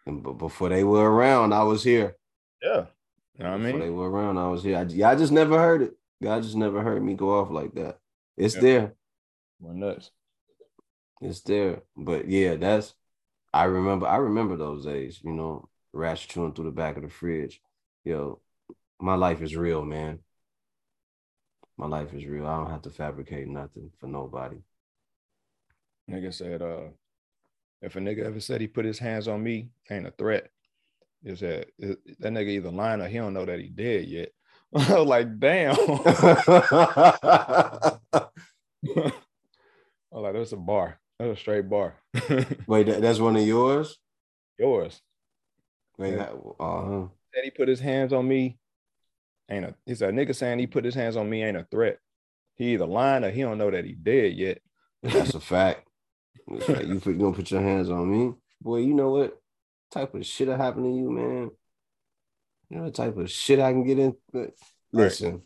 [0.08, 2.16] But before they were around, I was here.
[2.62, 2.86] yeah.
[3.40, 3.80] You know what I Before mean?
[3.80, 4.78] they were around, I was here.
[4.78, 5.94] I, I just never heard it.
[6.22, 7.98] God just never heard me go off like that.
[8.38, 8.62] It's Yeah.
[8.62, 8.94] there.
[9.60, 10.12] We're nuts.
[11.22, 11.82] It's there.
[11.96, 12.94] But yeah, that's
[13.54, 17.10] I remember I remember those days, you know, rats chewing through the back of the
[17.10, 17.62] fridge.
[18.04, 18.42] Yo,
[19.00, 20.20] my life is real, man.
[21.78, 22.46] My life is real.
[22.46, 24.58] I don't have to fabricate nothing for nobody.
[26.10, 26.90] Nigga said, uh,
[27.82, 30.50] if a nigga ever said he put his hands on me, ain't a threat.
[31.24, 34.32] Is that that nigga either lying or he don't know that he dead yet.
[34.76, 35.76] I was like, damn.
[35.80, 35.90] I
[40.12, 41.00] was like, that's a bar.
[41.20, 41.96] That's a straight bar.
[42.68, 43.98] Wait, that, that's one of yours?
[44.60, 45.02] Yours.
[45.98, 46.18] Wait, Yeah.
[46.18, 47.08] that- uh-huh.
[47.34, 48.58] Said he put his hands on me.
[49.50, 52.00] Ain't a he said nigga saying he put his hands on me ain't a threat.
[52.56, 54.60] He either lying or he don't know that he dead yet.
[55.04, 55.88] That's a fact.
[56.48, 56.86] That's right.
[56.88, 58.78] You put, gonna put your hands on me, boy.
[58.78, 59.38] You know what
[59.92, 61.52] type of shit have happened to you, man?
[62.70, 64.16] You know the type of shit I can get in.
[64.34, 64.52] But
[64.92, 65.44] listen,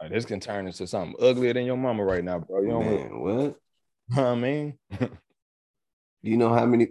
[0.00, 2.60] Like, this can turn into something uglier than your mama right now, bro.
[2.60, 3.60] You what man, what?
[4.16, 4.78] I mean?
[6.26, 6.88] You know how many?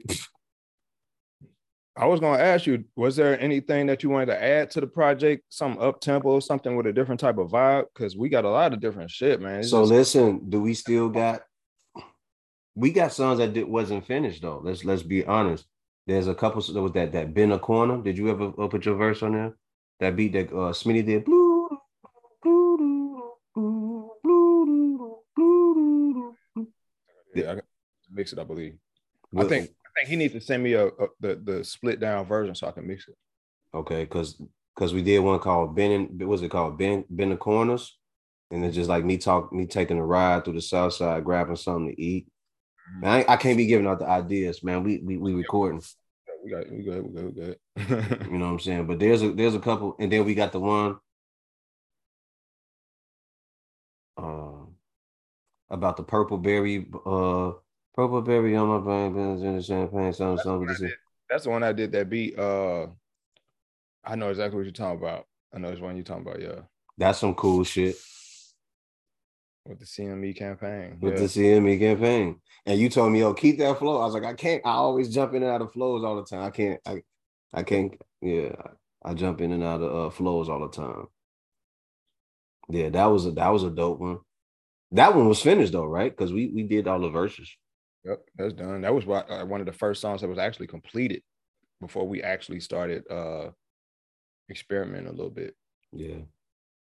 [1.97, 4.85] I was gonna ask you, was there anything that you wanted to add to the
[4.85, 5.45] project?
[5.49, 7.85] Some up tempo, something with a different type of vibe?
[7.91, 9.61] Because we got a lot of different shit, man.
[9.61, 11.41] It's so just- listen, do we still got?
[12.75, 14.61] We got songs that did, wasn't finished though.
[14.63, 15.65] Let's let's be honest.
[16.05, 16.61] There's a couple.
[16.61, 18.03] There was that that been a corner.
[18.03, 19.53] Did you ever uh, put your verse on there?
[19.99, 21.25] That beat that uh, Smitty did.
[21.25, 21.69] Blue,
[22.43, 26.35] blue, blue, blue, blue, blue.
[27.35, 27.59] Yeah, I
[28.11, 28.75] mix it, I believe.
[29.37, 32.25] I think I think he needs to send me a, a the the split down
[32.25, 33.15] version so I can mix it.
[33.73, 34.39] Okay, because
[34.75, 37.97] because we did one called Ben and what was it called Ben Ben the Corners,
[38.51, 41.55] and it's just like me talk me taking a ride through the South Side, grabbing
[41.55, 42.27] something to eat.
[42.91, 43.01] Mm-hmm.
[43.01, 44.83] Man, I, I can't be giving out the ideas, man.
[44.83, 45.81] We we we recording,
[46.43, 48.27] We got we good, we good, we good.
[48.31, 48.87] you know what I'm saying.
[48.87, 50.97] But there's a there's a couple, and then we got the one
[55.73, 57.51] about the purple berry, uh,
[57.95, 60.67] purple berry on my brain, in the champagne, something something.
[60.67, 60.93] This is-
[61.29, 62.37] That's the one I did that beat.
[62.37, 62.87] Uh
[64.05, 65.27] I know exactly what you're talking about.
[65.53, 66.61] I know it's one you're talking about, yeah.
[66.97, 67.95] That's some cool shit.
[69.65, 70.97] With the CME campaign.
[71.01, 71.19] with yeah.
[71.21, 72.41] the CME campaign.
[72.65, 74.01] And you told me, yo, keep that flow.
[74.01, 74.61] I was like, I can't.
[74.65, 76.43] I always jump in and out of flows all the time.
[76.43, 76.81] I can't.
[76.85, 77.01] I,
[77.53, 77.93] I can't.
[78.21, 78.55] Yeah,
[79.03, 81.07] I jump in and out of uh, flows all the time.
[82.69, 84.19] Yeah, that was a that was a dope one.
[84.93, 86.15] That one was finished though, right?
[86.15, 87.49] Because we we did all the verses.
[88.05, 88.81] Yep, that's done.
[88.81, 91.23] That was uh, one of the first songs that was actually completed
[91.81, 93.49] before we actually started uh
[94.49, 95.55] experimenting a little bit.
[95.91, 96.21] Yeah.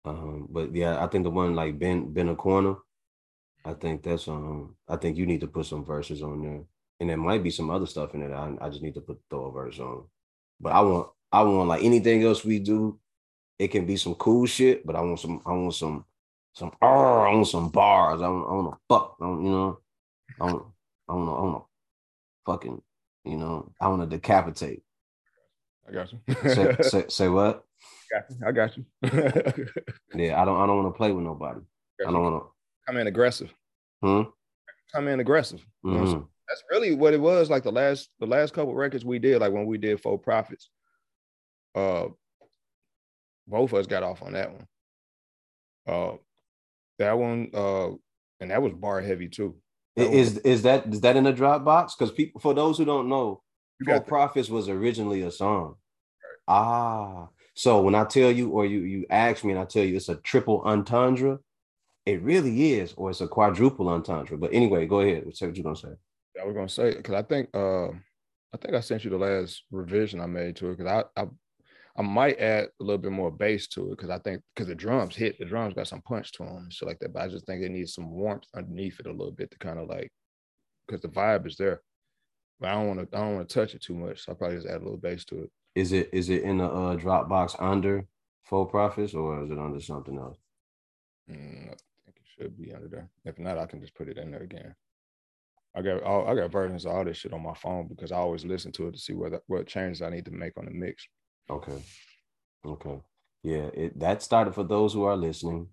[0.05, 2.77] Um, but yeah, I think the one like Ben Ben a corner.
[3.65, 4.77] I think that's um.
[4.87, 6.63] I think you need to put some verses on there,
[7.01, 8.33] and there might be some other stuff in it.
[8.33, 10.05] I I just need to put throw a verse on.
[10.61, 12.99] But I want I want like anything else we do,
[13.59, 14.85] it can be some cool shit.
[14.85, 16.05] But I want some I want some
[16.55, 18.21] some I want some bars.
[18.21, 19.17] I want I want to fuck.
[19.21, 19.79] I you know.
[20.41, 20.65] I want
[21.09, 22.83] I to I want to fucking
[23.25, 23.73] you know.
[23.81, 24.83] I want to decapitate.
[25.89, 26.19] I got you.
[26.49, 27.65] Say, say say what?
[28.15, 28.87] I got you.
[29.03, 29.03] I
[29.33, 29.65] got you.
[30.15, 31.61] Yeah, I don't I don't want to play with nobody.
[32.07, 32.51] I don't want to
[32.87, 33.53] come in aggressive.
[34.03, 34.23] Hmm.
[34.95, 35.65] Come in aggressive.
[35.83, 36.05] You know?
[36.05, 36.29] Mhm.
[36.49, 39.53] That's really what it was like the last the last couple records we did, like
[39.53, 40.69] when we did Full Profits.
[41.75, 42.09] Uh
[43.47, 44.67] both of us got off on that one.
[45.87, 46.17] Uh
[47.03, 47.91] that one, uh,
[48.41, 49.57] and that was bar heavy too.
[49.99, 51.93] I- Is is that is that in the Dropbox?
[51.99, 53.43] Because people, for those who don't know,
[53.81, 55.77] You For Profits was originally a song.
[56.49, 59.97] Ah, so when I tell you, or you you ask me, and I tell you
[59.97, 61.39] it's a triple entendre,
[62.07, 64.37] it really is, or it's a quadruple entendre.
[64.39, 65.25] But anyway, go ahead.
[65.37, 65.95] Say what you're gonna say.
[66.41, 67.89] I was gonna say because I think uh
[68.55, 71.27] I think I sent you the last revision I made to it because I, I
[71.97, 74.75] I might add a little bit more bass to it because I think because the
[74.75, 77.13] drums hit the drums got some punch to them and shit like that.
[77.13, 79.79] But I just think it needs some warmth underneath it a little bit to kind
[79.79, 80.11] of like
[80.87, 81.83] because the vibe is there.
[82.61, 84.25] But I don't want to I don't want to touch it too much.
[84.25, 85.51] So I'll probably just add a little bass to it.
[85.75, 88.07] Is it is it in the uh, Dropbox under
[88.45, 90.39] Full Profits, or is it under something else?
[91.31, 93.11] Mm, I think it should be under there.
[93.25, 94.75] If not, I can just put it in there again.
[95.75, 98.17] I got all, I got versions of all this shit on my phone because I
[98.17, 100.71] always listen to it to see what what changes I need to make on the
[100.71, 101.07] mix.
[101.53, 101.83] Okay.
[102.67, 103.01] Okay.
[103.43, 105.69] Yeah, it that started for those who are listening.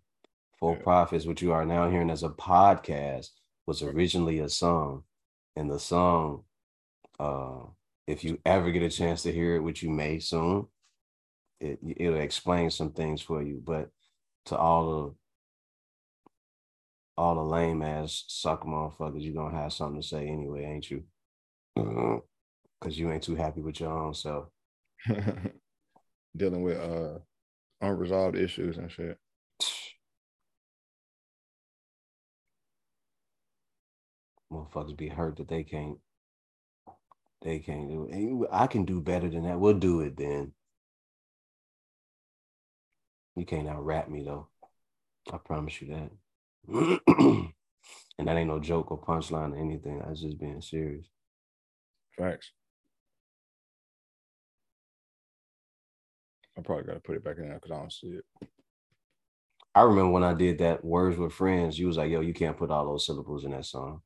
[0.59, 0.83] Full Yeah.
[0.83, 3.29] Profits, which you are now hearing as a podcast,
[3.67, 5.03] was originally a song.
[5.55, 6.43] And the song,
[7.19, 7.61] uh,
[8.07, 10.67] if you ever get a chance to hear it, which you may soon,
[11.59, 13.61] it it'll explain some things for you.
[13.65, 13.91] But
[14.47, 15.15] to all the
[17.17, 21.03] all the lame ass suck motherfuckers, you gonna have something to say anyway, ain't you?
[22.81, 24.47] Because you ain't too happy with your own self.
[26.35, 27.19] dealing with uh
[27.81, 29.17] unresolved issues and shit.
[34.51, 35.97] Motherfuckers be hurt that they can't
[37.41, 38.49] they can't do it.
[38.51, 39.59] I can do better than that.
[39.59, 40.53] We'll do it then.
[43.35, 44.49] You can't out rap me though.
[45.31, 46.09] I promise you
[46.67, 46.99] that.
[48.19, 50.01] and that ain't no joke or punchline or anything.
[50.01, 51.05] I was just being serious.
[52.17, 52.51] Facts.
[56.59, 58.25] I probably got to put it back in there because I don't see it.
[59.73, 62.57] I remember when I did that Words with Friends, you was like, yo, you can't
[62.57, 64.01] put all those syllables in that song.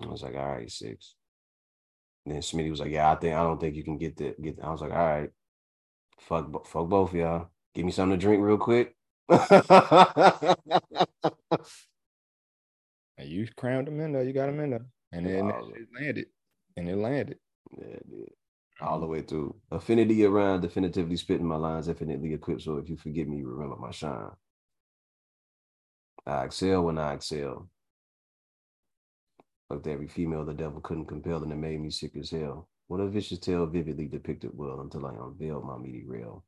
[0.00, 1.14] I was like, all right, six.
[2.24, 4.40] And then Smitty was like, yeah, I think I don't think you can get that.
[4.40, 4.58] Get.
[4.62, 5.30] I was like, all right,
[6.20, 7.48] fuck, fuck both of y'all.
[7.74, 8.94] Give me something to drink real quick.
[13.18, 14.22] And you crammed them in there.
[14.22, 15.68] You got them in there, and then Wow.
[15.74, 16.26] it landed,
[16.76, 17.38] and it landed.
[17.76, 18.30] Yeah, dude.
[18.80, 19.56] All the way through.
[19.70, 22.62] Affinity around, definitively spitting my lines, infinitely equipped.
[22.62, 24.30] So if you forget me, you remember my shine.
[26.26, 27.68] I excel when I excel.
[29.68, 32.68] Fucked every female the devil couldn't compel, and it made me sick as hell.
[32.86, 36.44] What a vicious tale vividly depicted well until I unveiled my meaty rail.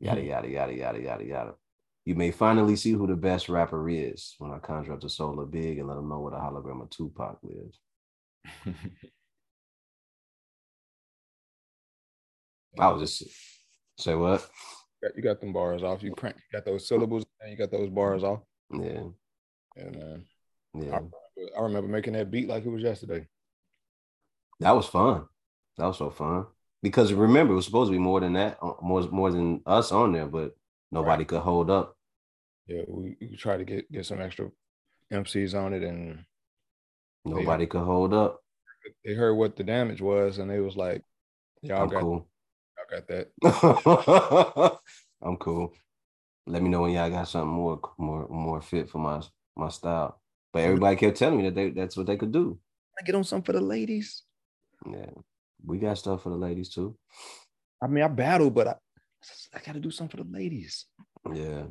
[0.00, 1.54] Yada yada yada yada yada yada.
[2.04, 5.40] You may finally see who the best rapper is when I conjure up the soul
[5.40, 7.78] of Big and let them know what a hologram of Tupac lives.
[12.78, 13.30] I was just
[13.98, 14.48] say what?
[15.14, 16.02] You got them bars off.
[16.02, 16.36] You crank.
[16.36, 18.40] You got those syllables, and you got those bars off.
[18.72, 19.04] Yeah,
[19.76, 20.24] And man,
[20.74, 20.98] yeah.
[21.56, 23.26] I remember making that beat like it was yesterday.
[24.60, 25.26] That was fun.
[25.76, 26.46] That was so fun.
[26.82, 29.92] Because remember, it was supposed to be more than that, uh, more more than us
[29.92, 30.56] on there, but
[30.90, 31.96] nobody could hold up.
[32.66, 34.50] Yeah, we, we tried to get get some extra
[35.12, 36.24] MCs on it, and
[37.24, 38.42] Nobody could hold up.
[39.04, 41.02] they heard what the damage was, and they was like,
[41.62, 42.28] "Y'all I'm got, cool.
[42.90, 44.78] Y'all got that."
[45.22, 45.74] I'm cool.
[46.46, 49.22] Let me know when y'all got something more more more fit for my
[49.56, 50.20] my style.
[50.52, 52.58] But everybody kept telling me that they that's what they could do.
[52.98, 54.22] I get on some for the ladies.
[54.90, 55.10] Yeah.
[55.64, 56.96] We got stuff for the ladies too.
[57.82, 58.74] I mean, I battle, but I,
[59.54, 60.86] I got to do something for the ladies.
[61.32, 61.64] Yeah.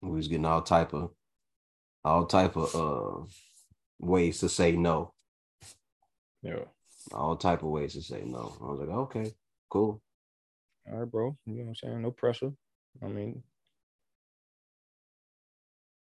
[0.00, 1.10] We was getting all type of
[2.04, 3.26] all type of uh
[3.98, 5.12] ways to say no.
[6.42, 6.64] Yeah.
[7.12, 8.56] All type of ways to say no.
[8.60, 9.32] I was like, okay,
[9.68, 10.02] cool.
[10.90, 11.36] All right, bro.
[11.46, 12.02] You know what I'm saying?
[12.02, 12.50] No pressure.
[13.02, 13.42] I mean,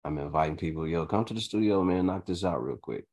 [0.04, 3.04] I'm inviting people, yo, come to the studio, man, knock this out real quick.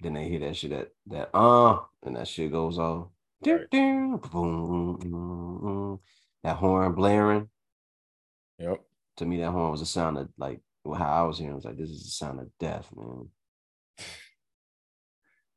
[0.00, 3.08] Then they hear that shit that that uh and that shit goes off.
[3.42, 3.66] Ding,
[4.12, 4.30] Right.
[4.30, 6.00] boom.
[6.42, 7.48] That horn blaring.
[8.58, 8.80] yep.
[9.16, 11.52] To me, that horn was a sound of like how I was hearing.
[11.52, 13.28] I was like, this is the sound of death, man.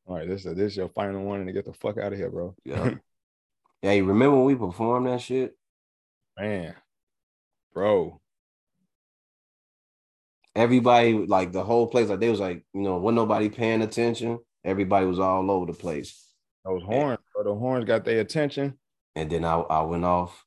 [0.05, 2.19] All right, this is this is your final warning to get the fuck out of
[2.19, 2.55] here, bro.
[2.63, 2.95] Yeah.
[3.86, 5.56] hey, remember when we performed that shit?
[6.38, 6.76] Man,
[7.74, 8.20] bro.
[10.56, 14.40] everybody like the whole place like they was like you know wasn't nobody paying attention
[14.64, 16.26] everybody was all over the place
[16.64, 17.44] Those horns, bro.
[17.44, 18.78] The horns got their attention,
[19.16, 20.44] and then i, I went off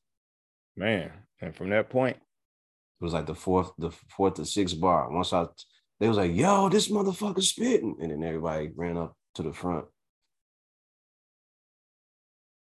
[0.75, 1.11] man.
[1.41, 5.31] And from that point, it was like the fourth the fourth or sixth bar once
[5.31, 5.45] i
[5.99, 9.85] they was like yo this motherfucker spitting and then everybody ran up to the front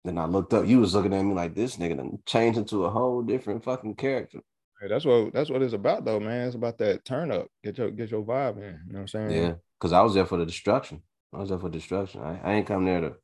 [0.09, 2.85] then i looked up you was looking at me like this nigga done changed into
[2.85, 4.41] a whole different fucking character
[4.81, 6.47] hey, that's what that's what it's about, though, man.
[6.47, 7.49] It's about that turn up.
[7.65, 8.63] Get your get your vibe in.
[8.63, 9.31] You know what I'm saying?
[9.31, 11.01] yeah because i was there for the destruction
[11.33, 13.15] i was there for destruction i, I ain't come there to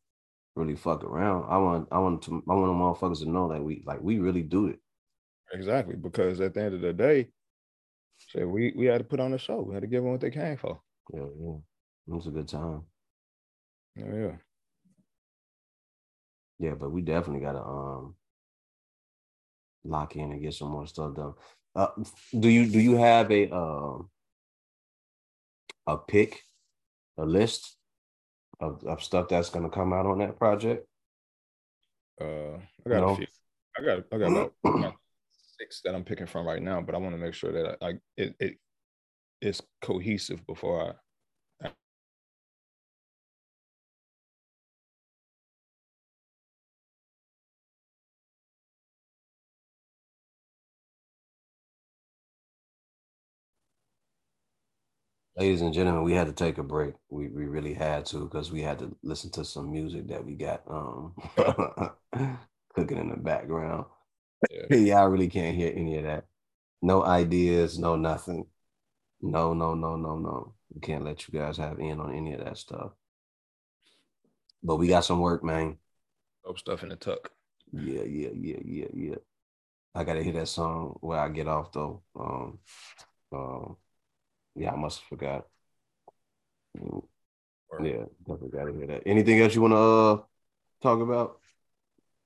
[0.55, 2.67] really fuck around i want i want to i want
[3.01, 4.79] the motherfuckers to know that we like we really do it
[5.55, 5.95] Exactly.
[5.95, 7.29] Because at the end of the day,
[8.19, 9.63] shit, we we had to put on a show.
[9.63, 10.81] We had to give them what they came for.
[11.13, 11.57] Yeah, yeah.
[12.09, 12.83] It was a good time.
[13.97, 14.33] Yeah, yeah.
[16.65, 18.15] Yeah, but we definitely gotta um
[19.85, 21.35] lock in and get some more stuff done.
[21.77, 21.89] Uh
[22.39, 24.09] do you do you have a um
[25.87, 26.43] a pick,
[27.19, 27.77] a list
[28.61, 30.87] of, of stuff that's gonna come out on that project?
[32.19, 33.13] Uh, I got No.
[33.13, 33.27] a few.
[33.79, 34.97] I got I got about I got
[35.59, 37.89] six that I'm picking from right now, but I want to make sure that I,
[37.89, 38.57] I it it
[39.43, 40.97] is cohesive before
[55.37, 56.95] Ladies and gentlemen, we had to take a break.
[57.09, 60.35] We we really had to because we had to listen to some music that we
[60.37, 61.15] got um
[62.75, 63.87] cooking in the background.
[64.51, 64.77] Yeah.
[64.77, 66.27] Y'all really can't hear any of that.
[66.83, 68.47] No ideas, no nothing.
[69.23, 70.55] No, no, no, no, no.
[70.73, 72.93] We can't let you guys have in on any of that stuff.
[74.63, 75.79] But we got some work, man.
[76.45, 77.31] Dope stuff in the tuck.
[77.73, 79.17] Yeah, yeah, yeah, yeah, yeah.
[79.95, 82.03] I gotta hear that song where I get off though.
[82.19, 82.59] Um,
[83.33, 83.77] um,
[84.55, 85.47] yeah, I must have forgot.
[87.83, 89.03] Yeah, definitely gotta hear that.
[89.07, 90.23] Anything else you want to uh
[90.83, 91.39] talk about?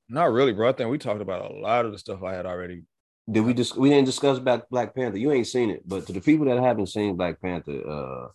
[0.08, 0.68] Not really, bro.
[0.68, 2.84] I think we talked about a lot of the stuff I had already.
[3.30, 5.18] Did we just we didn't discuss about Black Panther?
[5.18, 8.28] You ain't seen it, but to the people that haven't seen Black Panther, uh,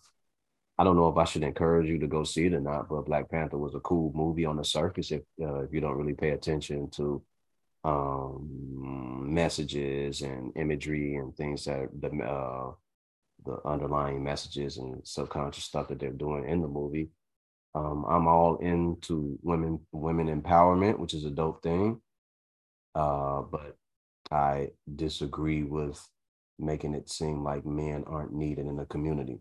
[0.78, 2.88] I don't know if I should encourage you to go see it or not.
[2.88, 5.96] But Black Panther was a cool movie on the surface if uh, if you don't
[5.96, 7.22] really pay attention to
[7.84, 12.72] um messages and imagery and things that the uh
[13.44, 17.10] the underlying messages and subconscious stuff that they're doing in the movie.
[17.74, 22.00] Um, I'm all into women women empowerment, which is a dope thing.
[22.94, 23.76] Uh, but
[24.30, 26.00] I disagree with
[26.58, 29.40] making it seem like men aren't needed in the community.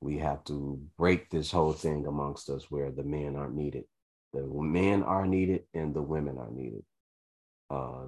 [0.00, 3.84] We have to break this whole thing amongst us where the men aren't needed.
[4.32, 6.82] The men are needed and the women are needed.
[7.70, 8.06] Uh,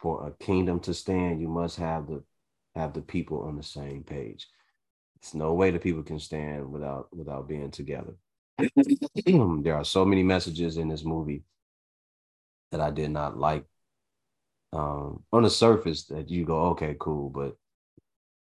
[0.00, 2.22] for a kingdom to stand, you must have the
[2.74, 4.46] have the people on the same page.
[5.24, 8.12] It's no way that people can stand without without being together.
[8.58, 11.44] there are so many messages in this movie
[12.70, 13.64] that I did not like.
[14.74, 17.56] Um, on the surface, that you go, okay, cool, but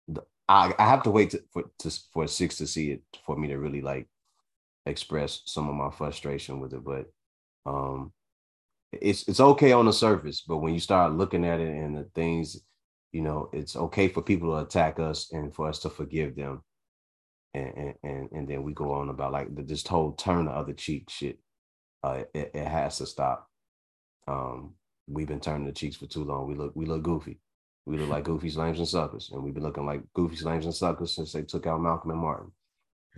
[0.09, 3.35] the, I, I have to wait to, for to, for six to see it for
[3.35, 4.07] me to really like
[4.85, 6.85] express some of my frustration with it.
[6.85, 7.07] But
[7.65, 8.13] um,
[8.93, 12.05] it's it's okay on the surface, but when you start looking at it and the
[12.15, 12.61] things,
[13.13, 16.63] you know, it's okay for people to attack us and for us to forgive them
[17.55, 20.73] and and and then we go on about like the, this whole turn the other
[20.73, 21.39] cheek shit.
[22.03, 23.49] Uh, it, it has to stop.
[24.27, 24.75] Um,
[25.09, 26.47] we've been turning the cheeks for too long.
[26.47, 27.41] We look we look goofy.
[27.87, 30.75] We look like goofy slames and suckers, and we've been looking like goofy slames and
[30.75, 32.53] suckers since they took out Malcolm and Martin.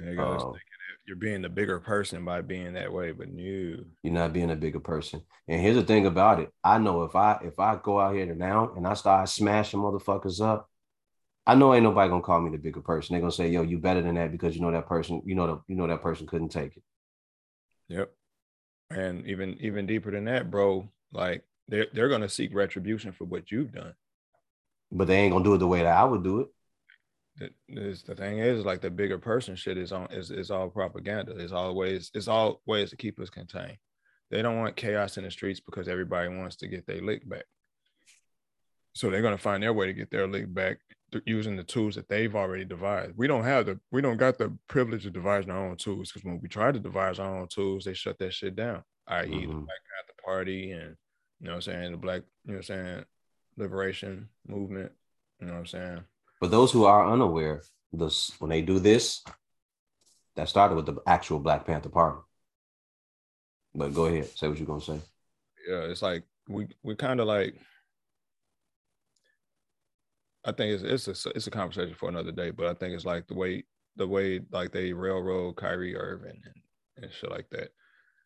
[0.09, 0.52] Us Oh.
[0.52, 0.70] thinking
[1.06, 3.86] you're being the bigger person by being that way, but you.
[4.02, 5.22] You're not being a bigger person.
[5.48, 8.32] And here's the thing about it: I know if I if I go out here
[8.35, 10.70] now and I start smashing motherfuckers up,
[11.47, 13.14] I know ain't nobody gonna call me the bigger person.
[13.14, 15.22] They're gonna say, "Yo, you better than that because you know that person.
[15.24, 16.82] You know the you know that person couldn't take it."
[17.89, 18.12] Yep.
[18.90, 23.51] And even even deeper than that, bro, like they're they're gonna seek retribution for what
[23.51, 23.94] you've done.
[24.93, 26.48] But they ain't gonna do it the way that I would do it.
[27.36, 30.69] The, this, the thing is, like the bigger person shit is on is, is all
[30.69, 31.32] propaganda.
[31.36, 33.78] It's always it's all ways to keep us contained.
[34.31, 37.44] They don't want chaos in the streets because everybody wants to get their lick back.
[38.94, 40.78] So they're gonna find their way to get their lick back
[41.24, 43.12] using the tools that they've already devised.
[43.16, 46.24] We don't have the we don't got the privilege of devising our own tools because
[46.24, 48.82] when we try to devise our own tools, they shut that shit down.
[49.07, 49.28] I.e.
[49.28, 49.65] the Mhm.
[49.66, 50.97] Black Panther Party and
[51.40, 53.05] you know what I'm saying the Black you know what I'm saying
[53.57, 54.93] liberation movement.
[55.40, 56.05] You know what I'm saying.
[56.41, 57.62] For those who are unaware,
[57.93, 59.23] this when they do this,
[60.37, 62.19] that started with the actual Black Panther Party.
[63.75, 65.01] But go ahead, say what you're gonna say.
[65.69, 67.55] yeah, it's like we we kind of like.
[70.43, 73.05] I think it's it's a it's a conversation for another day, but I think it's
[73.05, 73.65] like the way
[73.97, 77.69] the way like they railroad Kyrie Irving and, and shit like that,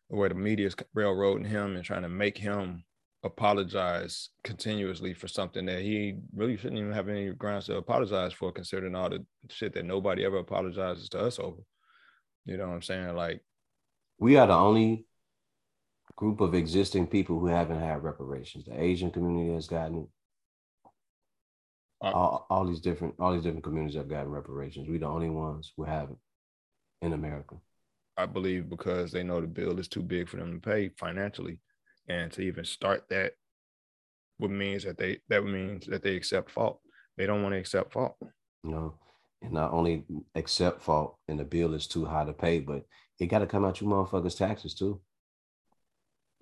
[0.09, 2.85] the way the media's railroading him and trying to make him
[3.25, 8.51] apologize continuously for something that he really shouldn't even have any grounds to apologize for,
[8.51, 11.61] considering all the shit that nobody ever apologizes to us over.
[12.45, 13.15] You know what I'm saying?
[13.15, 13.41] Like,
[14.19, 15.05] We are the only
[16.15, 18.65] group of existing people who haven't had reparations.
[18.65, 20.07] The Asian community has gotten.
[22.01, 24.87] Uh, All, all these different all these different communities have gotten reparations.
[24.87, 26.19] We're the only ones who haven't
[27.01, 27.55] in America.
[28.17, 31.59] I believe because they know the bill is too big for them to pay financially,
[32.07, 33.33] and to even start that
[34.39, 36.79] would means that they that means that they accept fault.
[37.17, 38.15] They don't want to accept fault.
[38.63, 38.93] You know,
[39.41, 40.03] and not only
[40.35, 42.85] accept fault and the bill is too high to pay, but
[43.19, 44.99] it got to come out you motherfuckers' taxes too.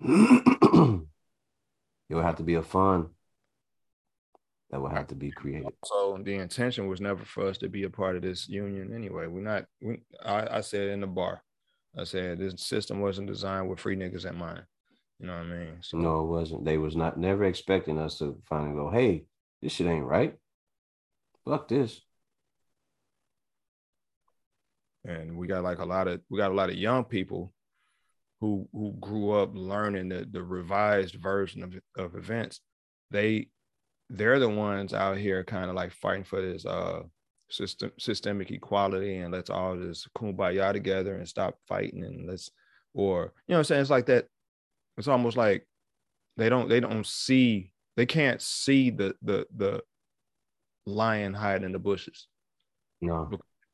[0.00, 1.06] it
[2.10, 3.06] would have to be a fund
[4.70, 5.72] that would have to be created.
[5.84, 9.28] So the intention was never for us to be a part of this union anyway.
[9.28, 9.66] We're not.
[9.80, 11.42] We, I, I said in the bar,
[11.96, 14.62] I said this system wasn't designed with free niggas in mind.
[15.24, 15.76] You know what I mean?
[15.80, 16.64] So No, it wasn't.
[16.66, 19.24] They was not never expecting us to finally go, hey,
[19.62, 20.36] this shit ain't right.
[21.46, 22.02] Fuck this.
[25.06, 27.54] and we got like a lot of we got a lot of young people
[28.40, 32.60] who who grew up learning the the revised version of of events
[33.10, 33.48] they
[34.10, 37.02] they're the ones out here kind of like fighting for this uh
[37.50, 42.50] system systemic equality and let's all just kumbaya together and stop fighting and let's
[42.94, 44.26] or you know what I'm saying it's like that
[44.98, 45.66] it's almost like
[46.36, 49.82] they don't they don't see they can't see the the the
[50.86, 52.28] lion hiding in the bushes
[53.00, 53.30] No.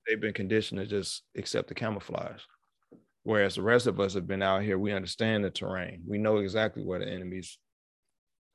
[0.06, 2.42] they've been conditioned to just accept the camouflage.
[3.22, 6.02] Whereas the rest of us have been out here, we understand the terrain.
[6.06, 7.58] We know exactly where the enemy's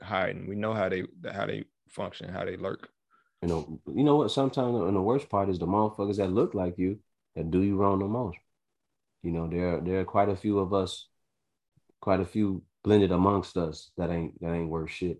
[0.02, 0.48] hiding.
[0.48, 2.90] We know how they how they function, how they lurk.
[3.42, 4.32] You know, you know what?
[4.32, 7.00] Sometimes and the worst part is the motherfuckers that look like you
[7.36, 8.38] that do you wrong the most.
[9.22, 11.08] You know, there there are quite a few of us,
[12.06, 15.20] quite a few blended amongst us that ain't that ain't worth shit.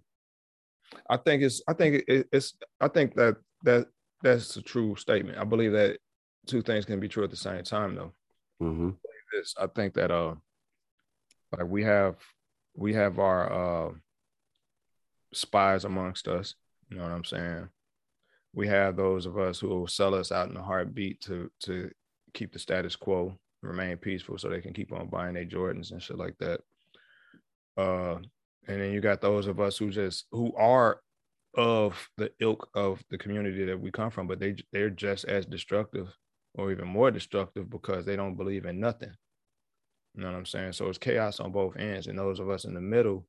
[1.10, 3.88] I think it's I think it's I think that that
[4.22, 5.40] that's a true statement.
[5.40, 5.98] I believe that
[6.46, 8.14] two things can be true at the same time though.
[8.62, 8.92] Mm-hmm.
[9.34, 10.36] It's, I think that uh
[11.52, 12.18] like we have
[12.76, 13.92] we have our uh
[15.34, 16.54] spies amongst us,
[16.92, 17.68] you know what I'm saying?
[18.54, 21.90] We have those of us who will sell us out in a heartbeat to to
[22.36, 23.34] keep the status quo,
[23.64, 26.62] remain peaceful so they can keep on buying their Jordans and shit like that.
[27.78, 28.18] Uh
[28.68, 31.00] and then you got those of us who just who are
[31.56, 35.46] of the ilk of the community that we come from, but they they're just as
[35.46, 36.08] destructive
[36.56, 39.12] or even more destructive because they don't believe in nothing.
[40.16, 40.74] You know what I'm saying?
[40.74, 43.28] So it's chaos on both ends, and those of us in the middle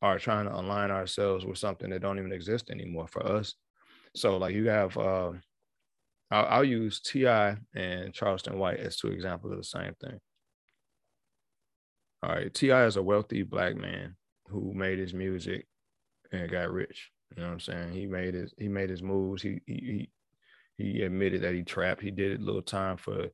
[0.00, 3.54] are trying to align ourselves with something that don't even exist anymore for us.
[4.16, 5.32] So like you have, uh,
[6.30, 7.56] I'll, I'll use T.I.
[7.74, 10.18] and Charleston White as two examples of the same thing.
[12.22, 12.86] All right, T.I.
[12.86, 14.16] is a wealthy black man
[14.48, 15.66] who made his music
[16.30, 17.10] and got rich.
[17.36, 17.92] You know what I'm saying?
[17.92, 19.42] He made his he made his moves.
[19.42, 20.10] He he
[20.76, 22.02] he admitted that he trapped.
[22.02, 23.28] He did a little time for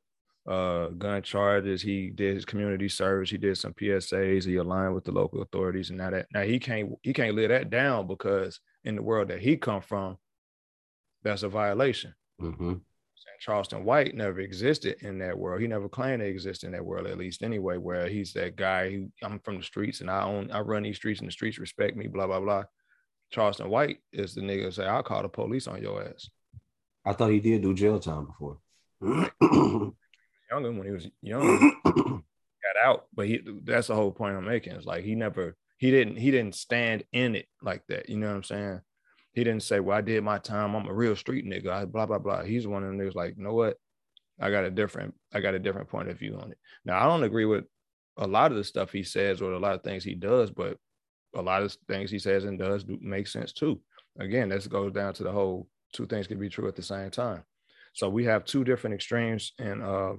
[0.47, 1.81] uh, gun charges.
[1.81, 3.29] He did his community service.
[3.29, 4.45] He did some PSAs.
[4.45, 7.49] He aligned with the local authorities, and now that now he can't he can't live
[7.49, 10.17] that down because in the world that he come from,
[11.23, 12.15] that's a violation.
[12.41, 12.75] Mm-hmm.
[13.39, 15.61] Charleston White never existed in that world.
[15.61, 17.77] He never claimed to exist in that world, at least anyway.
[17.77, 20.97] Where he's that guy who I'm from the streets and I own I run these
[20.97, 22.07] streets and the streets respect me.
[22.07, 22.63] Blah blah blah.
[23.31, 26.29] Charleston White is the nigga say I'll call the police on your ass.
[27.05, 28.57] I thought he did do jail time before.
[29.01, 34.73] Younger when he was young, got out, but he that's the whole point I'm making.
[34.73, 38.09] It's like he never he didn't he didn't stand in it like that.
[38.09, 38.81] You know what I'm saying?
[39.33, 40.75] He didn't say, Well, I did my time.
[40.75, 41.69] I'm a real street nigga.
[41.69, 42.43] I, blah, blah, blah.
[42.43, 43.77] He's one of them niggas like, you know what?
[44.39, 46.57] I got a different, I got a different point of view on it.
[46.85, 47.65] Now I don't agree with
[48.17, 50.77] a lot of the stuff he says or a lot of things he does, but
[51.35, 53.79] a lot of things he says and does do, make sense too.
[54.19, 57.09] Again, this goes down to the whole two things can be true at the same
[57.09, 57.43] time.
[57.93, 60.13] So we have two different extremes in uh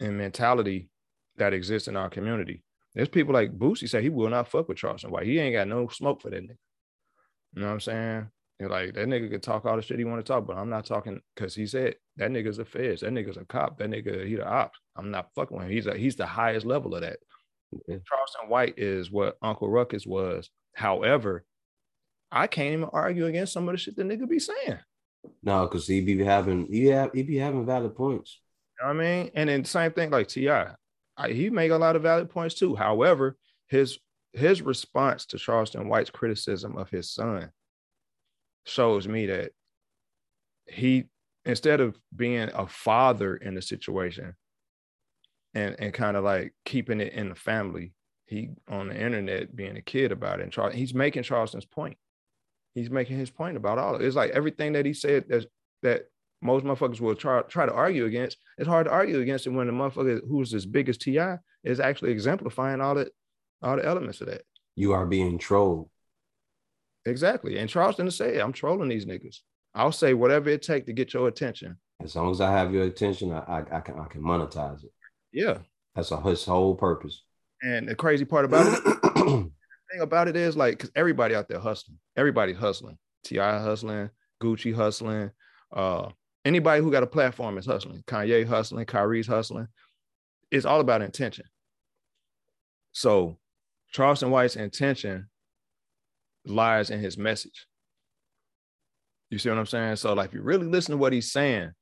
[0.00, 0.90] in mentality
[1.36, 2.62] that exists in our community.
[2.94, 5.26] There's people like Boosie say he will not fuck with Charleston White.
[5.26, 6.56] He ain't got no smoke for that nigga.
[7.58, 8.30] You know what I'm saying?
[8.60, 10.70] You're like that nigga can talk all the shit he want to talk, but I'm
[10.70, 14.24] not talking because he said that nigga's a feds, that nigga's a cop, that nigga
[14.24, 14.78] he the ops.
[14.94, 15.72] I'm not fucking with him.
[15.72, 17.18] He's a, he's the highest level of that.
[17.88, 20.50] Charleston White is what Uncle Ruckus was.
[20.76, 21.44] However,
[22.30, 24.78] I can't even argue against some of the shit the nigga be saying.
[25.42, 28.38] No, because he be having he have he be having valid points.
[28.78, 29.30] You know what I mean?
[29.34, 30.76] And then same thing like T.I.
[31.28, 32.76] he make a lot of valid points too.
[32.76, 33.36] However,
[33.66, 33.98] his
[34.32, 37.50] his response to Charleston White's criticism of his son
[38.64, 39.52] shows me that
[40.66, 41.04] he
[41.44, 44.34] instead of being a father in the situation
[45.54, 47.94] and and kind of like keeping it in the family,
[48.26, 50.44] he on the internet being a kid about it.
[50.44, 51.96] And Charles, he's making Charleston's point.
[52.74, 54.06] He's making his point about all of it.
[54.06, 55.46] It's like everything that he said that
[55.82, 56.02] that
[56.42, 58.36] most motherfuckers will try try to argue against.
[58.58, 61.38] It's hard to argue against it when the motherfucker who's as big as T.I.
[61.64, 63.08] is actually exemplifying all that
[63.62, 64.42] all the elements of that.
[64.76, 65.90] You are being trolled.
[67.06, 67.58] Exactly.
[67.58, 69.38] And Charleston to say, I'm trolling these niggas.
[69.74, 71.76] I'll say whatever it takes to get your attention.
[72.02, 74.92] As long as I have your attention, I, I, I can I can monetize it.
[75.32, 75.58] Yeah.
[75.94, 77.22] That's a, his whole purpose.
[77.62, 79.50] And the crazy part about it, the
[79.90, 82.98] thing about it is like, because everybody out there hustling, everybody's hustling.
[83.24, 83.58] T.I.
[83.58, 84.10] hustling,
[84.40, 85.32] Gucci hustling,
[85.72, 86.08] uh,
[86.44, 88.02] anybody who got a platform is hustling.
[88.06, 89.66] Kanye hustling, Kyrie's hustling.
[90.50, 91.46] It's all about intention.
[92.92, 93.38] So
[93.92, 95.28] Charleston White's intention
[96.44, 97.66] lies in his message.
[99.30, 99.96] You see what I'm saying?
[99.96, 101.72] So, like, if you really listen to what he's saying,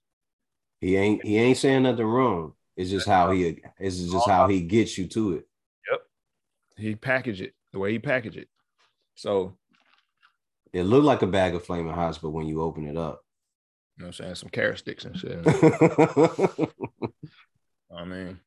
[0.81, 2.53] he ain't he ain't saying nothing wrong.
[2.77, 5.49] It's just how he it's just how he gets you to it.
[5.91, 6.01] Yep.
[6.77, 8.49] He packaged it the way he packaged it.
[9.15, 9.57] So
[10.73, 13.23] it looked like a bag of flaming hots, but when you open it up,
[13.97, 14.35] you know what I'm saying?
[14.35, 15.41] Some carrot sticks and shit.
[17.97, 18.39] I mean,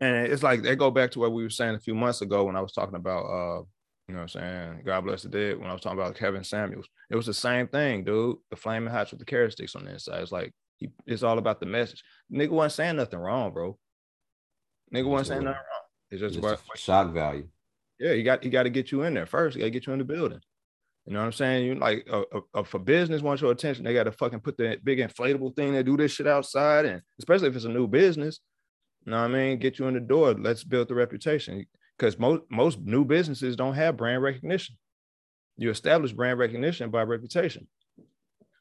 [0.00, 2.44] and it's like they go back to what we were saying a few months ago
[2.44, 3.62] when I was talking about uh,
[4.08, 6.44] you know what I'm saying, God bless the dead, when I was talking about Kevin
[6.44, 6.86] Samuels.
[7.10, 8.36] It was the same thing, dude.
[8.50, 10.22] The flaming hots with the carrot sticks on the inside.
[10.22, 12.04] It's like he, it's all about the message.
[12.32, 13.76] Nigga wasn't saying nothing wrong, bro.
[14.94, 15.82] Nigga wasn't saying nothing wrong.
[16.10, 17.48] It's just, about shock value.
[17.98, 19.56] Yeah, he got he got to get you in there first.
[19.56, 20.40] He got to get you in the building.
[21.06, 21.66] You know what I'm saying?
[21.66, 22.22] You like uh,
[22.54, 25.72] uh, for business wants your attention, they got to fucking put the big inflatable thing
[25.72, 28.40] They do this shit outside, and especially if it's a new business,
[29.12, 29.58] know what I mean?
[29.58, 30.34] Get you in the door.
[30.34, 31.64] Let's build the reputation.
[31.96, 34.76] Because most most new businesses don't have brand recognition.
[35.56, 37.66] You establish brand recognition by reputation.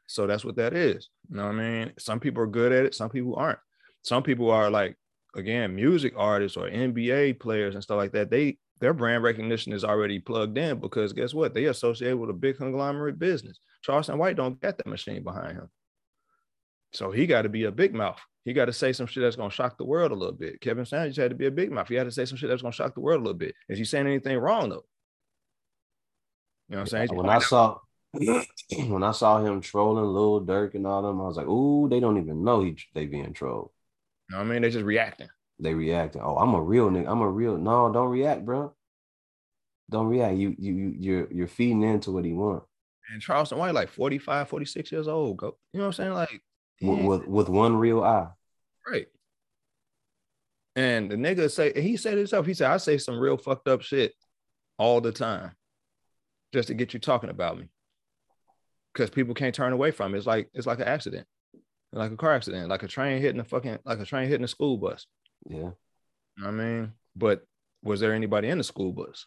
[0.08, 1.10] So that's what that is.
[1.30, 1.94] You know what I mean?
[2.00, 3.60] Some people are good at it, some people aren't.
[4.04, 4.96] Some people are like
[5.36, 9.86] again, music artists or NBA players and stuff like that, they their brand recognition is
[9.86, 11.54] already plugged in because guess what?
[11.54, 13.60] They associate with a big conglomerate business.
[13.84, 15.70] Charleston White don't get that machine behind him.
[16.96, 18.20] So he got to be a big mouth.
[18.46, 20.62] He got to say some shit that's gonna shock the world a little bit.
[20.62, 21.88] Kevin Sanders had to be a big mouth.
[21.88, 23.56] He had to say some shit that's gonna shock the world a little bit.
[23.68, 24.86] Is he saying anything wrong though?
[26.70, 27.16] You know what I'm saying?
[27.16, 27.80] When I saw
[28.14, 32.00] when I saw him trolling Lil Durk and all them, I was like, "Ooh, they
[32.00, 33.72] don't even know he they being trolled."
[34.30, 34.62] You know what I mean?
[34.62, 35.30] They just reacting.
[35.60, 36.22] They reacting.
[36.22, 37.08] Oh, I'm a real nigga.
[37.08, 37.58] I'm a real.
[37.58, 38.74] No, don't react, bro.
[39.90, 40.38] Don't react.
[40.38, 42.64] You you you you're you're feeding into what he want.
[43.12, 45.38] And Charleston White, like 45, 46 years old.
[45.38, 46.14] Go, you know what I'm saying?
[46.14, 46.42] Like
[46.82, 48.28] with, with with one real eye.
[48.88, 49.08] Right.
[50.76, 53.82] And the nigga say he said himself, he said, I say some real fucked up
[53.82, 54.14] shit
[54.78, 55.52] all the time
[56.54, 57.70] just to get you talking about me.
[58.94, 60.18] Because people can't turn away from it.
[60.18, 61.28] It's like it's like an accident,
[61.92, 64.50] like a car accident, like a train hitting a fucking like a train hitting a
[64.50, 65.06] school bus.
[65.48, 65.58] Yeah.
[65.58, 65.74] You
[66.38, 67.46] know I mean, but
[67.84, 69.26] was there anybody in the school bus?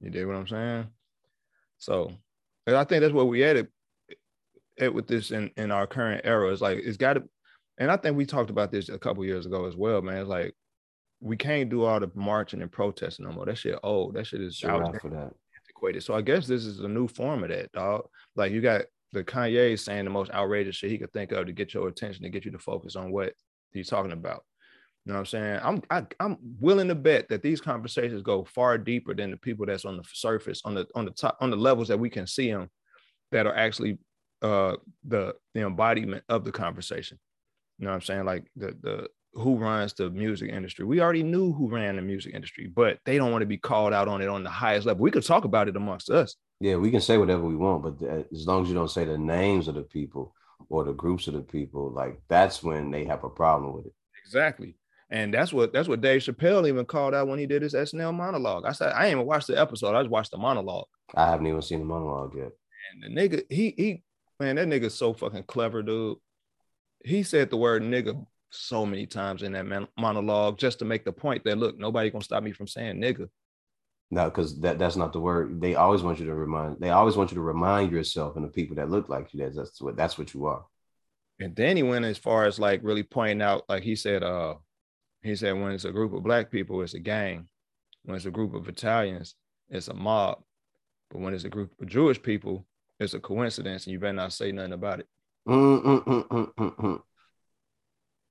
[0.00, 0.86] You did what I'm saying?
[1.78, 2.12] So
[2.66, 3.72] I think that's what we added it
[4.80, 6.50] with this in, in our current era.
[6.50, 7.24] It's like it's got to,
[7.78, 10.18] and I think we talked about this a couple years ago as well, man.
[10.18, 10.54] It's like
[11.20, 13.46] we can't do all the marching and protesting no more.
[13.46, 14.14] That shit old.
[14.14, 15.32] That shit is out for that.
[15.56, 16.02] antiquated.
[16.02, 18.06] So I guess this is a new form of that, dog.
[18.34, 18.82] Like you got
[19.12, 22.24] the Kanye saying the most outrageous shit he could think of to get your attention,
[22.24, 23.34] to get you to focus on what
[23.72, 24.44] he's talking about.
[25.04, 25.60] You know what I'm saying?
[25.62, 29.30] I'm I, am i am willing to bet that these conversations go far deeper than
[29.30, 31.98] the people that's on the surface, on the on the top, on the levels that
[31.98, 32.70] we can see them,
[33.32, 33.98] that are actually
[34.42, 37.18] uh the the embodiment of the conversation.
[37.78, 38.24] You know what I'm saying?
[38.24, 40.84] Like the the who runs the music industry.
[40.84, 43.94] We already knew who ran the music industry, but they don't want to be called
[43.94, 45.02] out on it on the highest level.
[45.02, 46.36] We could talk about it amongst us.
[46.60, 49.18] Yeah, we can say whatever we want, but as long as you don't say the
[49.18, 50.34] names of the people
[50.68, 53.92] or the groups of the people, like that's when they have a problem with it.
[54.24, 54.76] Exactly.
[55.10, 58.14] And that's what that's what Dave Chappelle even called out when he did his SNL
[58.14, 58.64] monologue.
[58.64, 59.94] I said I ain't even watched the episode.
[59.94, 60.86] I just watched the monologue.
[61.14, 62.50] I haven't even seen the monologue yet.
[62.92, 64.02] And the nigga, he he
[64.42, 66.18] man, that nigga's so fucking clever, dude.
[67.04, 71.04] He said the word nigga so many times in that man- monologue just to make
[71.04, 73.28] the point that look, nobody gonna stop me from saying nigga.
[74.10, 75.60] No, because that, that's not the word.
[75.60, 76.78] They always want you to remind.
[76.80, 79.54] They always want you to remind yourself and the people that look like you that
[79.54, 80.64] that's what that's what you are.
[81.40, 84.56] And then he went as far as like really pointing out, like he said, uh,
[85.22, 87.48] he said when it's a group of black people, it's a gang.
[88.04, 89.34] When it's a group of Italians,
[89.70, 90.42] it's a mob.
[91.10, 92.66] But when it's a group of Jewish people,
[93.02, 95.06] it's a coincidence, and you better not say nothing about it.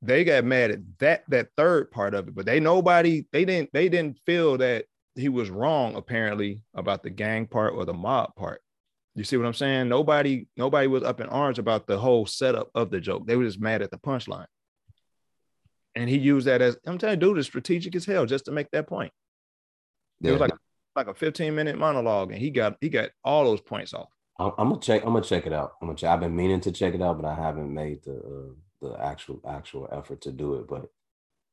[0.04, 3.70] They got mad at that that third part of it, but they nobody they didn't
[3.72, 4.86] they didn't feel that
[5.16, 8.62] he was wrong apparently about the gang part or the mob part.
[9.14, 9.90] You see what I'm saying?
[9.90, 13.28] Nobody nobody was up in arms about the whole setup of the joke.
[13.28, 14.48] They were just mad at the punchline.
[15.94, 18.52] And he used that as I'm telling you, dude, is strategic as hell just to
[18.52, 19.12] make that point.
[20.22, 20.30] Yeah.
[20.30, 20.52] It was like
[20.96, 24.10] like a 15 minute monologue, and he got he got all those points off.
[24.58, 25.04] I'm, gonna check.
[25.04, 25.74] I'm gonna check it out.
[25.82, 26.10] I'm gonna check.
[26.10, 29.42] I've been meaning to check it out, but I haven't made the uh, the actual
[29.48, 30.68] actual effort to do it.
[30.68, 30.90] But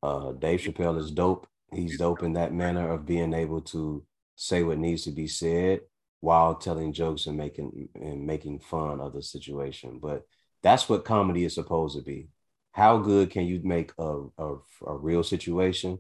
[0.02, 1.46] uh, Dave Chappelle is dope.
[1.72, 4.04] He's dope in that manner of being able to
[4.36, 5.80] say what needs to be said
[6.20, 9.98] while telling jokes and making and making fun of the situation.
[10.00, 10.22] But
[10.62, 12.28] that's what comedy is supposed to be.
[12.72, 14.54] How good can you make a, a,
[14.86, 15.98] a real situation?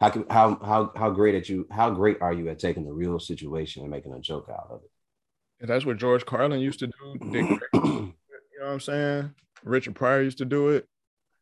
[0.00, 1.66] How, can, how how how great at you?
[1.70, 4.82] How great are you at taking the real situation and making a joke out of
[4.82, 4.90] it?
[5.60, 7.30] And that's what George Carlin used to do.
[7.30, 8.12] Dick, you know
[8.60, 9.34] what I'm saying?
[9.62, 10.86] Richard Pryor used to do it.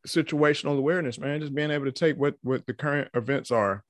[0.06, 3.84] Situational awareness, man, just being able to take what what the current events are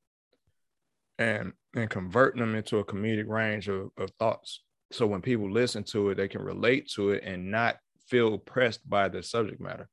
[1.19, 4.63] and and converting them into a comedic range of, of thoughts.
[4.91, 7.77] So when people listen to it, they can relate to it and not
[8.07, 9.89] feel pressed by the subject matter.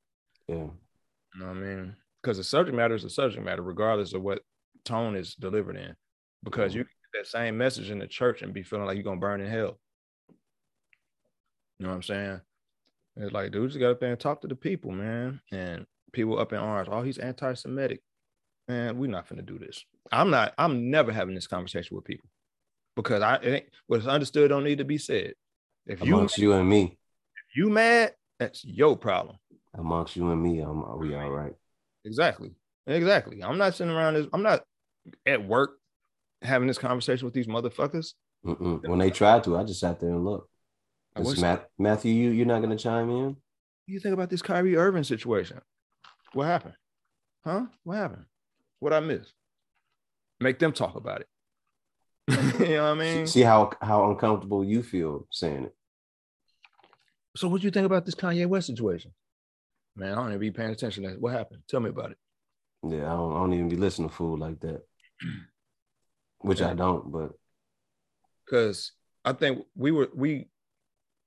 [0.47, 0.55] Yeah.
[0.55, 0.71] You
[1.39, 1.95] know what I mean?
[2.21, 4.41] Because the subject matter is the subject matter, regardless of what
[4.85, 5.95] tone is delivered in.
[6.43, 9.19] Because you get that same message in the church and be feeling like you're gonna
[9.19, 9.79] burn in hell.
[11.79, 12.41] You know what I'm saying?
[13.17, 15.41] It's like, dude, just got up there and talk to the people, man.
[15.51, 18.01] And people up in arms, oh, he's anti-Semitic.
[18.67, 19.85] Man, we're not gonna do this.
[20.11, 22.29] I'm not, I'm never having this conversation with people
[22.95, 25.33] because I it ain't what's understood don't need to be said.
[25.85, 29.37] If amongst you, you and me, if you mad, that's your problem.
[29.75, 31.53] Amongst you and me, I'm are we all right?
[32.05, 32.55] Exactly.
[32.87, 33.43] Exactly.
[33.43, 34.63] I'm not sitting around this, I'm not
[35.25, 35.77] at work
[36.41, 38.13] having this conversation with these motherfuckers.
[38.45, 38.87] Mm-mm.
[38.87, 40.49] When they tried to, I just sat there and looked.
[41.17, 43.25] Matt, Matthew, you you're not gonna chime in?
[43.25, 43.35] What
[43.87, 45.61] do you think about this Kyrie Irving situation?
[46.33, 46.75] What happened?
[47.43, 47.65] Huh?
[47.83, 48.25] What happened?
[48.79, 49.31] What I miss?
[50.39, 51.27] Make them talk about it.
[52.59, 53.27] you know what I mean?
[53.27, 55.75] See how how uncomfortable you feel saying it.
[57.37, 59.11] So what do you think about this Kanye West situation?
[59.95, 61.21] Man, I don't even be paying attention to that.
[61.21, 61.61] What happened?
[61.69, 62.17] Tell me about it.
[62.83, 64.81] Yeah, I don't, I don't even be listening to fool like that,
[66.39, 67.11] which I don't.
[67.11, 67.31] But
[68.45, 68.91] because
[69.23, 70.47] I think we were we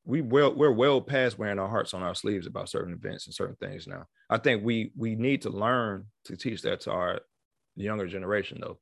[0.09, 3.35] we well we're well past wearing our hearts on our sleeves about certain events and
[3.35, 4.07] certain things now.
[4.31, 7.21] I think we we need to learn to teach that to our
[7.77, 8.79] younger generation though.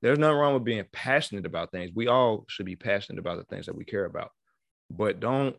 [0.00, 1.90] There's nothing wrong with being passionate about things.
[1.94, 4.30] We all should be passionate about the things that we care about.
[4.90, 5.54] But don't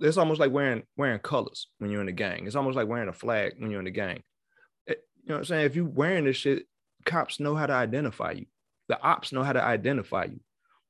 [0.00, 2.46] it's almost like wearing wearing colors when you're in the gang.
[2.46, 4.22] It's almost like wearing a flag when you're in the gang.
[4.86, 5.66] It, you know what I'm saying?
[5.66, 6.62] If you're wearing this shit,
[7.04, 8.46] cops know how to identify you.
[8.88, 10.38] The ops know how to identify you.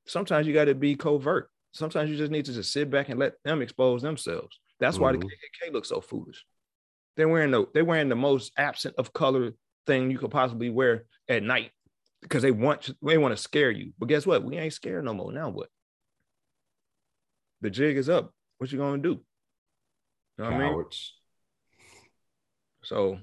[0.05, 1.50] Sometimes you got to be covert.
[1.73, 4.59] Sometimes you just need to just sit back and let them expose themselves.
[4.79, 5.21] That's why Mhm.
[5.21, 6.45] the KKK looks so foolish.
[7.15, 9.53] They're wearing the they're wearing the most absent of color
[9.85, 11.71] thing you could possibly wear at night
[12.21, 13.93] because they want to, they want to scare you.
[13.97, 14.43] But guess what?
[14.43, 15.31] We ain't scared no more.
[15.31, 15.69] Now what?
[17.61, 18.33] The jig is up.
[18.57, 19.09] What you gonna do?
[19.09, 19.23] You
[20.39, 20.67] know what I mean?
[20.69, 21.17] cowards.
[22.83, 23.19] So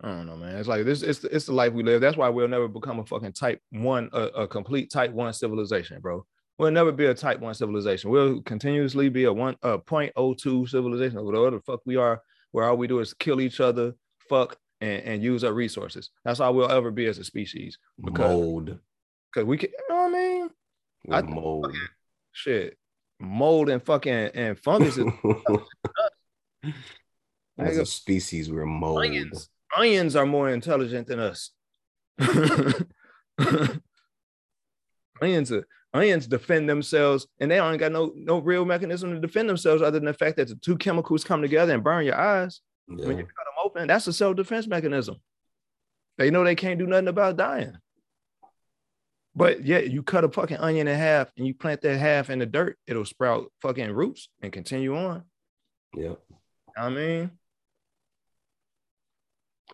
[0.00, 0.56] I don't know, man.
[0.56, 1.02] It's like this.
[1.02, 2.00] It's it's the life we live.
[2.00, 6.00] That's why we'll never become a fucking type one, a, a complete type one civilization,
[6.00, 6.26] bro.
[6.62, 8.08] We'll never be a type one civilization.
[8.08, 11.96] We'll continuously be a one a point oh two civilization, or whatever the fuck we
[11.96, 12.22] are,
[12.52, 13.94] where all we do is kill each other,
[14.28, 16.10] fuck, and, and use our resources.
[16.24, 17.78] That's all we'll ever be as a species.
[18.00, 18.78] Because Mold.
[19.34, 20.50] because we can, you know what I mean?
[21.04, 21.76] We're I- mold.
[22.30, 22.78] Shit,
[23.18, 25.06] mold and fucking and fungus is
[27.58, 29.04] As a species, we're mold.
[29.04, 29.48] onions.
[29.76, 31.50] Onions are more intelligent than us.
[35.20, 39.48] onions, are, onions defend themselves, and they don't got no no real mechanism to defend
[39.48, 42.60] themselves other than the fact that the two chemicals come together and burn your eyes
[42.86, 43.86] when you cut them open.
[43.88, 45.16] That's a self defense mechanism.
[46.18, 47.76] They know they can't do nothing about dying.
[49.34, 52.38] But yet you cut a fucking onion in half and you plant that half in
[52.38, 55.24] the dirt, it'll sprout fucking roots and continue on.
[55.94, 56.14] yeah.
[56.76, 57.30] I mean,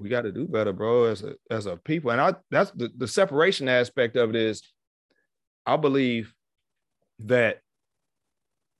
[0.00, 2.10] we got to do better, bro, as a as a people.
[2.10, 4.62] And I that's the, the separation aspect of it is
[5.68, 6.34] I believe
[7.20, 7.60] that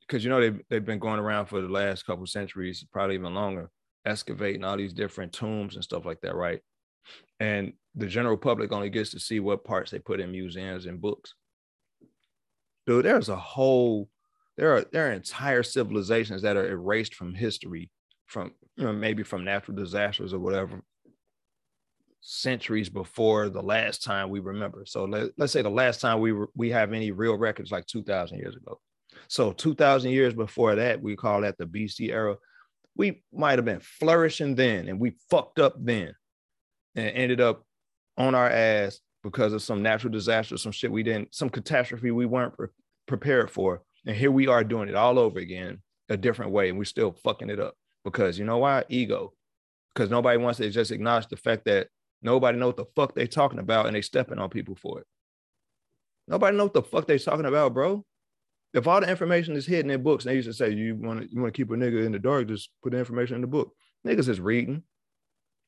[0.00, 3.34] because you know they've, they've been going around for the last couple centuries, probably even
[3.34, 3.70] longer,
[4.06, 6.60] excavating all these different tombs and stuff like that, right?
[7.40, 10.98] And the general public only gets to see what parts they put in museums and
[10.98, 11.34] books.
[12.86, 14.08] Dude, there's a whole
[14.56, 17.90] there are there are entire civilizations that are erased from history
[18.26, 20.82] from you know maybe from natural disasters or whatever
[22.20, 24.84] centuries before the last time we remember.
[24.86, 27.86] So let, let's say the last time we were, we have any real records like
[27.86, 28.80] 2000 years ago.
[29.28, 32.36] So 2000 years before that we call that the bc era
[32.94, 36.14] we might have been flourishing then and we fucked up then
[36.94, 37.64] and ended up
[38.16, 42.26] on our ass because of some natural disaster some shit we didn't some catastrophe we
[42.26, 42.68] weren't pre-
[43.08, 43.82] prepared for.
[44.06, 47.16] And here we are doing it all over again a different way and we're still
[47.24, 47.74] fucking it up
[48.04, 48.84] because you know why?
[48.88, 49.32] Ego.
[49.92, 51.88] Because nobody wants to just acknowledge the fact that
[52.22, 55.06] nobody know what the fuck they talking about and they stepping on people for it.
[56.26, 58.04] Nobody know what the fuck they talking about bro.
[58.74, 61.28] If all the information is hidden in books they used to say you want to
[61.30, 63.46] you want to keep a nigga in the dark just put the information in the
[63.46, 63.72] book.
[64.06, 64.82] Niggas is reading.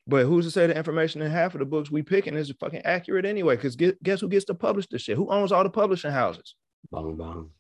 [0.07, 2.83] But who's to say the information in half of the books we picking is fucking
[2.85, 3.57] accurate anyway?
[3.57, 5.17] Because guess who gets to publish this shit?
[5.17, 6.55] Who owns all the publishing houses?
[6.91, 7.51] Bang bang.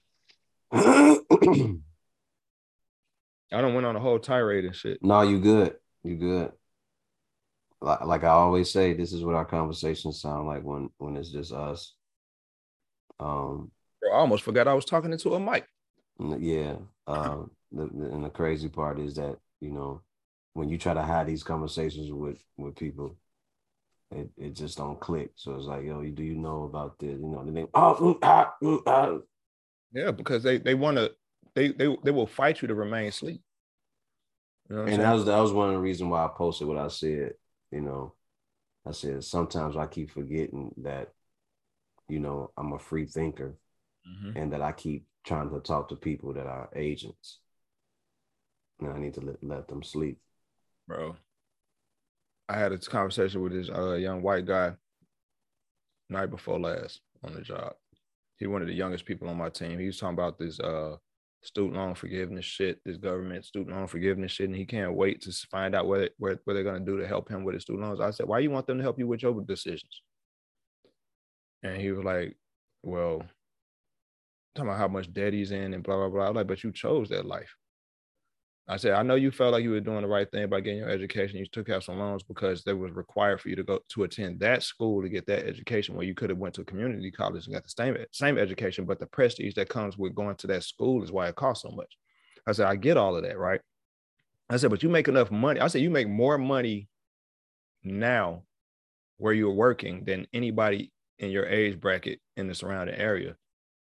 [3.52, 4.98] i don't went on a whole tirade and shit.
[5.02, 5.74] No, you good.
[6.02, 6.52] You good.
[7.82, 11.52] Like, I always say, this is what our conversations sound like when when it's just
[11.52, 11.94] us.
[13.18, 13.70] Um,
[14.00, 15.66] Bro, I almost forgot I was talking into a mic.
[16.18, 16.76] yeah.
[17.06, 20.02] Uh, the, the, and the crazy part is that you know
[20.54, 23.16] when you try to have these conversations with with people,
[24.10, 25.30] it, it just don't click.
[25.36, 27.18] So it's like, yo, do you know about this?
[27.18, 29.18] You know, they think, oh, mm, ah, mm, ah.
[29.92, 31.12] Yeah, because they they want to
[31.54, 33.42] they they they will fight you to remain asleep.
[34.68, 36.78] You know and that was that was one of the reasons why I posted what
[36.78, 37.32] I said.
[37.70, 38.14] You know,
[38.86, 41.12] I said sometimes I keep forgetting that,
[42.08, 43.56] you know, I'm a free thinker
[44.06, 44.36] Mhm.
[44.36, 47.40] and that I keep trying to talk to people that are agents.
[48.80, 50.18] And I need to let, let them sleep.
[50.86, 51.16] bro.
[52.48, 54.74] I had a conversation with this uh, young white guy
[56.08, 57.76] night before last on the job.
[58.38, 59.78] He one of the youngest people on my team.
[59.78, 60.96] He was talking about this uh,
[61.42, 65.32] student loan forgiveness shit, this government student loan forgiveness shit, and he can't wait to
[65.50, 68.00] find out what what, what they're gonna do to help him with his student loans.
[68.00, 70.02] I said, why you want them to help you with your decisions?
[71.62, 72.36] And he was like,
[72.82, 73.22] well,
[74.54, 76.28] talking about how much debt he's in and blah blah blah.
[76.28, 77.54] I'm like, but you chose that life.
[78.70, 80.78] I said, I know you felt like you were doing the right thing by getting
[80.78, 81.40] your education.
[81.40, 84.38] You took out some loans because they was required for you to go to attend
[84.40, 87.46] that school to get that education where you could have went to a community college
[87.46, 90.62] and got the same, same education, but the prestige that comes with going to that
[90.62, 91.98] school is why it costs so much.
[92.46, 93.60] I said, I get all of that, right?
[94.48, 95.58] I said, but you make enough money.
[95.58, 96.88] I said, you make more money
[97.82, 98.44] now
[99.16, 103.34] where you're working than anybody in your age bracket in the surrounding area.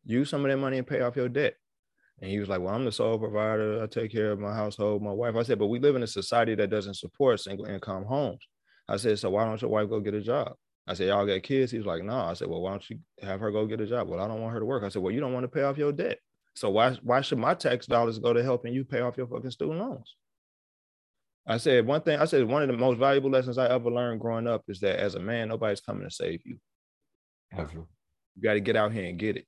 [0.05, 1.57] Use some of that money and pay off your debt.
[2.21, 3.83] And he was like, Well, I'm the sole provider.
[3.83, 5.37] I take care of my household, my wife.
[5.37, 8.47] I said, But we live in a society that doesn't support single income homes.
[8.89, 10.55] I said, So why don't your wife go get a job?
[10.87, 11.73] I said, Y'all got kids?
[11.73, 12.17] He was like, No.
[12.17, 14.09] I said, Well, why don't you have her go get a job?
[14.09, 14.83] Well, I don't want her to work.
[14.83, 16.19] I said, Well, you don't want to pay off your debt.
[16.55, 19.51] So why why should my tax dollars go to helping you pay off your fucking
[19.51, 20.15] student loans?
[21.47, 24.21] I said one thing, I said one of the most valuable lessons I ever learned
[24.21, 26.59] growing up is that as a man, nobody's coming to save you.
[27.57, 27.87] Ever.
[28.37, 29.47] You got to get out here and get it.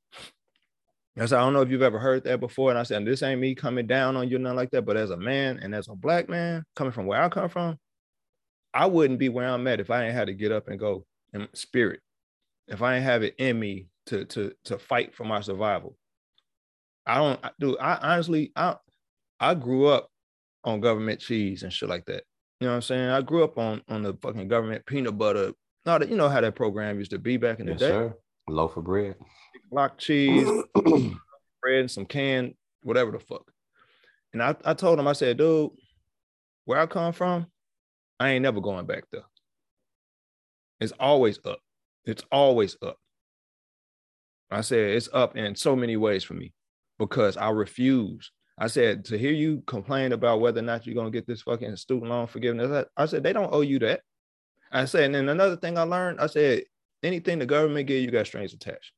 [1.18, 2.70] I said, I don't know if you've ever heard that before.
[2.70, 4.82] And I said, this ain't me coming down on you, nothing like that.
[4.82, 7.76] But as a man and as a black man coming from where I come from,
[8.72, 11.04] I wouldn't be where I'm at if I ain't had to get up and go
[11.34, 12.00] in spirit.
[12.68, 15.96] If I ain't have it in me to to to fight for my survival.
[17.06, 18.76] I don't do I honestly I
[19.38, 20.08] I grew up
[20.64, 22.24] on government cheese and shit like that.
[22.60, 23.10] You know what I'm saying?
[23.10, 25.52] I grew up on on the fucking government peanut butter.
[25.84, 27.88] Now that you know how that program used to be back in the Yes, day.
[27.88, 28.14] sir.
[28.48, 29.16] Loaf of bread.
[29.72, 33.50] Block cheese, bread, and some canned whatever the fuck.
[34.34, 35.70] And I, I told him, I said, dude,
[36.66, 37.46] where I come from,
[38.20, 39.24] I ain't never going back there.
[40.78, 41.58] It's always up.
[42.04, 42.98] It's always up.
[44.50, 46.52] I said it's up in so many ways for me
[46.98, 48.30] because I refuse.
[48.58, 51.76] I said to hear you complain about whether or not you're gonna get this fucking
[51.76, 52.86] student loan forgiveness.
[52.98, 54.02] I, I said they don't owe you that.
[54.70, 56.64] I said, and then another thing I learned, I said
[57.02, 58.92] anything the government give you got strings attached.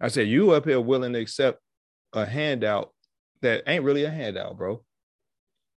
[0.00, 1.60] I said you up here willing to accept
[2.12, 2.92] a handout
[3.42, 4.82] that ain't really a handout, bro.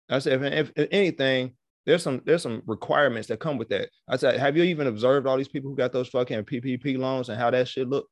[0.09, 1.53] I said if, if, anything,
[1.85, 3.89] there's some there's some requirements that come with that.
[4.07, 7.29] I said, have you even observed all these people who got those fucking PPP loans
[7.29, 8.07] and how that shit look?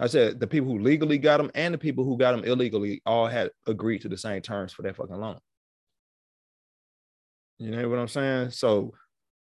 [0.00, 3.02] I said the people who legally got them and the people who got them illegally
[3.06, 5.38] all had agreed to the same terms for that fucking loan.
[7.58, 8.50] You know what I'm saying?
[8.50, 8.94] So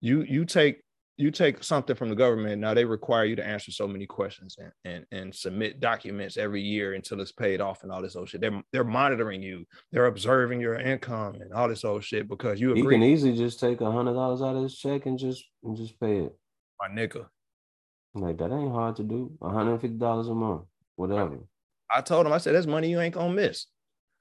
[0.02, 0.82] you you take
[1.20, 4.56] you take something from the government now they require you to answer so many questions
[4.58, 8.30] and and, and submit documents every year until it's paid off and all this old
[8.30, 8.40] shit.
[8.42, 9.66] They're they're monitoring you.
[9.92, 13.36] They're observing your income and all this old shit because you He agree, can easily
[13.36, 16.36] just take a hundred dollars out of his check and just and just pay it.
[16.80, 17.28] my nigga.
[18.16, 19.32] Like that ain't hard to do.
[19.40, 20.64] One hundred and fifty dollars a month,
[20.96, 21.38] whatever.
[21.94, 23.66] I told him, I said, that's money you ain't gonna miss.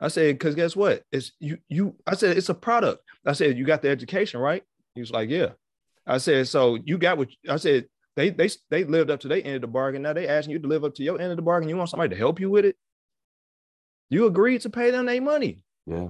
[0.01, 1.03] I said, because guess what?
[1.13, 3.03] It's you, you, I said, it's a product.
[3.27, 4.63] I said, you got the education, right?
[4.95, 5.51] He was like, Yeah.
[6.09, 7.87] I said, so you got what I said,
[8.17, 10.03] they they they lived up to their end of the bargain.
[10.03, 11.69] Now they asking you to live up to your end of the bargain.
[11.69, 12.77] You want somebody to help you with it?
[14.11, 15.63] You agreed to pay them their money.
[15.87, 16.09] Yeah.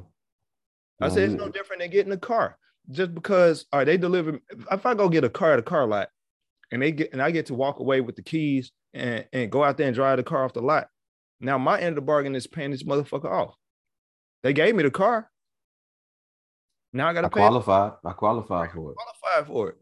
[1.00, 1.52] I said it's no mm-hmm.
[1.52, 2.56] different than getting a car.
[2.90, 4.40] Just because all right, they deliver.
[4.70, 6.08] If I go get a car at a car lot
[6.72, 9.62] and they get and I get to walk away with the keys and, and go
[9.62, 10.88] out there and drive the car off the lot.
[11.40, 13.54] Now my end of the bargain is paying this motherfucker off.
[14.42, 15.30] They gave me the car.
[16.92, 17.90] Now I gotta I pay qualify.
[18.04, 18.96] I qualify for it.
[18.96, 19.76] qualify for it.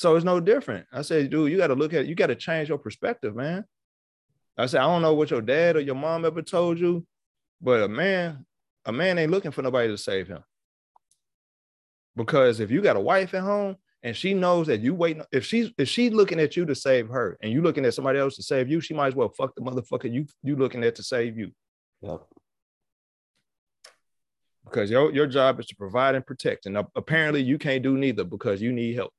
[0.00, 0.86] So it's no different.
[0.90, 3.66] I said, dude, you got to look at you got to change your perspective, man.
[4.56, 7.06] I said, I don't know what your dad or your mom ever told you,
[7.60, 8.46] but a man,
[8.86, 10.42] a man ain't looking for nobody to save him.
[12.16, 15.44] Because if you got a wife at home and she knows that you waiting, if
[15.44, 18.36] she's if she's looking at you to save her and you looking at somebody else
[18.36, 21.02] to save you, she might as well fuck the motherfucker you you looking at to
[21.02, 21.50] save you.
[22.00, 22.22] Yep.
[24.64, 26.64] Because your, your job is to provide and protect.
[26.64, 29.12] And apparently you can't do neither because you need help.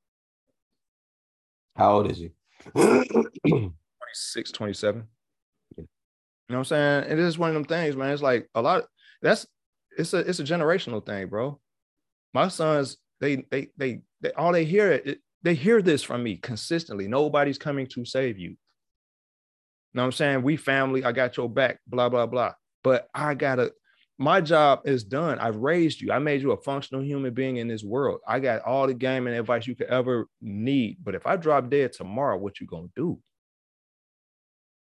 [1.76, 2.32] How old is he?
[2.74, 5.04] 26, 27.
[5.78, 5.84] You
[6.48, 7.12] know what I'm saying?
[7.12, 8.12] It is one of them things, man.
[8.12, 8.84] It's like a lot.
[9.22, 9.46] That's
[9.96, 11.60] it's a it's a generational thing, bro.
[12.34, 16.36] My sons, they they they, they all they hear it, they hear this from me
[16.36, 17.08] consistently.
[17.08, 18.50] Nobody's coming to save you.
[18.50, 18.56] You
[19.94, 20.42] know what I'm saying?
[20.42, 22.52] We family, I got your back, blah, blah, blah.
[22.82, 23.72] But I gotta,
[24.22, 25.40] my job is done.
[25.40, 26.12] I've raised you.
[26.12, 28.20] I made you a functional human being in this world.
[28.26, 30.98] I got all the game and advice you could ever need.
[31.02, 33.18] But if I drop dead tomorrow, what you gonna do?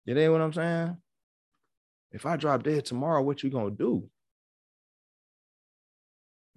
[0.06, 0.98] You know what I'm saying?
[2.12, 4.08] If I drop dead tomorrow, what you gonna do?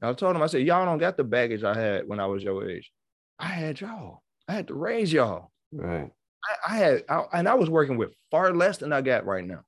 [0.03, 2.43] I told him, I said, y'all don't got the baggage I had when I was
[2.43, 2.93] your age.
[3.39, 4.23] I had y'all.
[4.47, 5.51] I had to raise y'all.
[5.73, 6.11] right.
[6.45, 9.45] I, I had, I, and I was working with far less than I got right
[9.45, 9.63] now,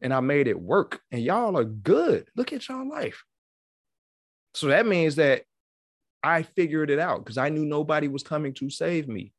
[0.00, 1.00] and I made it work.
[1.10, 2.28] And y'all are good.
[2.36, 3.24] Look at y'all life.
[4.54, 5.42] So that means that
[6.22, 9.32] I figured it out because I knew nobody was coming to save me,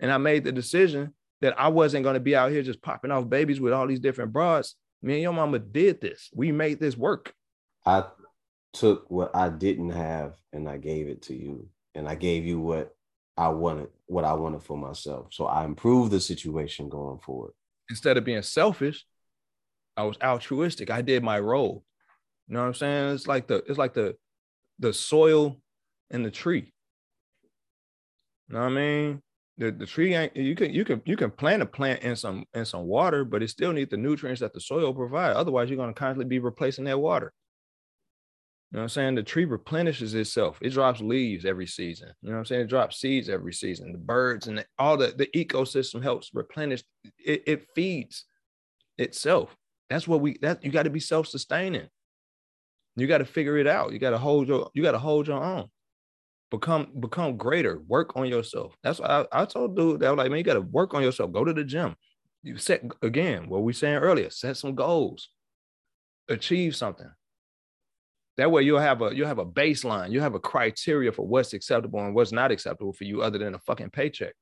[0.00, 3.10] and I made the decision that I wasn't going to be out here just popping
[3.10, 4.76] off babies with all these different broads.
[5.02, 6.30] Me and your mama did this.
[6.34, 7.34] We made this work.
[7.84, 8.04] I
[8.72, 11.68] took what I didn't have and I gave it to you.
[11.94, 12.96] And I gave you what
[13.36, 15.28] I wanted, what I wanted for myself.
[15.32, 17.52] So I improved the situation going forward.
[17.90, 19.04] Instead of being selfish,
[19.96, 20.90] I was altruistic.
[20.90, 21.84] I did my role.
[22.48, 23.14] You know what I'm saying?
[23.14, 24.16] It's like the it's like the
[24.78, 25.60] the soil
[26.10, 26.72] and the tree.
[28.48, 29.22] You know what I mean?
[29.56, 32.44] The, the tree ain't you can you can you can plant a plant in some
[32.54, 35.36] in some water, but it still needs the nutrients that the soil provide.
[35.36, 37.32] Otherwise, you're gonna constantly be replacing that water.
[38.70, 39.14] You know what I'm saying?
[39.14, 40.58] The tree replenishes itself.
[40.60, 42.08] It drops leaves every season.
[42.22, 42.62] You know what I'm saying?
[42.62, 43.92] It drops seeds every season.
[43.92, 46.82] The birds and the, all the, the ecosystem helps replenish.
[47.24, 48.24] It, it feeds
[48.98, 49.56] itself.
[49.94, 51.86] That's what we that you got to be self-sustaining.
[52.96, 53.92] You got to figure it out.
[53.92, 55.68] You got to hold your you got to hold your own.
[56.50, 57.80] Become become greater.
[57.86, 58.74] Work on yourself.
[58.82, 60.94] That's what I, I told dude that I was like, man, you got to work
[60.94, 61.30] on yourself.
[61.30, 61.94] Go to the gym.
[62.42, 64.30] You set again what we saying earlier.
[64.30, 65.28] Set some goals.
[66.28, 67.12] Achieve something.
[68.36, 70.10] That way you'll have a you'll have a baseline.
[70.10, 73.54] You have a criteria for what's acceptable and what's not acceptable for you, other than
[73.54, 74.34] a fucking paycheck.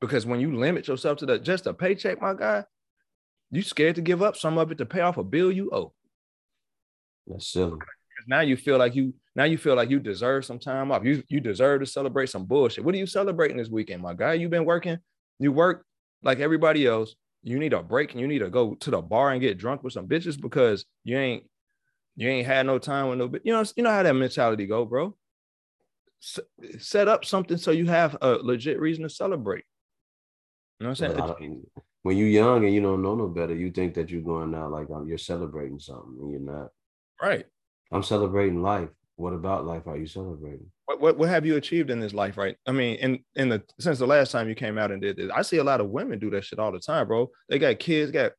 [0.00, 2.64] Because when you limit yourself to the just a paycheck, my guy,
[3.56, 5.92] you scared to give up some of it to pay off a bill you owe.
[7.26, 7.78] That's silly.
[8.26, 11.04] Now you feel like you now you feel like you deserve some time off.
[11.04, 12.84] You you deserve to celebrate some bullshit.
[12.84, 14.34] What are you celebrating this weekend, my guy?
[14.34, 14.98] You've been working.
[15.38, 15.84] You work
[16.22, 17.14] like everybody else.
[17.42, 19.82] You need a break and you need to go to the bar and get drunk
[19.82, 21.44] with some bitches because you ain't
[22.16, 23.42] you ain't had no time with no bitch.
[23.44, 25.14] You know you know how that mentality go, bro.
[26.22, 26.40] S-
[26.78, 29.64] set up something so you have a legit reason to celebrate.
[30.80, 31.64] You know what I'm saying?
[32.04, 34.70] When you're young and you don't know no better, you think that you're going out
[34.70, 36.68] like um, you're celebrating something, and you're not.
[37.20, 37.46] Right.
[37.90, 38.90] I'm celebrating life.
[39.16, 40.70] What about life are you celebrating?
[40.84, 42.56] What, what what have you achieved in this life, right?
[42.66, 45.30] I mean, in in the since the last time you came out and did this,
[45.34, 47.30] I see a lot of women do that shit all the time, bro.
[47.48, 48.32] They got kids, got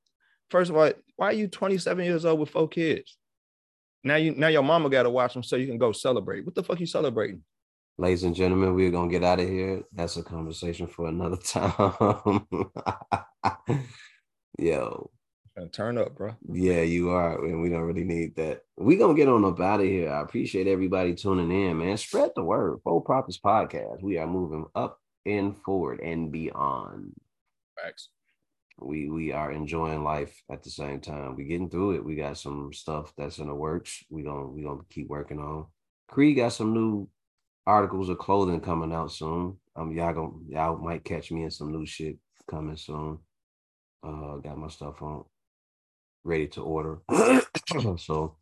[0.52, 3.18] first of all, why are you 27 years old with four kids?
[4.04, 6.46] Now you now your mama gotta watch them so you can go celebrate.
[6.46, 7.42] What the fuck you celebrating?
[7.97, 9.84] Ladies and gentlemen, we're gonna get out of here.
[9.93, 12.45] That's a conversation for another time.
[14.59, 15.11] Yo.
[15.72, 16.35] Turn up, bro.
[16.51, 17.45] Yeah, you are.
[17.45, 18.63] And we don't really need that.
[18.77, 20.11] we gonna get on up out of here.
[20.11, 21.95] I appreciate everybody tuning in, man.
[21.95, 22.80] Spread the word.
[22.84, 24.01] Full Profits Podcast.
[24.03, 27.13] We are moving up and forward and beyond.
[27.81, 28.09] Facts.
[28.81, 31.38] We we are enjoying life at the same time.
[31.38, 32.03] We're getting through it.
[32.03, 34.03] We got some stuff that's in the works.
[34.09, 35.67] We gonna we gonna keep working on.
[36.09, 37.07] Creed got some new
[37.68, 39.58] articles of clothing coming out soon.
[39.76, 42.18] Um, y'all gonna y'all might catch me in some new shit
[42.50, 43.20] coming soon.
[44.04, 45.26] Uh, got my stuff on
[46.24, 47.00] ready to order.
[47.98, 48.36] so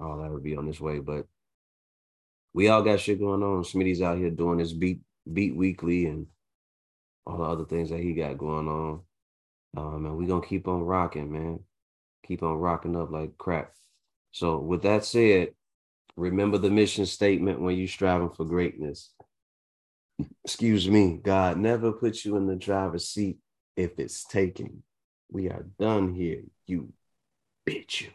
[0.00, 0.98] all that would be on this way.
[1.00, 1.26] But
[2.52, 3.64] we all got shit going on.
[3.64, 5.00] Smitty's out here doing his beat
[5.32, 6.26] beat weekly and
[7.26, 9.00] all the other things that he got going on.
[9.76, 11.60] Um, and we gonna keep on rocking, man.
[12.26, 13.72] Keep on rocking up like crap.
[14.30, 15.50] So with that said,
[16.16, 19.10] remember the mission statement when you're striving for greatness.
[20.44, 23.38] Excuse me, God never puts you in the driver's seat
[23.76, 24.82] if it's taken.
[25.30, 26.92] We are done here, you
[27.68, 28.08] bitch you.